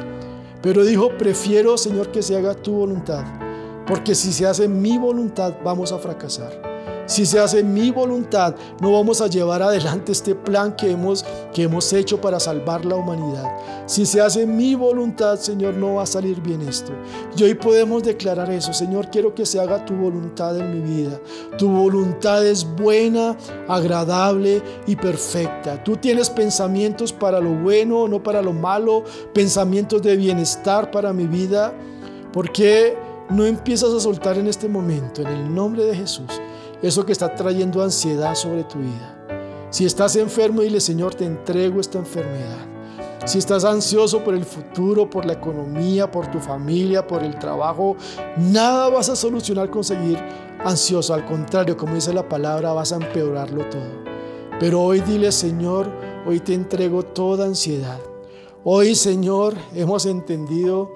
Pero 0.62 0.86
dijo, 0.86 1.10
prefiero, 1.18 1.78
Señor, 1.78 2.12
que 2.12 2.22
se 2.22 2.38
haga 2.38 2.54
tu 2.54 2.74
voluntad, 2.74 3.24
porque 3.88 4.16
si 4.16 4.32
se 4.32 4.46
hace 4.46 4.68
mi 4.68 4.98
voluntad 4.98 5.56
vamos 5.64 5.92
a 5.92 5.98
fracasar. 5.98 6.69
Si 7.10 7.26
se 7.26 7.40
hace 7.40 7.64
mi 7.64 7.90
voluntad, 7.90 8.54
no 8.80 8.92
vamos 8.92 9.20
a 9.20 9.26
llevar 9.26 9.64
adelante 9.64 10.12
este 10.12 10.36
plan 10.36 10.76
que 10.76 10.92
hemos, 10.92 11.26
que 11.52 11.64
hemos 11.64 11.92
hecho 11.92 12.22
para 12.22 12.40
salvar 12.40 12.86
la 12.86 12.98
humanidad. 12.98 13.46
Si 13.88 14.06
se 14.06 14.22
hace 14.22 14.46
mi 14.46 14.76
voluntad, 14.76 15.40
Señor, 15.40 15.74
no 15.74 15.96
va 15.96 16.04
a 16.04 16.06
salir 16.06 16.40
bien 16.40 16.62
esto. 16.62 16.92
Y 17.36 17.42
hoy 17.42 17.56
podemos 17.56 18.04
declarar 18.04 18.52
eso. 18.52 18.74
Señor, 18.74 19.10
quiero 19.10 19.34
que 19.34 19.48
se 19.48 19.60
haga 19.60 19.84
tu 19.86 19.96
voluntad 19.96 20.56
en 20.56 20.72
mi 20.72 20.82
vida. 20.82 21.20
Tu 21.58 21.68
voluntad 21.68 22.46
es 22.46 22.64
buena, 22.64 23.36
agradable 23.68 24.62
y 24.86 24.96
perfecta. 24.96 25.84
Tú 25.84 25.98
tienes 25.98 26.30
pensamientos 26.30 27.12
para 27.12 27.40
lo 27.40 27.56
bueno, 27.56 28.08
no 28.08 28.22
para 28.22 28.44
lo 28.44 28.54
malo, 28.54 29.04
pensamientos 29.34 30.04
de 30.04 30.16
bienestar 30.16 30.92
para 30.92 31.12
mi 31.12 31.26
vida. 31.26 31.74
¿Por 32.32 32.52
qué 32.52 32.96
no 33.32 33.48
empiezas 33.48 33.96
a 33.96 34.00
soltar 34.00 34.38
en 34.38 34.46
este 34.46 34.70
momento, 34.70 35.24
en 35.24 35.30
el 35.30 35.56
nombre 35.56 35.86
de 35.86 35.96
Jesús? 35.96 36.30
Eso 36.82 37.06
que 37.06 37.12
está 37.12 37.36
trayendo 37.36 37.84
ansiedad 37.84 38.36
sobre 38.36 38.64
tu 38.64 38.80
vida. 38.80 39.16
Si 39.70 39.86
estás 39.86 40.16
enfermo, 40.16 40.62
dile, 40.62 40.80
Señor, 40.80 41.14
te 41.14 41.26
entrego 41.26 41.80
esta 41.80 42.00
enfermedad. 42.00 42.66
Si 43.26 43.38
estás 43.38 43.66
ansioso 43.66 44.24
por 44.24 44.34
el 44.34 44.46
futuro, 44.46 45.10
por 45.10 45.26
la 45.26 45.34
economía, 45.34 46.10
por 46.10 46.32
tu 46.32 46.40
familia, 46.40 47.06
por 47.06 47.22
el 47.22 47.38
trabajo, 47.38 47.96
nada 48.38 48.90
vas 48.90 49.10
a 49.10 49.16
solucionar 49.16 49.70
con 49.70 49.84
seguir 49.84 50.18
ansioso. 50.66 51.14
Al 51.14 51.26
contrario, 51.26 51.78
como 51.78 51.96
dice 51.96 52.14
la 52.14 52.28
palabra, 52.28 52.74
vas 52.74 52.92
a 52.92 52.96
empeorarlo 52.96 53.70
todo. 53.70 54.04
Pero 54.60 54.82
hoy 54.82 55.02
dile, 55.02 55.32
Señor, 55.32 55.88
hoy 56.26 56.40
te 56.40 56.54
entrego 56.54 57.04
toda 57.04 57.46
ansiedad. 57.46 58.00
Hoy, 58.64 58.96
Señor, 58.96 59.54
hemos 59.76 60.06
entendido 60.06 60.92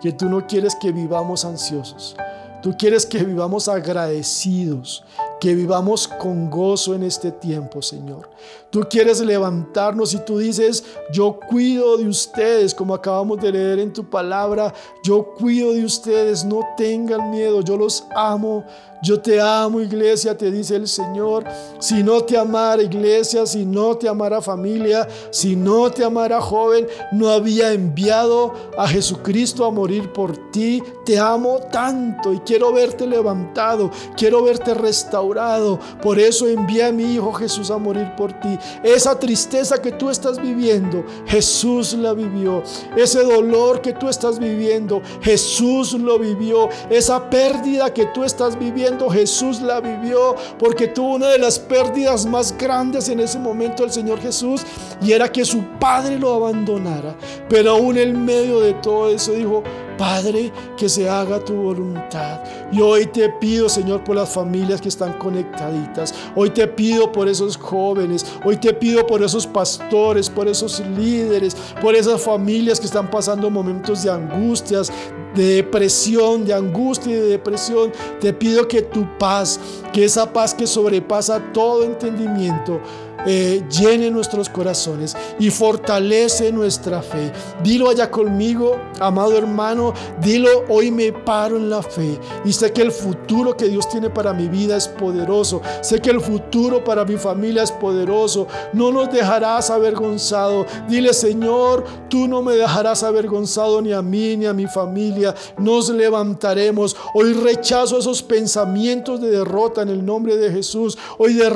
que 0.00 0.12
tú 0.12 0.28
no 0.28 0.46
quieres 0.46 0.76
que 0.80 0.92
vivamos 0.92 1.44
ansiosos. 1.44 2.16
Tú 2.62 2.74
quieres 2.78 3.04
que 3.04 3.22
vivamos 3.22 3.68
agradecidos, 3.68 5.04
que 5.44 5.54
vivamos 5.54 6.08
con 6.08 6.48
gozo 6.48 6.94
en 6.94 7.02
este 7.02 7.30
tiempo, 7.30 7.82
Señor. 7.82 8.30
Tú 8.70 8.80
quieres 8.88 9.20
levantarnos 9.20 10.14
y 10.14 10.18
tú 10.24 10.38
dices, 10.38 10.82
yo 11.12 11.38
cuido 11.38 11.98
de 11.98 12.08
ustedes, 12.08 12.74
como 12.74 12.94
acabamos 12.94 13.38
de 13.42 13.52
leer 13.52 13.78
en 13.78 13.92
tu 13.92 14.08
palabra, 14.08 14.72
yo 15.02 15.34
cuido 15.34 15.74
de 15.74 15.84
ustedes, 15.84 16.46
no 16.46 16.62
tengan 16.78 17.30
miedo, 17.30 17.60
yo 17.60 17.76
los 17.76 18.04
amo, 18.16 18.64
yo 19.04 19.20
te 19.20 19.38
amo, 19.40 19.80
iglesia, 19.80 20.36
te 20.36 20.50
dice 20.50 20.76
el 20.76 20.88
Señor. 20.88 21.44
Si 21.78 22.02
no 22.02 22.22
te 22.22 22.38
amara, 22.38 22.82
iglesia, 22.82 23.44
si 23.46 23.66
no 23.66 23.96
te 23.96 24.08
amara 24.08 24.40
familia, 24.40 25.06
si 25.30 25.54
no 25.54 25.90
te 25.90 26.02
amara 26.02 26.40
joven, 26.40 26.86
no 27.12 27.28
había 27.28 27.72
enviado 27.72 28.54
a 28.78 28.88
Jesucristo 28.88 29.66
a 29.66 29.70
morir 29.70 30.10
por 30.12 30.50
ti. 30.50 30.82
Te 31.04 31.18
amo 31.18 31.60
tanto 31.70 32.32
y 32.32 32.38
quiero 32.40 32.72
verte 32.72 33.06
levantado, 33.06 33.90
quiero 34.16 34.42
verte 34.42 34.72
restaurado. 34.72 35.78
Por 36.02 36.18
eso 36.18 36.48
envía 36.48 36.88
a 36.88 36.92
mi 36.92 37.14
Hijo 37.14 37.32
Jesús 37.34 37.70
a 37.70 37.76
morir 37.76 38.10
por 38.16 38.32
ti. 38.40 38.58
Esa 38.82 39.18
tristeza 39.18 39.82
que 39.82 39.92
tú 39.92 40.08
estás 40.08 40.40
viviendo, 40.40 41.04
Jesús 41.26 41.92
la 41.92 42.14
vivió. 42.14 42.62
Ese 42.96 43.22
dolor 43.22 43.82
que 43.82 43.92
tú 43.92 44.08
estás 44.08 44.38
viviendo, 44.38 45.02
Jesús 45.20 45.92
lo 45.92 46.18
vivió. 46.18 46.70
Esa 46.88 47.28
pérdida 47.28 47.92
que 47.92 48.06
tú 48.06 48.24
estás 48.24 48.58
viviendo, 48.58 48.93
Jesús 49.10 49.60
la 49.60 49.80
vivió 49.80 50.34
porque 50.58 50.88
tuvo 50.88 51.14
una 51.14 51.28
de 51.28 51.38
las 51.38 51.58
pérdidas 51.58 52.26
más 52.26 52.56
grandes 52.56 53.08
en 53.08 53.20
ese 53.20 53.38
momento 53.38 53.84
el 53.84 53.92
Señor 53.92 54.20
Jesús 54.20 54.62
y 55.00 55.12
era 55.12 55.30
que 55.30 55.44
su 55.44 55.62
padre 55.78 56.18
lo 56.18 56.34
abandonara. 56.34 57.14
Pero 57.48 57.72
aún 57.72 57.98
en 57.98 58.24
medio 58.24 58.60
de 58.60 58.74
todo 58.74 59.10
eso 59.10 59.32
dijo, 59.32 59.62
Padre, 59.96 60.52
que 60.76 60.88
se 60.88 61.08
haga 61.08 61.44
tu 61.44 61.54
voluntad. 61.54 62.40
Y 62.72 62.80
hoy 62.80 63.06
te 63.06 63.28
pido, 63.28 63.68
Señor, 63.68 64.04
por 64.04 64.16
las 64.16 64.30
familias 64.30 64.80
que 64.80 64.88
están 64.88 65.14
conectaditas. 65.18 66.14
Hoy 66.34 66.50
te 66.50 66.66
pido 66.66 67.10
por 67.12 67.28
esos 67.28 67.56
jóvenes. 67.56 68.26
Hoy 68.44 68.56
te 68.56 68.72
pido 68.72 69.06
por 69.06 69.22
esos 69.22 69.46
pastores, 69.46 70.28
por 70.28 70.48
esos 70.48 70.80
líderes, 70.96 71.56
por 71.80 71.94
esas 71.94 72.20
familias 72.20 72.80
que 72.80 72.86
están 72.86 73.10
pasando 73.10 73.50
momentos 73.50 74.02
de 74.02 74.10
angustias, 74.10 74.92
de 75.34 75.56
depresión, 75.56 76.44
de 76.44 76.54
angustia 76.54 77.12
y 77.12 77.16
de 77.16 77.28
depresión. 77.28 77.92
Te 78.20 78.32
pido 78.32 78.66
que 78.68 78.82
tu 78.82 79.06
paz, 79.18 79.58
que 79.92 80.04
esa 80.04 80.32
paz 80.32 80.54
que 80.54 80.66
sobrepasa 80.66 81.52
todo 81.52 81.84
entendimiento, 81.84 82.80
eh, 83.26 83.62
llene 83.70 84.10
nuestros 84.10 84.48
corazones 84.48 85.16
y 85.38 85.50
fortalece 85.50 86.52
nuestra 86.52 87.02
fe. 87.02 87.32
Dilo 87.62 87.88
allá 87.88 88.10
conmigo, 88.10 88.76
amado 89.00 89.36
hermano, 89.36 89.94
dilo, 90.20 90.64
hoy 90.68 90.90
me 90.90 91.12
paro 91.12 91.56
en 91.56 91.70
la 91.70 91.82
fe 91.82 92.18
y 92.44 92.52
sé 92.52 92.72
que 92.72 92.82
el 92.82 92.92
futuro 92.92 93.56
que 93.56 93.68
Dios 93.68 93.88
tiene 93.88 94.10
para 94.10 94.32
mi 94.32 94.48
vida 94.48 94.76
es 94.76 94.88
poderoso. 94.88 95.60
Sé 95.80 96.00
que 96.00 96.10
el 96.10 96.20
futuro 96.20 96.82
para 96.84 97.04
mi 97.04 97.16
familia 97.16 97.62
es 97.62 97.72
poderoso. 97.72 98.46
No 98.72 98.92
nos 98.92 99.10
dejarás 99.12 99.70
avergonzado. 99.70 100.66
Dile, 100.88 101.12
Señor, 101.12 101.84
tú 102.08 102.28
no 102.28 102.42
me 102.42 102.54
dejarás 102.54 103.02
avergonzado 103.02 103.80
ni 103.80 103.92
a 103.92 104.02
mí 104.02 104.36
ni 104.36 104.46
a 104.46 104.52
mi 104.52 104.66
familia. 104.66 105.34
Nos 105.58 105.88
levantaremos. 105.88 106.96
Hoy 107.14 107.32
rechazo 107.32 107.98
esos 107.98 108.22
pensamientos 108.22 109.20
de 109.20 109.30
derrota 109.30 109.82
en 109.82 109.88
el 109.88 110.04
nombre 110.04 110.36
de 110.36 110.50
Jesús. 110.50 110.96
Hoy 111.18 111.34
de 111.34 111.50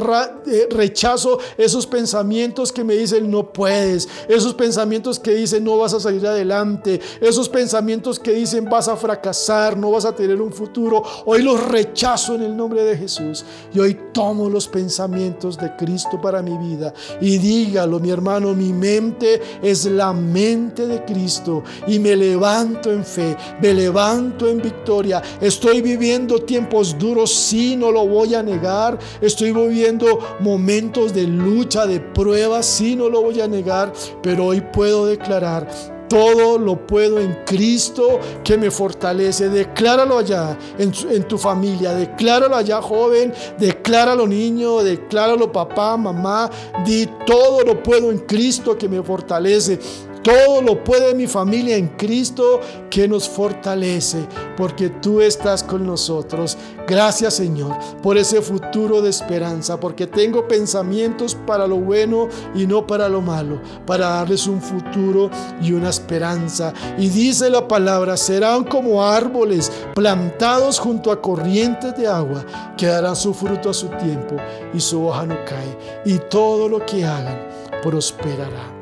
rechazo 0.70 1.38
esos 1.58 1.86
pensamientos 1.86 2.72
que 2.72 2.84
me 2.84 2.94
dicen 2.94 3.30
no 3.30 3.52
puedes, 3.52 4.08
esos 4.28 4.54
pensamientos 4.54 5.18
que 5.18 5.34
dicen 5.34 5.64
no 5.64 5.76
vas 5.76 5.92
a 5.92 6.00
salir 6.00 6.26
adelante, 6.26 7.00
esos 7.20 7.48
pensamientos 7.48 8.18
que 8.18 8.32
dicen 8.32 8.64
vas 8.70 8.88
a 8.88 8.96
fracasar, 8.96 9.76
no 9.76 9.90
vas 9.90 10.04
a 10.04 10.14
tener 10.14 10.40
un 10.40 10.52
futuro. 10.52 11.02
Hoy 11.26 11.42
los 11.42 11.62
rechazo 11.68 12.34
en 12.36 12.42
el 12.42 12.56
nombre 12.56 12.84
de 12.84 12.96
Jesús 12.96 13.44
y 13.74 13.80
hoy 13.80 13.98
tomo 14.12 14.48
los 14.48 14.68
pensamientos 14.68 15.58
de 15.58 15.74
Cristo 15.76 16.20
para 16.20 16.40
mi 16.42 16.56
vida 16.56 16.94
y 17.20 17.38
dígalo 17.38 18.00
mi 18.00 18.10
hermano, 18.10 18.54
mi 18.54 18.72
mente 18.72 19.40
es 19.62 19.84
la 19.84 20.12
mente 20.12 20.86
de 20.86 21.04
Cristo 21.04 21.64
y 21.86 21.98
me 21.98 22.16
levanto 22.16 22.92
en 22.92 23.04
fe, 23.04 23.36
me 23.60 23.74
levanto 23.74 24.48
en 24.48 24.62
victoria. 24.62 25.22
Estoy 25.40 25.82
viviendo 25.82 26.38
tiempos 26.40 26.96
duros, 26.98 27.34
sí, 27.34 27.74
no 27.76 27.90
lo 27.90 28.06
voy 28.06 28.34
a 28.34 28.42
negar. 28.42 28.98
Estoy 29.20 29.52
viviendo 29.52 30.36
momentos 30.40 31.12
de 31.12 31.26
lucha, 31.48 31.86
de 31.86 32.00
pruebas, 32.00 32.66
sí, 32.66 32.94
no 32.96 33.08
lo 33.08 33.22
voy 33.22 33.40
a 33.40 33.48
negar, 33.48 33.92
pero 34.22 34.46
hoy 34.46 34.60
puedo 34.60 35.06
declarar 35.06 35.68
todo 36.08 36.58
lo 36.58 36.86
puedo 36.86 37.20
en 37.20 37.44
Cristo 37.44 38.18
que 38.42 38.56
me 38.56 38.70
fortalece. 38.70 39.48
Decláralo 39.48 40.18
allá 40.18 40.58
en, 40.78 40.92
en, 41.10 41.24
tu 41.24 41.38
familia. 41.38 41.92
Decláralo 41.92 42.56
allá 42.56 42.80
joven. 42.80 43.32
Decláralo 43.58 44.26
niño. 44.26 44.82
Decláralo 44.82 45.52
papá, 45.52 45.96
mamá. 45.96 46.50
Di 46.84 47.06
todo 47.26 47.62
lo 47.62 47.82
puedo 47.82 48.10
en 48.10 48.20
Cristo 48.20 48.76
que 48.76 48.88
me 48.88 49.02
fortalece. 49.02 49.78
Todo 50.22 50.62
lo 50.62 50.82
puede 50.84 51.14
mi 51.14 51.26
familia 51.26 51.76
en 51.76 51.88
Cristo 51.88 52.60
que 52.90 53.06
nos 53.06 53.28
fortalece, 53.28 54.18
porque 54.56 54.88
tú 54.88 55.20
estás 55.20 55.62
con 55.62 55.86
nosotros. 55.86 56.56
Gracias 56.86 57.34
Señor 57.34 57.76
por 58.02 58.16
ese 58.16 58.40
futuro 58.42 59.00
de 59.02 59.10
esperanza, 59.10 59.78
porque 59.78 60.06
tengo 60.06 60.48
pensamientos 60.48 61.34
para 61.34 61.66
lo 61.66 61.76
bueno 61.76 62.28
y 62.54 62.66
no 62.66 62.86
para 62.86 63.08
lo 63.08 63.20
malo, 63.20 63.60
para 63.86 64.08
darles 64.08 64.46
un 64.46 64.60
futuro 64.60 65.30
y 65.62 65.72
una 65.72 65.90
esperanza. 65.90 66.72
Y 66.98 67.08
dice 67.08 67.50
la 67.50 67.68
palabra, 67.68 68.16
serán 68.16 68.64
como 68.64 69.04
árboles 69.04 69.70
plantados 69.94 70.78
junto 70.78 71.12
a 71.12 71.20
corrientes 71.20 71.96
de 71.96 72.06
agua, 72.06 72.44
que 72.76 72.86
darán 72.86 73.16
su 73.16 73.34
fruto 73.34 73.70
a 73.70 73.74
su 73.74 73.88
tiempo 73.88 74.36
y 74.74 74.80
su 74.80 75.06
hoja 75.06 75.26
no 75.26 75.36
cae, 75.44 75.78
y 76.04 76.18
todo 76.30 76.68
lo 76.68 76.84
que 76.84 77.04
hagan 77.04 77.38
prosperará. 77.82 78.77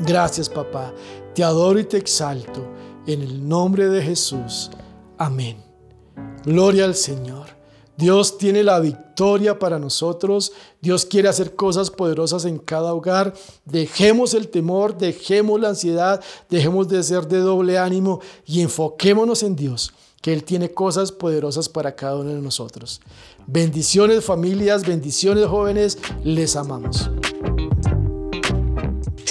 Gracias 0.00 0.48
papá, 0.48 0.92
te 1.34 1.42
adoro 1.42 1.78
y 1.78 1.84
te 1.84 1.96
exalto 1.96 2.66
en 3.06 3.22
el 3.22 3.48
nombre 3.48 3.88
de 3.88 4.02
Jesús. 4.02 4.70
Amén. 5.18 5.62
Gloria 6.44 6.84
al 6.84 6.94
Señor. 6.94 7.56
Dios 7.96 8.36
tiene 8.36 8.62
la 8.62 8.78
victoria 8.78 9.58
para 9.58 9.78
nosotros. 9.78 10.52
Dios 10.82 11.06
quiere 11.06 11.28
hacer 11.28 11.56
cosas 11.56 11.90
poderosas 11.90 12.44
en 12.44 12.58
cada 12.58 12.92
hogar. 12.92 13.32
Dejemos 13.64 14.34
el 14.34 14.48
temor, 14.48 14.98
dejemos 14.98 15.58
la 15.58 15.70
ansiedad, 15.70 16.22
dejemos 16.50 16.88
de 16.88 17.02
ser 17.02 17.26
de 17.26 17.38
doble 17.38 17.78
ánimo 17.78 18.20
y 18.44 18.60
enfoquémonos 18.60 19.42
en 19.42 19.56
Dios, 19.56 19.92
que 20.20 20.34
Él 20.34 20.44
tiene 20.44 20.70
cosas 20.70 21.10
poderosas 21.10 21.70
para 21.70 21.96
cada 21.96 22.16
uno 22.16 22.34
de 22.34 22.42
nosotros. 22.42 23.00
Bendiciones 23.46 24.24
familias, 24.24 24.86
bendiciones 24.86 25.46
jóvenes, 25.46 25.96
les 26.22 26.54
amamos. 26.54 27.08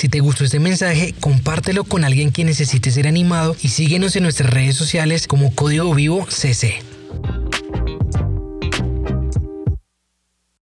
Si 0.05 0.09
te 0.09 0.19
gustó 0.19 0.43
este 0.43 0.59
mensaje, 0.59 1.15
compártelo 1.19 1.83
con 1.83 2.03
alguien 2.03 2.31
que 2.31 2.43
necesite 2.43 2.91
ser 2.91 3.07
animado 3.07 3.55
y 3.63 3.69
síguenos 3.69 4.15
en 4.15 4.21
nuestras 4.21 4.51
redes 4.51 4.75
sociales 4.75 5.25
como 5.25 5.55
Código 5.55 5.95
Vivo 5.95 6.27
CC. 6.29 6.75